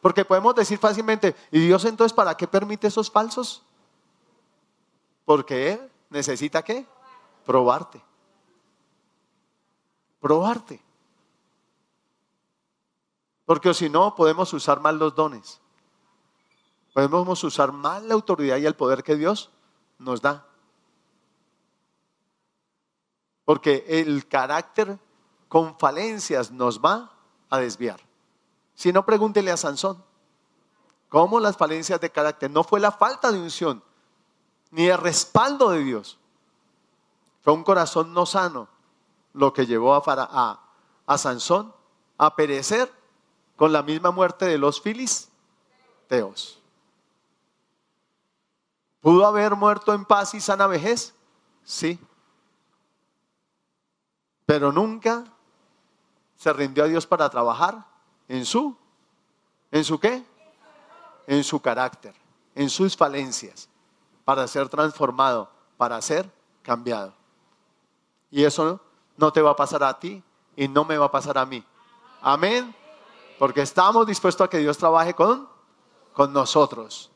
Porque 0.02 0.24
podemos 0.24 0.54
decir 0.54 0.78
fácilmente, 0.78 1.36
¿y 1.52 1.60
Dios 1.66 1.84
entonces 1.86 2.14
para 2.14 2.36
qué 2.36 2.48
permite 2.48 2.88
esos 2.88 3.10
falsos? 3.10 3.64
Porque 5.26 5.74
Él 5.74 5.92
necesita 6.10 6.64
qué? 6.64 6.86
Probarte. 7.46 8.02
Probarte. 10.20 10.82
Porque 13.46 13.74
si 13.74 13.90
no, 13.90 14.16
podemos 14.16 14.52
usar 14.54 14.80
mal 14.80 14.98
los 14.98 15.14
dones. 15.14 15.60
Podemos 16.94 17.44
usar 17.44 17.72
mal 17.72 18.08
la 18.08 18.14
autoridad 18.14 18.58
y 18.58 18.66
el 18.66 18.76
poder 18.76 19.04
que 19.04 19.16
Dios 19.16 19.52
nos 20.00 20.22
da. 20.22 20.48
Porque 23.44 23.86
el 23.88 24.28
carácter 24.28 24.98
con 25.48 25.78
falencias 25.78 26.52
nos 26.52 26.80
va 26.80 27.12
a 27.50 27.60
desviar. 27.60 28.00
Si 28.74 28.92
no, 28.92 29.06
pregúntele 29.06 29.52
a 29.52 29.58
Sansón. 29.58 30.04
¿Cómo 31.10 31.40
las 31.40 31.56
falencias 31.56 32.02
de 32.02 32.10
carácter? 32.10 32.50
No 32.50 32.64
fue 32.64 32.80
la 32.80 32.92
falta 32.92 33.32
de 33.32 33.40
unción, 33.40 33.84
ni 34.76 34.88
el 34.88 34.98
respaldo 34.98 35.70
de 35.70 35.86
Dios. 35.86 36.18
Fue 37.42 37.54
un 37.54 37.64
corazón 37.64 38.14
no 38.14 38.26
sano 38.26 38.68
lo 39.32 39.54
que 39.54 39.66
llevó 39.66 39.96
a, 39.96 40.04
a, 40.06 40.60
a 41.06 41.18
Sansón 41.18 41.74
a 42.18 42.36
perecer 42.36 42.92
con 43.56 43.72
la 43.72 43.84
misma 43.84 44.12
muerte 44.12 44.44
de 44.44 44.58
los 44.58 44.82
filisteos. 44.82 46.60
¿Pudo 49.00 49.26
haber 49.26 49.56
muerto 49.56 49.94
en 49.94 50.04
paz 50.04 50.34
y 50.34 50.42
sana 50.42 50.68
vejez? 50.68 51.14
Sí. 51.64 51.98
Pero 54.46 54.74
nunca 54.74 55.24
se 56.36 56.52
rindió 56.52 56.84
a 56.84 56.88
Dios 56.88 57.08
para 57.08 57.30
trabajar 57.30 57.86
en 58.28 58.46
su, 58.46 58.76
¿en 59.72 59.86
su 59.86 59.98
qué? 60.02 60.22
En 61.28 61.46
su 61.46 61.62
carácter, 61.62 62.14
en 62.56 62.70
sus 62.70 62.98
falencias, 62.98 63.70
para 64.26 64.48
ser 64.48 64.68
transformado, 64.68 65.50
para 65.78 66.02
ser 66.02 66.30
cambiado. 66.64 67.14
Y 68.32 68.44
eso 68.44 68.82
no 69.16 69.32
te 69.32 69.42
va 69.42 69.52
a 69.52 69.56
pasar 69.56 69.84
a 69.84 69.98
ti 69.98 70.22
y 70.56 70.68
no 70.68 70.84
me 70.84 70.98
va 70.98 71.06
a 71.06 71.12
pasar 71.12 71.38
a 71.38 71.46
mí. 71.46 71.64
Amén. 72.22 72.76
Porque 73.38 73.62
estamos 73.62 74.08
dispuestos 74.08 74.46
a 74.46 74.50
que 74.50 74.58
Dios 74.58 74.78
trabaje 74.78 75.14
con, 75.14 75.48
con 76.14 76.34
nosotros. 76.34 77.12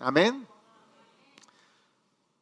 Amén. 0.00 0.46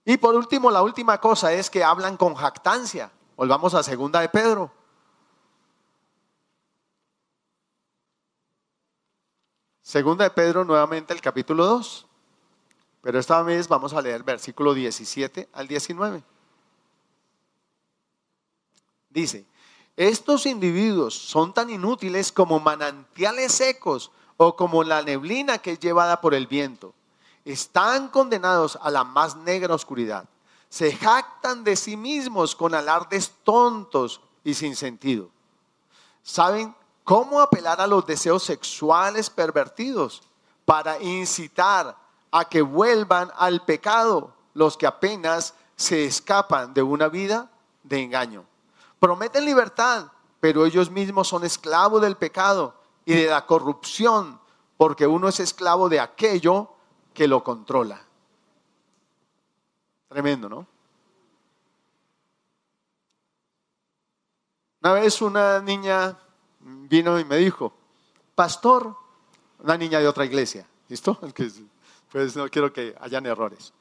Y 0.04 0.16
por 0.16 0.34
último, 0.34 0.70
la 0.70 0.82
última 0.82 1.18
cosa 1.20 1.52
es 1.52 1.70
que 1.70 1.84
hablan 1.84 2.16
con 2.16 2.34
jactancia. 2.34 3.10
Volvamos 3.36 3.74
a 3.74 3.82
segunda 3.82 4.20
de 4.20 4.28
Pedro. 4.28 4.70
Segunda 9.82 10.24
de 10.24 10.30
Pedro, 10.30 10.64
nuevamente 10.64 11.12
el 11.12 11.20
capítulo 11.20 11.64
2. 11.66 12.05
Pero 13.06 13.20
esta 13.20 13.40
vez 13.42 13.68
vamos 13.68 13.94
a 13.94 14.02
leer 14.02 14.24
versículo 14.24 14.74
17 14.74 15.50
al 15.52 15.68
19. 15.68 16.24
Dice, 19.10 19.46
estos 19.96 20.44
individuos 20.44 21.14
son 21.14 21.54
tan 21.54 21.70
inútiles 21.70 22.32
como 22.32 22.58
manantiales 22.58 23.52
secos 23.52 24.10
o 24.36 24.56
como 24.56 24.82
la 24.82 25.02
neblina 25.02 25.58
que 25.58 25.70
es 25.70 25.78
llevada 25.78 26.20
por 26.20 26.34
el 26.34 26.48
viento. 26.48 26.94
Están 27.44 28.08
condenados 28.08 28.76
a 28.82 28.90
la 28.90 29.04
más 29.04 29.36
negra 29.36 29.76
oscuridad. 29.76 30.28
Se 30.68 30.92
jactan 30.92 31.62
de 31.62 31.76
sí 31.76 31.96
mismos 31.96 32.56
con 32.56 32.74
alardes 32.74 33.30
tontos 33.44 34.20
y 34.42 34.54
sin 34.54 34.74
sentido. 34.74 35.30
¿Saben 36.24 36.74
cómo 37.04 37.40
apelar 37.40 37.80
a 37.80 37.86
los 37.86 38.04
deseos 38.04 38.42
sexuales 38.42 39.30
pervertidos 39.30 40.24
para 40.64 41.00
incitar 41.00 42.04
a 42.38 42.44
que 42.50 42.60
vuelvan 42.60 43.30
al 43.36 43.64
pecado 43.64 44.34
los 44.52 44.76
que 44.76 44.86
apenas 44.86 45.54
se 45.74 46.04
escapan 46.04 46.74
de 46.74 46.82
una 46.82 47.08
vida 47.08 47.50
de 47.82 48.02
engaño. 48.02 48.44
Prometen 49.00 49.44
libertad, 49.44 50.08
pero 50.38 50.66
ellos 50.66 50.90
mismos 50.90 51.28
son 51.28 51.44
esclavos 51.44 52.02
del 52.02 52.16
pecado 52.16 52.74
y 53.06 53.14
de 53.14 53.26
la 53.26 53.46
corrupción, 53.46 54.38
porque 54.76 55.06
uno 55.06 55.28
es 55.28 55.40
esclavo 55.40 55.88
de 55.88 55.98
aquello 55.98 56.74
que 57.14 57.26
lo 57.26 57.42
controla. 57.42 58.02
Tremendo, 60.08 60.50
¿no? 60.50 60.66
Una 64.82 64.92
vez 64.92 65.22
una 65.22 65.60
niña 65.60 66.18
vino 66.60 67.18
y 67.18 67.24
me 67.24 67.36
dijo, 67.38 67.72
pastor, 68.34 68.94
una 69.58 69.78
niña 69.78 70.00
de 70.00 70.08
otra 70.08 70.26
iglesia, 70.26 70.66
¿listo? 70.88 71.18
Pues 72.10 72.36
no 72.36 72.48
quiero 72.48 72.72
que 72.72 72.94
hayan 73.00 73.26
errores. 73.26 73.72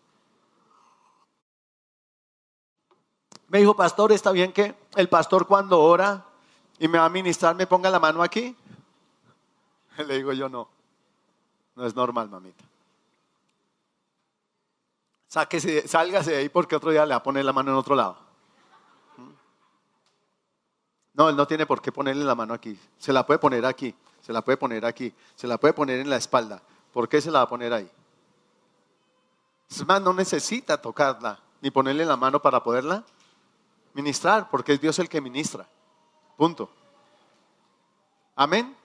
Me 3.48 3.60
dijo, 3.60 3.76
pastor, 3.76 4.12
¿está 4.12 4.32
bien 4.32 4.52
que 4.52 4.76
el 4.96 5.08
pastor 5.08 5.46
cuando 5.48 5.80
ora 5.80 6.26
y 6.80 6.88
me 6.88 6.98
va 6.98 7.06
a 7.06 7.10
ministrar 7.10 7.56
me 7.56 7.68
ponga 7.68 7.90
la 7.90 8.00
mano 8.00 8.24
aquí? 8.24 8.56
Le 9.98 10.16
digo 10.16 10.34
yo, 10.34 10.50
no, 10.50 10.68
no 11.76 11.86
es 11.86 11.96
normal, 11.96 12.30
mamita. 12.30 12.64
Sáquese, 15.28 15.88
sálgase 15.88 16.32
de 16.32 16.38
ahí 16.38 16.50
porque 16.50 16.76
otro 16.76 16.92
día 16.92 17.06
le 17.06 17.12
va 17.12 17.18
a 17.18 17.24
poner 17.24 17.44
la 17.46 17.54
mano 17.54 17.72
en 17.72 17.78
otro 17.78 17.96
lado. 17.96 18.18
No, 21.14 21.30
él 21.30 21.36
no 21.36 21.48
tiene 21.48 21.66
por 21.66 21.82
qué 21.82 21.92
ponerle 21.92 22.26
la 22.26 22.36
mano 22.36 22.54
aquí. 22.54 22.78
Se 22.98 23.14
la 23.14 23.26
puede 23.26 23.40
poner 23.40 23.66
aquí, 23.66 23.94
se 24.22 24.34
la 24.34 24.42
puede 24.42 24.58
poner 24.58 24.86
aquí, 24.86 25.14
se 25.36 25.48
la 25.48 25.58
puede 25.58 25.74
poner 25.74 26.00
en 26.00 26.10
la 26.10 26.18
espalda. 26.18 26.62
¿Por 26.92 27.08
qué 27.08 27.22
se 27.22 27.32
la 27.32 27.40
va 27.40 27.46
a 27.46 27.50
poner 27.50 27.72
ahí? 27.74 27.90
Es 29.70 29.86
más, 29.86 30.02
no 30.02 30.14
necesita 30.14 30.82
tocarla 30.82 31.40
ni 31.62 31.72
ponerle 31.72 32.06
la 32.06 32.16
mano 32.16 32.42
para 32.42 32.64
poderla 32.64 33.04
ministrar, 33.94 34.50
porque 34.50 34.74
es 34.74 34.82
Dios 34.82 35.00
el 35.00 35.10
que 35.10 35.22
ministra. 35.22 35.68
Punto. 36.38 36.70
Amén. 38.36 38.76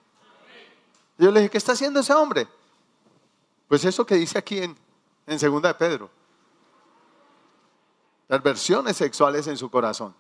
Yo 1.18 1.30
le 1.30 1.40
dije, 1.40 1.50
¿qué 1.50 1.58
está 1.58 1.72
haciendo 1.72 2.00
ese 2.00 2.14
hombre? 2.14 2.48
Pues 3.68 3.84
eso 3.84 4.06
que 4.06 4.14
dice 4.14 4.38
aquí 4.38 4.58
en, 4.58 4.76
en 5.26 5.38
segunda 5.38 5.68
de 5.68 5.74
Pedro. 5.74 6.10
Perversiones 8.26 8.96
sexuales 8.96 9.46
en 9.48 9.56
su 9.56 9.70
corazón. 9.70 10.14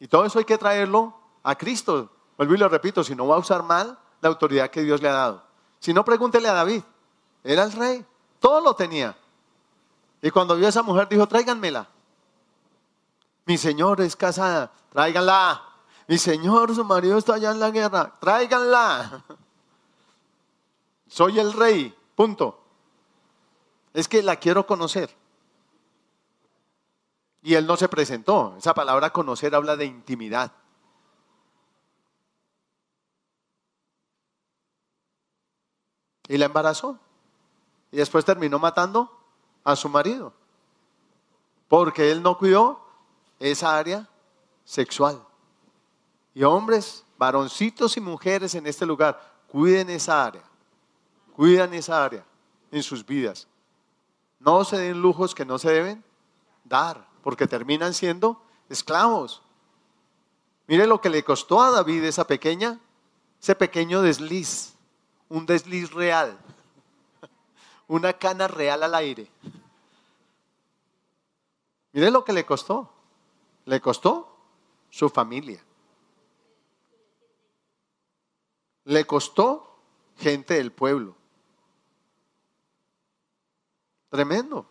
Y 0.00 0.08
todo 0.08 0.24
eso 0.24 0.38
hay 0.38 0.44
que 0.44 0.58
traerlo 0.58 1.14
a 1.42 1.54
Cristo. 1.54 2.10
Vuelvo 2.36 2.54
y 2.54 2.58
lo 2.58 2.68
repito, 2.68 3.04
si 3.04 3.14
no 3.14 3.26
va 3.26 3.36
a 3.36 3.38
usar 3.38 3.62
mal 3.62 3.98
la 4.20 4.28
autoridad 4.28 4.70
que 4.70 4.82
Dios 4.82 5.02
le 5.02 5.08
ha 5.08 5.12
dado. 5.12 5.44
Si 5.78 5.92
no, 5.92 6.04
pregúntele 6.04 6.48
a 6.48 6.54
David. 6.54 6.82
Era 7.44 7.64
el 7.64 7.72
rey. 7.72 8.04
Todo 8.40 8.60
lo 8.60 8.74
tenía. 8.74 9.16
Y 10.22 10.30
cuando 10.30 10.56
vio 10.56 10.66
a 10.66 10.70
esa 10.70 10.82
mujer 10.82 11.08
dijo, 11.08 11.28
tráiganmela. 11.28 11.88
Mi 13.46 13.56
señor 13.56 14.00
es 14.00 14.16
casada, 14.16 14.72
tráiganla. 14.90 15.62
Mi 16.08 16.18
señor, 16.18 16.74
su 16.74 16.84
marido 16.84 17.18
está 17.18 17.34
allá 17.34 17.52
en 17.52 17.60
la 17.60 17.70
guerra, 17.70 18.18
tráiganla. 18.18 19.24
Soy 21.06 21.38
el 21.38 21.52
rey, 21.52 21.94
punto. 22.16 22.60
Es 23.92 24.08
que 24.08 24.22
la 24.22 24.36
quiero 24.36 24.66
conocer. 24.66 25.14
Y 27.42 27.54
él 27.54 27.66
no 27.66 27.76
se 27.76 27.88
presentó. 27.88 28.54
Esa 28.58 28.74
palabra 28.74 29.10
conocer 29.10 29.54
habla 29.54 29.76
de 29.76 29.86
intimidad. 29.86 30.52
Y 36.28 36.38
la 36.38 36.46
embarazó. 36.46 36.98
Y 37.92 37.96
después 37.96 38.24
terminó 38.24 38.58
matando 38.58 39.10
a 39.64 39.76
su 39.76 39.88
marido. 39.88 40.32
Porque 41.68 42.10
él 42.10 42.22
no 42.22 42.36
cuidó 42.38 42.84
esa 43.38 43.76
área 43.76 44.08
sexual. 44.64 45.22
Y 46.34 46.44
hombres, 46.44 47.04
varoncitos 47.18 47.96
y 47.96 48.00
mujeres 48.00 48.54
en 48.54 48.66
este 48.66 48.86
lugar, 48.86 49.20
cuiden 49.48 49.90
esa 49.90 50.24
área. 50.24 50.42
Cuidan 51.34 51.74
esa 51.74 52.04
área 52.04 52.24
en 52.70 52.82
sus 52.82 53.04
vidas. 53.04 53.48
No 54.38 54.64
se 54.64 54.78
den 54.78 55.00
lujos 55.00 55.34
que 55.34 55.44
no 55.44 55.58
se 55.58 55.70
deben 55.70 56.04
dar 56.64 57.08
porque 57.22 57.46
terminan 57.46 57.94
siendo 57.94 58.42
esclavos. 58.68 59.42
Mire 60.66 60.86
lo 60.86 61.00
que 61.00 61.10
le 61.10 61.24
costó 61.24 61.60
a 61.60 61.70
David 61.70 62.04
esa 62.04 62.26
pequeña, 62.26 62.78
ese 63.40 63.54
pequeño 63.54 64.02
desliz, 64.02 64.74
un 65.28 65.44
desliz 65.46 65.92
real, 65.92 66.38
una 67.90 68.12
cana 68.12 68.46
real 68.46 68.84
al 68.84 68.94
aire. 68.94 69.28
Mire 71.90 72.10
lo 72.12 72.24
que 72.24 72.32
le 72.32 72.46
costó. 72.46 72.88
Le 73.64 73.80
costó 73.80 74.36
su 74.90 75.08
familia. 75.08 75.60
Le 78.84 79.04
costó 79.04 79.76
gente 80.16 80.54
del 80.54 80.70
pueblo. 80.70 81.16
Tremendo. 84.08 84.66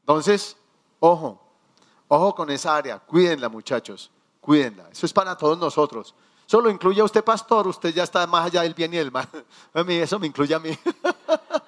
Entonces, 0.00 0.56
ojo, 0.98 1.40
ojo 2.08 2.34
con 2.34 2.50
esa 2.50 2.76
área, 2.76 2.98
cuídenla 2.98 3.48
muchachos, 3.48 4.10
cuídenla. 4.40 4.88
Eso 4.90 5.06
es 5.06 5.12
para 5.12 5.36
todos 5.36 5.56
nosotros. 5.56 6.16
Solo 6.46 6.70
incluye 6.70 7.00
a 7.00 7.04
usted, 7.04 7.24
pastor, 7.24 7.66
usted 7.66 7.92
ya 7.92 8.04
está 8.04 8.24
más 8.26 8.46
allá 8.46 8.62
del 8.62 8.74
bien 8.74 8.94
y 8.94 8.96
del 8.96 9.10
mal. 9.10 9.28
A 9.74 9.82
mí 9.82 9.96
eso 9.96 10.18
me 10.18 10.28
incluye 10.28 10.54
a 10.54 10.60
mí. 10.60 10.78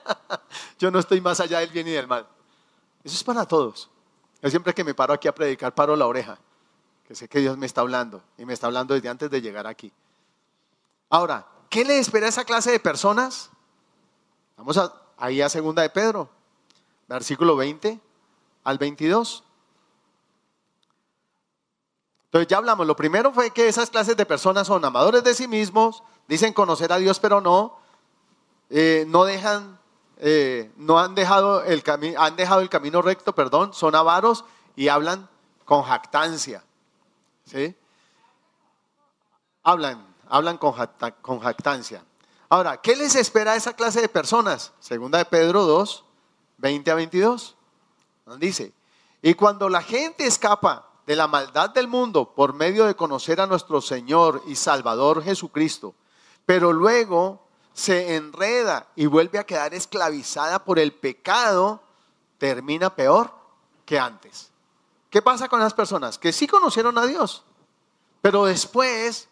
Yo 0.78 0.90
no 0.90 1.00
estoy 1.00 1.20
más 1.20 1.40
allá 1.40 1.58
del 1.58 1.70
bien 1.70 1.88
y 1.88 1.90
del 1.90 2.06
mal. 2.06 2.26
Eso 3.02 3.16
es 3.16 3.24
para 3.24 3.44
todos. 3.44 3.90
Yo 4.40 4.48
siempre 4.50 4.72
que 4.72 4.84
me 4.84 4.94
paro 4.94 5.12
aquí 5.12 5.26
a 5.26 5.34
predicar, 5.34 5.74
paro 5.74 5.96
la 5.96 6.06
oreja, 6.06 6.38
que 7.06 7.16
sé 7.16 7.28
que 7.28 7.40
Dios 7.40 7.58
me 7.58 7.66
está 7.66 7.80
hablando 7.80 8.22
y 8.36 8.44
me 8.44 8.52
está 8.52 8.68
hablando 8.68 8.94
desde 8.94 9.08
antes 9.08 9.28
de 9.30 9.40
llegar 9.40 9.66
aquí. 9.66 9.92
Ahora, 11.10 11.44
¿qué 11.68 11.84
le 11.84 11.98
espera 11.98 12.26
a 12.26 12.28
esa 12.28 12.44
clase 12.44 12.70
de 12.70 12.78
personas? 12.78 13.50
Vamos 14.56 14.76
a, 14.78 14.92
ahí 15.16 15.40
a 15.40 15.48
segunda 15.48 15.82
de 15.82 15.90
Pedro, 15.90 16.28
versículo 17.08 17.56
20 17.56 17.98
al 18.62 18.78
22. 18.78 19.42
Entonces 22.28 22.48
ya 22.48 22.58
hablamos, 22.58 22.86
lo 22.86 22.94
primero 22.94 23.32
fue 23.32 23.50
que 23.52 23.68
esas 23.68 23.88
clases 23.88 24.14
de 24.14 24.26
personas 24.26 24.66
son 24.66 24.84
amadores 24.84 25.24
de 25.24 25.32
sí 25.32 25.48
mismos, 25.48 26.02
dicen 26.26 26.52
conocer 26.52 26.92
a 26.92 26.98
Dios 26.98 27.18
pero 27.20 27.40
no, 27.40 27.78
eh, 28.68 29.06
no 29.08 29.24
dejan, 29.24 29.78
eh, 30.18 30.70
no 30.76 30.98
han 30.98 31.14
dejado, 31.14 31.64
el 31.64 31.82
han 32.18 32.36
dejado 32.36 32.60
el 32.60 32.68
camino 32.68 33.00
recto, 33.00 33.34
perdón, 33.34 33.72
son 33.72 33.94
avaros 33.94 34.44
y 34.76 34.88
hablan 34.88 35.26
con 35.64 35.82
jactancia. 35.84 36.62
¿sí? 37.46 37.74
Hablan, 39.62 40.06
hablan 40.28 40.58
con, 40.58 40.74
con 41.22 41.40
jactancia. 41.40 42.04
Ahora, 42.50 42.76
¿qué 42.76 42.94
les 42.94 43.14
espera 43.14 43.52
a 43.52 43.56
esa 43.56 43.72
clase 43.72 44.02
de 44.02 44.08
personas? 44.10 44.72
Segunda 44.80 45.16
de 45.16 45.24
Pedro 45.24 45.64
2, 45.64 46.04
20 46.58 46.90
a 46.90 46.94
22. 46.94 47.56
Dice, 48.38 48.74
y 49.22 49.32
cuando 49.32 49.70
la 49.70 49.80
gente 49.80 50.26
escapa 50.26 50.87
de 51.08 51.16
la 51.16 51.26
maldad 51.26 51.70
del 51.70 51.88
mundo 51.88 52.34
por 52.34 52.52
medio 52.52 52.84
de 52.84 52.94
conocer 52.94 53.40
a 53.40 53.46
nuestro 53.46 53.80
Señor 53.80 54.42
y 54.46 54.56
Salvador 54.56 55.24
Jesucristo, 55.24 55.94
pero 56.44 56.70
luego 56.70 57.40
se 57.72 58.16
enreda 58.16 58.88
y 58.94 59.06
vuelve 59.06 59.38
a 59.38 59.46
quedar 59.46 59.72
esclavizada 59.72 60.62
por 60.66 60.78
el 60.78 60.92
pecado, 60.92 61.80
termina 62.36 62.94
peor 62.94 63.32
que 63.86 63.98
antes. 63.98 64.50
¿Qué 65.08 65.22
pasa 65.22 65.48
con 65.48 65.60
las 65.60 65.72
personas? 65.72 66.18
Que 66.18 66.30
sí 66.30 66.46
conocieron 66.46 66.98
a 66.98 67.06
Dios, 67.06 67.42
pero 68.20 68.44
después 68.44 69.30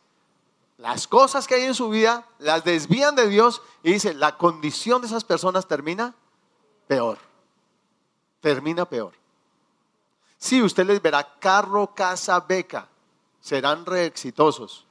las 0.79 1.07
cosas 1.07 1.47
que 1.47 1.57
hay 1.57 1.65
en 1.65 1.75
su 1.75 1.91
vida 1.91 2.27
las 2.39 2.65
desvían 2.65 3.17
de 3.17 3.29
Dios 3.29 3.61
y 3.83 3.93
dice, 3.93 4.15
la 4.15 4.39
condición 4.39 5.03
de 5.03 5.09
esas 5.09 5.25
personas 5.25 5.69
termina 5.69 6.15
peor. 6.87 7.19
Termina 8.41 8.87
peor. 8.87 9.13
Si 10.39 10.63
usted 10.63 10.87
les 10.87 11.01
verá 11.01 11.39
carro, 11.39 11.95
casa, 11.95 12.41
beca, 12.41 12.89
serán 13.41 13.87
re 13.87 14.07
exitosos. 14.07 14.87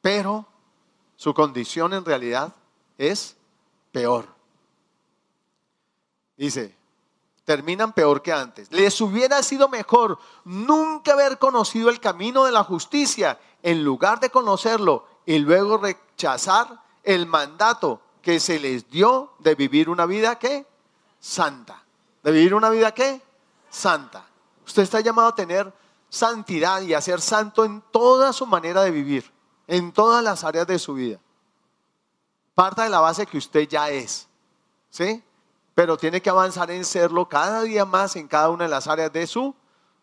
Pero 0.00 0.46
su 1.16 1.32
condición 1.32 1.92
en 1.92 2.04
realidad 2.04 2.52
es 2.98 3.36
peor. 3.92 4.26
Dice, 6.36 6.74
terminan 7.44 7.92
peor 7.92 8.22
que 8.22 8.32
antes. 8.32 8.70
Les 8.72 9.00
hubiera 9.00 9.42
sido 9.42 9.68
mejor 9.68 10.18
nunca 10.44 11.12
haber 11.12 11.38
conocido 11.38 11.90
el 11.90 12.00
camino 12.00 12.44
de 12.44 12.52
la 12.52 12.64
justicia 12.64 13.38
en 13.62 13.84
lugar 13.84 14.20
de 14.20 14.30
conocerlo 14.30 15.06
y 15.26 15.38
luego 15.38 15.78
rechazar 15.78 16.82
el 17.04 17.26
mandato 17.26 18.00
que 18.22 18.40
se 18.40 18.58
les 18.58 18.88
dio 18.90 19.32
de 19.38 19.54
vivir 19.54 19.88
una 19.88 20.06
vida 20.06 20.38
que 20.38 20.66
santa. 21.20 21.84
De 22.22 22.32
vivir 22.32 22.54
una 22.54 22.70
vida 22.70 22.92
que 22.92 23.20
santa. 23.72 24.24
Usted 24.64 24.82
está 24.82 25.00
llamado 25.00 25.28
a 25.28 25.34
tener 25.34 25.72
santidad 26.08 26.82
y 26.82 26.94
a 26.94 27.00
ser 27.00 27.20
santo 27.20 27.64
en 27.64 27.82
toda 27.90 28.32
su 28.32 28.46
manera 28.46 28.82
de 28.82 28.90
vivir, 28.90 29.32
en 29.66 29.90
todas 29.92 30.22
las 30.22 30.44
áreas 30.44 30.66
de 30.66 30.78
su 30.78 30.94
vida. 30.94 31.18
Parta 32.54 32.84
de 32.84 32.90
la 32.90 33.00
base 33.00 33.26
que 33.26 33.38
usted 33.38 33.66
ya 33.66 33.88
es, 33.88 34.28
¿sí? 34.90 35.24
Pero 35.74 35.96
tiene 35.96 36.20
que 36.20 36.28
avanzar 36.28 36.70
en 36.70 36.84
serlo 36.84 37.26
cada 37.28 37.62
día 37.62 37.86
más 37.86 38.14
en 38.14 38.28
cada 38.28 38.50
una 38.50 38.64
de 38.64 38.70
las 38.70 38.86
áreas 38.86 39.10
de 39.10 39.26
su, 39.26 39.54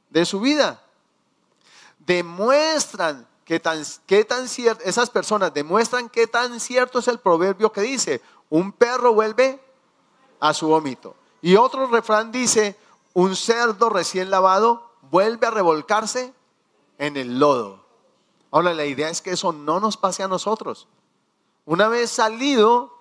de 0.10 0.26
su 0.26 0.40
vida. 0.40 0.82
Demuestran 2.00 3.28
que 3.46 3.60
tan, 3.60 3.84
qué 4.08 4.26
tan 4.26 4.48
cierto, 4.48 4.84
esas 4.84 5.12
personas 5.12 5.54
demuestran 5.54 6.10
qué 6.10 6.26
tan 6.26 6.60
cierto 6.60 7.00
es 7.00 7.08
el 7.08 7.20
proverbio 7.20 7.72
que 7.72 7.82
dice, 7.82 8.22
un 8.50 8.72
perro 8.72 9.14
vuelve 9.14 9.62
a 10.40 10.56
su 10.56 10.68
vómito. 10.68 11.16
Y 11.42 11.56
otro 11.56 11.86
refrán 11.86 12.32
dice, 12.32 12.76
un 13.20 13.36
cerdo 13.36 13.90
recién 13.90 14.30
lavado 14.30 14.90
vuelve 15.12 15.46
a 15.46 15.52
revolcarse 15.52 16.34
en 16.98 17.18
el 17.18 17.38
lodo. 17.38 17.84
Ahora, 18.50 18.74
la 18.74 18.86
idea 18.86 19.10
es 19.10 19.22
que 19.22 19.32
eso 19.32 19.52
no 19.52 19.82
nos 19.82 19.98
pase 19.98 20.24
a 20.24 20.30
nosotros. 20.30 20.88
Una 21.66 21.90
vez 21.90 22.10
salido, 22.10 22.98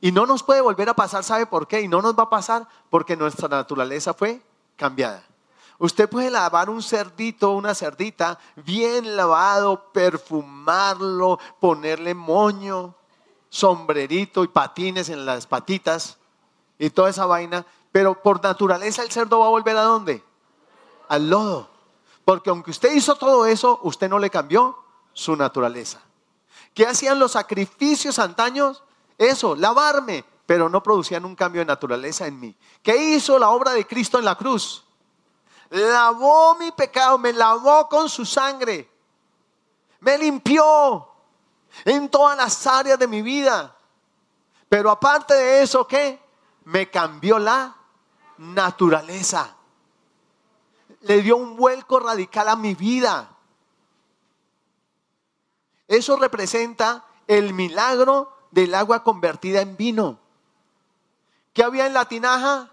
y 0.00 0.10
no 0.10 0.26
nos 0.26 0.42
puede 0.42 0.60
volver 0.60 0.88
a 0.88 0.94
pasar, 0.94 1.22
¿sabe 1.22 1.46
por 1.46 1.68
qué? 1.68 1.82
Y 1.82 1.88
no 1.88 2.02
nos 2.02 2.18
va 2.18 2.24
a 2.24 2.30
pasar 2.30 2.66
porque 2.88 3.16
nuestra 3.16 3.46
naturaleza 3.46 4.12
fue 4.12 4.42
cambiada. 4.74 5.22
Usted 5.78 6.08
puede 6.08 6.30
lavar 6.30 6.68
un 6.68 6.82
cerdito, 6.82 7.52
una 7.52 7.74
cerdita, 7.74 8.40
bien 8.56 9.16
lavado, 9.16 9.92
perfumarlo, 9.92 11.38
ponerle 11.60 12.14
moño, 12.14 12.96
sombrerito 13.48 14.42
y 14.42 14.48
patines 14.48 15.10
en 15.10 15.24
las 15.24 15.46
patitas 15.46 16.18
y 16.76 16.90
toda 16.90 17.10
esa 17.10 17.26
vaina, 17.26 17.64
pero 17.92 18.22
por 18.22 18.42
naturaleza 18.42 19.02
el 19.02 19.10
cerdo 19.10 19.40
va 19.40 19.46
a 19.46 19.50
volver 19.50 19.76
a 19.76 19.82
dónde? 19.82 20.24
Al 21.08 21.28
lodo. 21.28 21.68
Porque 22.24 22.50
aunque 22.50 22.70
usted 22.70 22.92
hizo 22.92 23.16
todo 23.16 23.46
eso, 23.46 23.80
usted 23.82 24.08
no 24.08 24.18
le 24.18 24.30
cambió 24.30 24.78
su 25.12 25.34
naturaleza. 25.34 26.00
¿Qué 26.74 26.86
hacían 26.86 27.18
los 27.18 27.32
sacrificios 27.32 28.18
antaños? 28.18 28.84
Eso, 29.18 29.56
lavarme, 29.56 30.24
pero 30.46 30.68
no 30.68 30.82
producían 30.82 31.24
un 31.24 31.34
cambio 31.34 31.60
de 31.60 31.66
naturaleza 31.66 32.26
en 32.26 32.38
mí. 32.38 32.56
¿Qué 32.82 32.96
hizo 32.96 33.38
la 33.38 33.50
obra 33.50 33.72
de 33.72 33.86
Cristo 33.86 34.18
en 34.18 34.24
la 34.24 34.36
cruz? 34.36 34.84
Lavó 35.70 36.56
mi 36.56 36.70
pecado, 36.72 37.18
me 37.18 37.32
lavó 37.32 37.88
con 37.88 38.08
su 38.08 38.24
sangre, 38.24 38.90
me 40.00 40.18
limpió 40.18 41.08
en 41.84 42.08
todas 42.08 42.36
las 42.36 42.66
áreas 42.66 42.98
de 42.98 43.06
mi 43.06 43.22
vida. 43.22 43.76
Pero 44.68 44.90
aparte 44.90 45.34
de 45.34 45.62
eso, 45.62 45.86
¿qué? 45.86 46.20
Me 46.64 46.90
cambió 46.90 47.38
la 47.38 47.76
naturaleza. 48.40 49.54
Le 51.02 51.20
dio 51.22 51.36
un 51.36 51.56
vuelco 51.56 52.00
radical 52.00 52.48
a 52.48 52.56
mi 52.56 52.74
vida. 52.74 53.36
Eso 55.86 56.16
representa 56.16 57.04
el 57.26 57.52
milagro 57.52 58.34
del 58.50 58.74
agua 58.74 59.04
convertida 59.04 59.60
en 59.60 59.76
vino. 59.76 60.18
¿Qué 61.52 61.62
había 61.62 61.86
en 61.86 61.94
la 61.94 62.06
tinaja? 62.06 62.70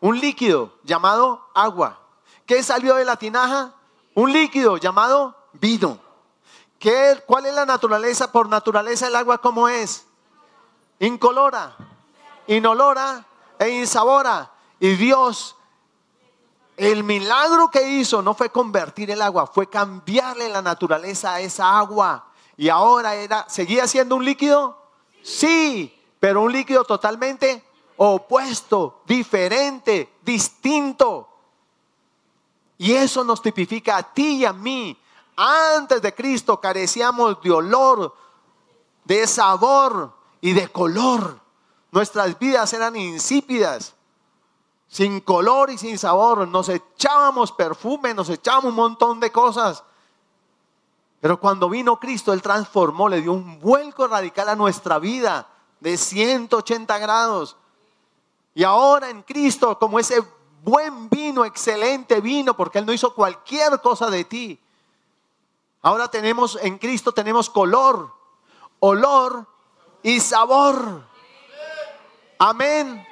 Un 0.00 0.20
líquido 0.20 0.74
llamado 0.84 1.48
agua. 1.52 2.00
¿Qué 2.46 2.62
salió 2.62 2.94
de 2.94 3.04
la 3.04 3.16
tinaja? 3.16 3.74
Un 4.14 4.32
líquido 4.32 4.76
llamado 4.76 5.36
vino. 5.52 5.98
¿Qué, 6.78 7.20
¿Cuál 7.26 7.46
es 7.46 7.54
la 7.54 7.66
naturaleza? 7.66 8.30
Por 8.30 8.48
naturaleza 8.48 9.08
el 9.08 9.16
agua, 9.16 9.38
¿cómo 9.38 9.68
es? 9.68 10.06
Incolora, 11.00 11.76
inolora 12.46 13.26
e 13.58 13.70
insabora. 13.70 14.52
Y 14.80 14.94
Dios, 14.94 15.56
el 16.76 17.02
milagro 17.02 17.70
que 17.70 17.88
hizo 17.88 18.22
no 18.22 18.34
fue 18.34 18.50
convertir 18.50 19.10
el 19.10 19.20
agua, 19.20 19.46
fue 19.46 19.68
cambiarle 19.68 20.48
la 20.48 20.62
naturaleza 20.62 21.34
a 21.34 21.40
esa 21.40 21.78
agua. 21.78 22.26
Y 22.56 22.68
ahora 22.68 23.14
era, 23.14 23.48
¿seguía 23.48 23.86
siendo 23.86 24.16
un 24.16 24.24
líquido? 24.24 24.80
Sí, 25.22 25.94
pero 26.20 26.42
un 26.42 26.52
líquido 26.52 26.84
totalmente 26.84 27.64
opuesto, 27.96 29.02
diferente, 29.06 30.14
distinto. 30.22 31.28
Y 32.78 32.92
eso 32.92 33.24
nos 33.24 33.42
tipifica 33.42 33.96
a 33.96 34.02
ti 34.02 34.36
y 34.36 34.44
a 34.44 34.52
mí. 34.52 34.96
Antes 35.36 36.00
de 36.00 36.14
Cristo 36.14 36.60
carecíamos 36.60 37.40
de 37.42 37.50
olor, 37.50 38.14
de 39.04 39.26
sabor 39.26 40.12
y 40.40 40.52
de 40.52 40.68
color. 40.68 41.40
Nuestras 41.90 42.38
vidas 42.38 42.72
eran 42.72 42.94
insípidas 42.94 43.94
sin 44.88 45.20
color 45.20 45.70
y 45.70 45.78
sin 45.78 45.98
sabor. 45.98 46.48
Nos 46.48 46.68
echábamos 46.68 47.52
perfume, 47.52 48.14
nos 48.14 48.28
echábamos 48.30 48.70
un 48.70 48.76
montón 48.76 49.20
de 49.20 49.30
cosas. 49.30 49.84
Pero 51.20 51.38
cuando 51.38 51.68
vino 51.68 51.98
Cristo, 51.98 52.32
Él 52.32 52.42
transformó, 52.42 53.08
le 53.08 53.20
dio 53.20 53.32
un 53.32 53.60
vuelco 53.60 54.06
radical 54.06 54.48
a 54.48 54.56
nuestra 54.56 54.98
vida 54.98 55.48
de 55.80 55.96
180 55.96 56.98
grados. 56.98 57.56
Y 58.54 58.64
ahora 58.64 59.10
en 59.10 59.22
Cristo, 59.22 59.78
como 59.78 59.98
ese 59.98 60.22
buen 60.62 61.08
vino, 61.08 61.44
excelente 61.44 62.20
vino, 62.20 62.56
porque 62.56 62.78
Él 62.78 62.86
no 62.86 62.92
hizo 62.92 63.14
cualquier 63.14 63.80
cosa 63.80 64.10
de 64.10 64.24
ti. 64.24 64.60
Ahora 65.82 66.08
tenemos 66.08 66.58
en 66.60 66.78
Cristo, 66.78 67.12
tenemos 67.12 67.50
color, 67.50 68.12
olor 68.80 69.46
y 70.02 70.20
sabor. 70.20 71.04
Amén. 72.38 73.07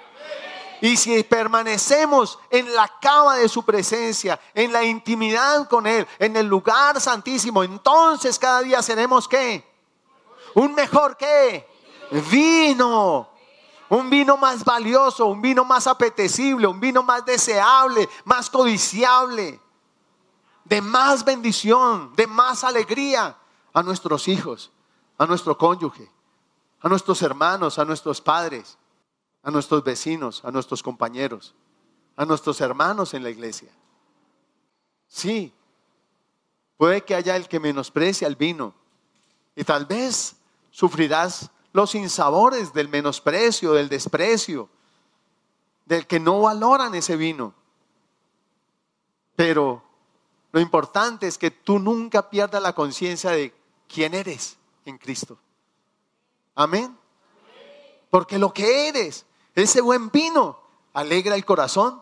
Y 0.81 0.97
si 0.97 1.23
permanecemos 1.23 2.39
en 2.51 2.75
la 2.75 2.91
cama 3.01 3.37
de 3.37 3.49
su 3.49 3.65
presencia, 3.65 4.39
en 4.55 4.73
la 4.73 4.85
intimidad 4.85 5.69
con 5.69 5.87
Él, 5.87 6.07
en 6.19 6.37
el 6.37 6.47
lugar 6.47 7.01
santísimo, 7.01 7.63
entonces 7.63 8.39
cada 8.39 8.61
día 8.61 8.83
seremos 8.83 9.27
qué? 9.27 9.65
Un 10.55 10.75
mejor 10.75 11.17
qué? 11.17 11.67
Vino. 12.31 13.31
Un 13.89 14.11
vino 14.11 14.37
más 14.37 14.65
valioso, 14.65 15.27
un 15.27 15.41
vino 15.41 15.65
más 15.65 15.87
apetecible, 15.87 16.67
un 16.67 16.81
vino 16.81 17.05
más 17.05 17.25
deseable, 17.25 18.09
más 18.25 18.51
codiciable, 18.51 19.61
de 20.65 20.83
más 20.83 21.25
bendición, 21.25 22.13
de 22.17 22.27
más 22.27 22.65
alegría 22.65 23.37
a 23.73 23.83
nuestros 23.85 24.27
hijos, 24.27 24.73
a 25.17 25.25
nuestro 25.27 25.57
cónyuge, 25.57 26.11
a 26.81 26.89
nuestros 26.89 27.23
hermanos, 27.23 27.79
a 27.79 27.85
nuestros 27.85 28.21
padres 28.21 28.77
a 29.47 29.51
nuestros 29.51 29.83
vecinos, 29.83 30.45
a 30.45 30.51
nuestros 30.51 30.83
compañeros, 30.83 31.55
a 32.17 32.27
nuestros 32.27 32.61
hermanos 32.61 33.15
en 33.15 33.23
la 33.23 33.31
iglesia. 33.31 33.71
Sí, 35.09 35.55
Puede 36.77 37.03
que 37.03 37.15
haya 37.15 37.37
el 37.37 37.49
que 37.49 37.61
menosprecia 37.61 38.29
el 38.29 38.37
vino. 38.37 38.75
Y 39.55 39.65
tal 39.65 39.87
vez 39.87 40.37
sufrirás 40.71 41.51
los 41.73 41.95
insabores 41.95 42.73
del 42.73 42.89
menosprecio, 42.89 43.73
del 43.73 43.89
desprecio, 43.89 44.69
del 45.87 46.07
que 46.07 46.21
no 46.21 46.43
valoran 46.43 46.95
ese 46.95 47.17
vino. 47.17 47.55
Pero 49.35 49.83
lo 50.53 50.61
importante 50.61 51.27
es 51.27 51.39
que 51.39 51.51
tú 51.51 51.79
nunca 51.79 52.29
pierdas 52.29 52.63
la 52.63 52.75
conciencia 52.75 53.31
de 53.31 53.55
quién 53.89 54.15
eres 54.15 54.57
en 54.85 54.99
Cristo. 54.99 55.39
Amén. 56.55 56.97
Porque 58.11 58.39
lo 58.39 58.53
que 58.53 58.89
eres, 58.89 59.25
ese 59.57 59.81
buen 59.81 60.11
vino, 60.11 60.59
alegra 60.93 61.35
el 61.35 61.45
corazón 61.45 62.01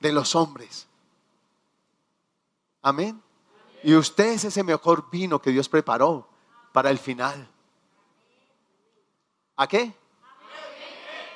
de 0.00 0.12
los 0.12 0.34
hombres. 0.34 0.86
Amén. 2.82 3.22
Y 3.82 3.94
usted 3.94 4.32
es 4.32 4.44
ese 4.44 4.62
mejor 4.62 5.10
vino 5.10 5.40
que 5.40 5.50
Dios 5.50 5.68
preparó 5.68 6.26
para 6.72 6.90
el 6.90 6.98
final. 6.98 7.48
¿A 9.56 9.66
qué? 9.66 9.94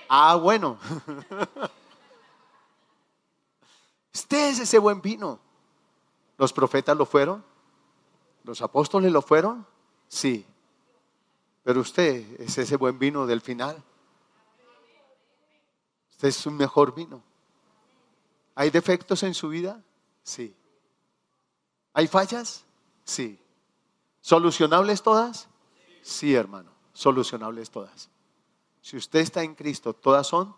Ah, 0.08 0.36
bueno. 0.36 0.78
Usted 4.14 4.50
es 4.50 4.60
ese 4.60 4.78
buen 4.78 5.02
vino. 5.02 5.40
¿Los 6.38 6.52
profetas 6.52 6.96
lo 6.96 7.04
fueron? 7.04 7.44
¿Los 8.44 8.62
apóstoles 8.62 9.10
lo 9.10 9.22
fueron? 9.22 9.66
Sí. 10.08 10.46
Pero 11.64 11.80
usted 11.80 12.40
es 12.40 12.56
ese 12.56 12.76
buen 12.76 12.98
vino 12.98 13.26
del 13.26 13.40
final. 13.40 13.82
Usted 16.14 16.28
es 16.28 16.46
un 16.46 16.56
mejor 16.56 16.94
vino. 16.94 17.20
¿Hay 18.54 18.70
defectos 18.70 19.24
en 19.24 19.34
su 19.34 19.48
vida? 19.48 19.82
Sí. 20.22 20.54
¿Hay 21.92 22.06
fallas? 22.06 22.64
Sí. 23.04 23.38
¿Solucionables 24.20 25.02
todas? 25.02 25.48
Sí, 26.02 26.34
hermano. 26.34 26.70
Solucionables 26.92 27.68
todas. 27.68 28.08
Si 28.80 28.96
usted 28.96 29.18
está 29.18 29.42
en 29.42 29.56
Cristo, 29.56 29.92
todas 29.92 30.28
son 30.28 30.54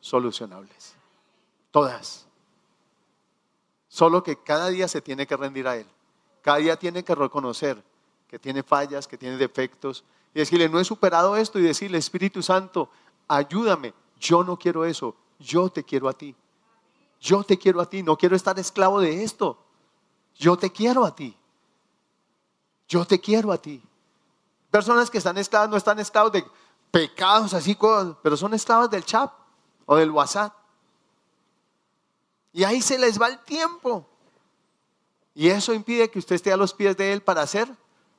solucionables. 0.00 0.94
Todas. 1.72 2.26
Solo 3.88 4.22
que 4.22 4.36
cada 4.36 4.68
día 4.68 4.86
se 4.86 5.02
tiene 5.02 5.26
que 5.26 5.36
rendir 5.36 5.66
a 5.66 5.76
Él. 5.76 5.86
Cada 6.42 6.58
día 6.58 6.76
tiene 6.78 7.02
que 7.02 7.14
reconocer 7.14 7.82
que 8.28 8.38
tiene 8.38 8.62
fallas, 8.62 9.08
que 9.08 9.18
tiene 9.18 9.36
defectos. 9.36 10.04
Y 10.32 10.38
decirle, 10.38 10.68
no 10.68 10.78
he 10.78 10.84
superado 10.84 11.36
esto. 11.36 11.58
Y 11.58 11.62
decirle, 11.62 11.98
Espíritu 11.98 12.40
Santo, 12.40 12.88
ayúdame. 13.26 13.92
Yo 14.22 14.44
no 14.44 14.56
quiero 14.56 14.84
eso. 14.84 15.16
Yo 15.40 15.68
te 15.68 15.82
quiero 15.82 16.08
a 16.08 16.12
ti. 16.12 16.34
Yo 17.20 17.42
te 17.42 17.58
quiero 17.58 17.80
a 17.80 17.90
ti. 17.90 18.04
No 18.04 18.16
quiero 18.16 18.36
estar 18.36 18.56
esclavo 18.56 19.00
de 19.00 19.24
esto. 19.24 19.58
Yo 20.36 20.56
te 20.56 20.70
quiero 20.70 21.04
a 21.04 21.14
ti. 21.14 21.36
Yo 22.86 23.04
te 23.04 23.20
quiero 23.20 23.50
a 23.50 23.58
ti. 23.58 23.82
Personas 24.70 25.10
que 25.10 25.18
están 25.18 25.38
esclavas 25.38 25.68
no 25.68 25.76
están 25.76 25.98
esclavos 25.98 26.30
de 26.30 26.44
pecados 26.92 27.52
así, 27.52 27.76
pero 28.22 28.36
son 28.36 28.54
esclavas 28.54 28.88
del 28.90 29.04
chat 29.04 29.32
o 29.86 29.96
del 29.96 30.12
WhatsApp. 30.12 30.54
Y 32.52 32.62
ahí 32.62 32.80
se 32.80 32.98
les 32.98 33.20
va 33.20 33.26
el 33.26 33.40
tiempo. 33.40 34.06
Y 35.34 35.48
eso 35.48 35.74
impide 35.74 36.10
que 36.10 36.20
usted 36.20 36.36
esté 36.36 36.52
a 36.52 36.56
los 36.56 36.74
pies 36.74 36.96
de 36.96 37.12
Él 37.12 37.22
para 37.22 37.44
ser 37.46 37.68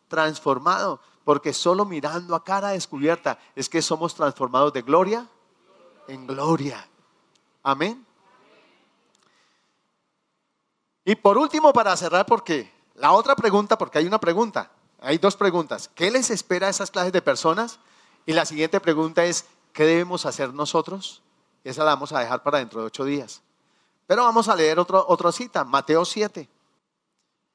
transformado. 0.10 1.00
Porque 1.24 1.54
solo 1.54 1.86
mirando 1.86 2.36
a 2.36 2.44
cara 2.44 2.70
descubierta 2.70 3.40
es 3.56 3.70
que 3.70 3.82
somos 3.82 4.14
transformados 4.16 4.74
de 4.74 4.82
gloria 4.82 5.30
en 6.08 6.28
gloria. 6.28 6.88
Amén. 7.62 8.06
Y 11.06 11.16
por 11.16 11.38
último, 11.38 11.74
para 11.74 11.96
cerrar, 11.98 12.26
porque 12.26 12.72
la 12.96 13.12
otra 13.12 13.36
pregunta, 13.36 13.78
porque 13.78 13.98
hay 13.98 14.06
una 14.06 14.20
pregunta, 14.20 14.72
hay 15.00 15.18
dos 15.18 15.36
preguntas. 15.36 15.90
¿Qué 15.94 16.10
les 16.12 16.30
espera 16.30 16.68
a 16.68 16.70
esas 16.70 16.92
clases 16.92 17.12
de 17.12 17.22
personas? 17.22 17.80
Y 18.26 18.34
la 18.34 18.46
siguiente 18.46 18.80
pregunta 18.80 19.26
es, 19.26 19.46
¿qué 19.74 19.86
debemos 19.86 20.26
hacer 20.26 20.54
nosotros? 20.54 21.22
Esa 21.64 21.84
la 21.84 21.92
vamos 21.92 22.14
a 22.14 22.20
dejar 22.20 22.44
para 22.44 22.60
dentro 22.60 22.82
de 22.82 22.88
ocho 22.88 23.04
días. 23.04 23.42
Pero 24.08 24.24
vamos 24.24 24.48
a 24.48 24.56
leer 24.56 24.80
otra 24.80 25.32
cita, 25.32 25.64
Mateo 25.64 26.06
7. 26.06 26.50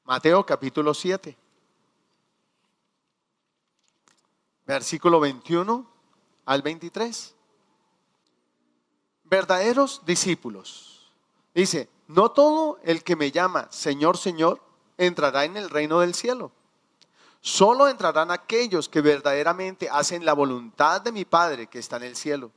Mateo 0.03 0.45
capítulo 0.45 0.93
7. 0.93 1.37
Versículo 4.65 5.19
21 5.19 5.87
al 6.45 6.61
23. 6.61 7.35
Verdaderos 9.29 10.01
discípulos. 10.05 11.11
Dice, 11.53 11.89
no 12.07 12.31
todo 12.31 12.79
el 12.83 13.03
que 13.03 13.15
me 13.15 13.31
llama 13.31 13.67
Señor, 13.71 14.17
Señor, 14.17 14.61
entrará 14.97 15.45
en 15.45 15.57
el 15.57 15.69
reino 15.69 15.99
del 15.99 16.13
cielo 16.13 16.51
Solo 17.41 17.87
entrarán 17.87 18.31
aquellos 18.31 18.89
que 18.89 19.01
verdaderamente 19.01 19.89
hacen 19.89 20.25
la 20.25 20.33
voluntad 20.33 21.01
de 21.01 21.11
mi 21.11 21.23
Padre 21.23 21.67
que 21.67 21.79
está 21.79 21.97
en 21.97 22.03
el 22.03 22.15
cielo. 22.15 22.51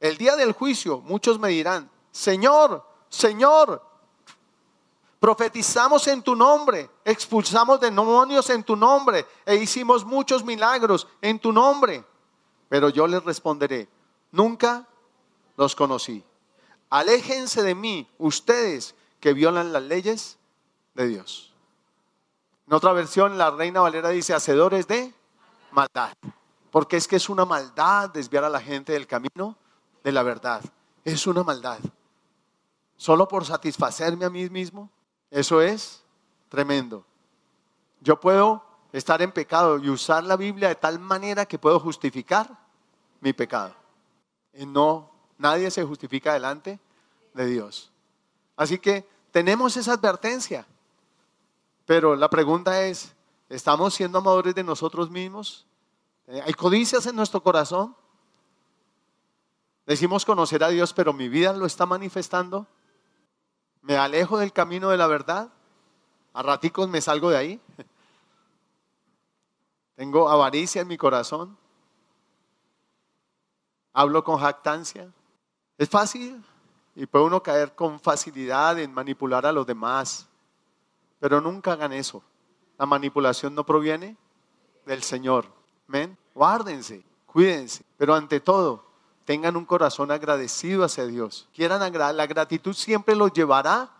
El 0.00 0.16
día 0.16 0.34
del 0.34 0.52
juicio 0.52 1.00
muchos 1.00 1.38
me 1.38 1.48
dirán, 1.48 1.88
Señor, 2.10 2.84
Señor, 3.08 3.80
profetizamos 5.20 6.06
en 6.08 6.22
tu 6.22 6.34
nombre, 6.34 6.90
expulsamos 7.04 7.80
demonios 7.80 8.50
en 8.50 8.64
tu 8.64 8.74
nombre 8.74 9.24
e 9.44 9.54
hicimos 9.54 10.04
muchos 10.04 10.44
milagros 10.44 11.06
en 11.20 11.38
tu 11.38 11.52
nombre. 11.52 12.04
Pero 12.68 12.88
yo 12.88 13.06
les 13.06 13.22
responderé, 13.22 13.88
nunca 14.32 14.86
los 15.56 15.74
conocí. 15.74 16.24
Aléjense 16.90 17.62
de 17.62 17.74
mí 17.74 18.08
ustedes 18.18 18.94
que 19.20 19.32
violan 19.32 19.72
las 19.72 19.82
leyes 19.82 20.38
de 20.94 21.08
Dios. 21.08 21.52
En 22.66 22.74
otra 22.74 22.92
versión, 22.92 23.38
la 23.38 23.50
Reina 23.50 23.80
Valera 23.80 24.10
dice, 24.10 24.34
hacedores 24.34 24.86
de 24.86 25.14
maldad. 25.70 26.12
Porque 26.70 26.96
es 26.96 27.06
que 27.06 27.16
es 27.16 27.28
una 27.28 27.44
maldad 27.44 28.10
desviar 28.10 28.44
a 28.44 28.50
la 28.50 28.60
gente 28.60 28.92
del 28.92 29.06
camino 29.06 29.56
de 30.02 30.12
la 30.12 30.22
verdad. 30.22 30.62
Es 31.04 31.26
una 31.26 31.42
maldad. 31.42 31.78
Solo 32.96 33.28
por 33.28 33.44
satisfacerme 33.44 34.24
a 34.24 34.30
mí 34.30 34.48
mismo. 34.50 34.90
Eso 35.30 35.60
es 35.60 36.02
tremendo. 36.48 37.04
Yo 38.00 38.18
puedo 38.20 38.64
estar 38.92 39.22
en 39.22 39.32
pecado 39.32 39.78
y 39.78 39.88
usar 39.88 40.24
la 40.24 40.36
Biblia 40.36 40.68
de 40.68 40.74
tal 40.74 40.98
manera 40.98 41.46
que 41.46 41.58
puedo 41.58 41.78
justificar 41.78 42.48
mi 43.20 43.32
pecado. 43.32 43.74
Y 44.54 44.66
no, 44.66 45.10
nadie 45.38 45.70
se 45.70 45.84
justifica 45.84 46.34
delante 46.34 46.78
de 47.34 47.46
Dios. 47.46 47.90
Así 48.56 48.78
que 48.78 49.06
tenemos 49.30 49.76
esa 49.76 49.92
advertencia. 49.92 50.66
Pero 51.84 52.16
la 52.16 52.28
pregunta 52.28 52.84
es, 52.84 53.14
¿estamos 53.48 53.94
siendo 53.94 54.18
amadores 54.18 54.54
de 54.54 54.64
nosotros 54.64 55.10
mismos? 55.10 55.66
Eh, 56.26 56.42
¿Hay 56.44 56.54
codicias 56.54 57.06
en 57.06 57.16
nuestro 57.16 57.42
corazón? 57.42 57.94
Decimos 59.86 60.24
conocer 60.24 60.64
a 60.64 60.68
Dios, 60.68 60.92
pero 60.92 61.12
mi 61.12 61.28
vida 61.28 61.52
lo 61.52 61.66
está 61.66 61.86
manifestando. 61.86 62.66
¿Me 63.82 63.96
alejo 63.96 64.38
del 64.38 64.52
camino 64.52 64.90
de 64.90 64.96
la 64.96 65.06
verdad? 65.06 65.48
¿A 66.32 66.42
raticos 66.42 66.88
me 66.88 67.00
salgo 67.00 67.30
de 67.30 67.36
ahí? 67.36 67.60
¿Tengo 69.94 70.28
avaricia 70.28 70.82
en 70.82 70.88
mi 70.88 70.96
corazón? 70.96 71.56
¿Hablo 73.92 74.24
con 74.24 74.38
jactancia? 74.38 75.12
Es 75.78 75.88
fácil 75.88 76.42
y 76.94 77.06
puede 77.06 77.24
uno 77.24 77.42
caer 77.42 77.74
con 77.74 78.00
facilidad 78.00 78.78
en 78.78 78.92
manipular 78.92 79.44
a 79.46 79.52
los 79.52 79.66
demás 79.66 80.28
pero 81.18 81.40
nunca 81.40 81.72
hagan 81.72 81.92
eso. 81.92 82.22
La 82.78 82.86
manipulación 82.86 83.54
no 83.54 83.64
proviene 83.64 84.16
del 84.84 85.02
Señor. 85.02 85.46
¿Men? 85.86 86.16
Guárdense, 86.34 87.02
cuídense. 87.26 87.84
Pero 87.96 88.14
ante 88.14 88.40
todo, 88.40 88.84
tengan 89.24 89.56
un 89.56 89.64
corazón 89.64 90.10
agradecido 90.10 90.84
hacia 90.84 91.06
Dios. 91.06 91.48
Quieran 91.54 91.82
agradar. 91.82 92.14
La 92.14 92.26
gratitud 92.26 92.74
siempre 92.74 93.16
los 93.16 93.32
llevará 93.32 93.90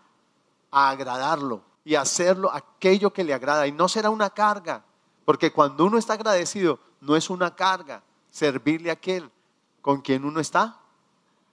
a 0.69 0.89
agradarlo 0.89 1.61
y 1.83 1.95
hacerlo 1.95 2.51
aquello 2.51 3.11
que 3.11 3.23
le 3.23 3.33
agrada. 3.33 3.67
Y 3.67 3.71
no 3.71 3.87
será 3.87 4.09
una 4.09 4.29
carga. 4.29 4.83
Porque 5.25 5.51
cuando 5.51 5.85
uno 5.85 5.97
está 5.97 6.13
agradecido, 6.13 6.79
no 7.01 7.15
es 7.15 7.29
una 7.29 7.55
carga 7.55 8.03
servirle 8.29 8.89
a 8.89 8.93
aquel 8.93 9.29
con 9.81 10.01
quien 10.01 10.23
uno 10.23 10.39
está 10.39 10.79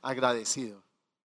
agradecido. 0.05 0.84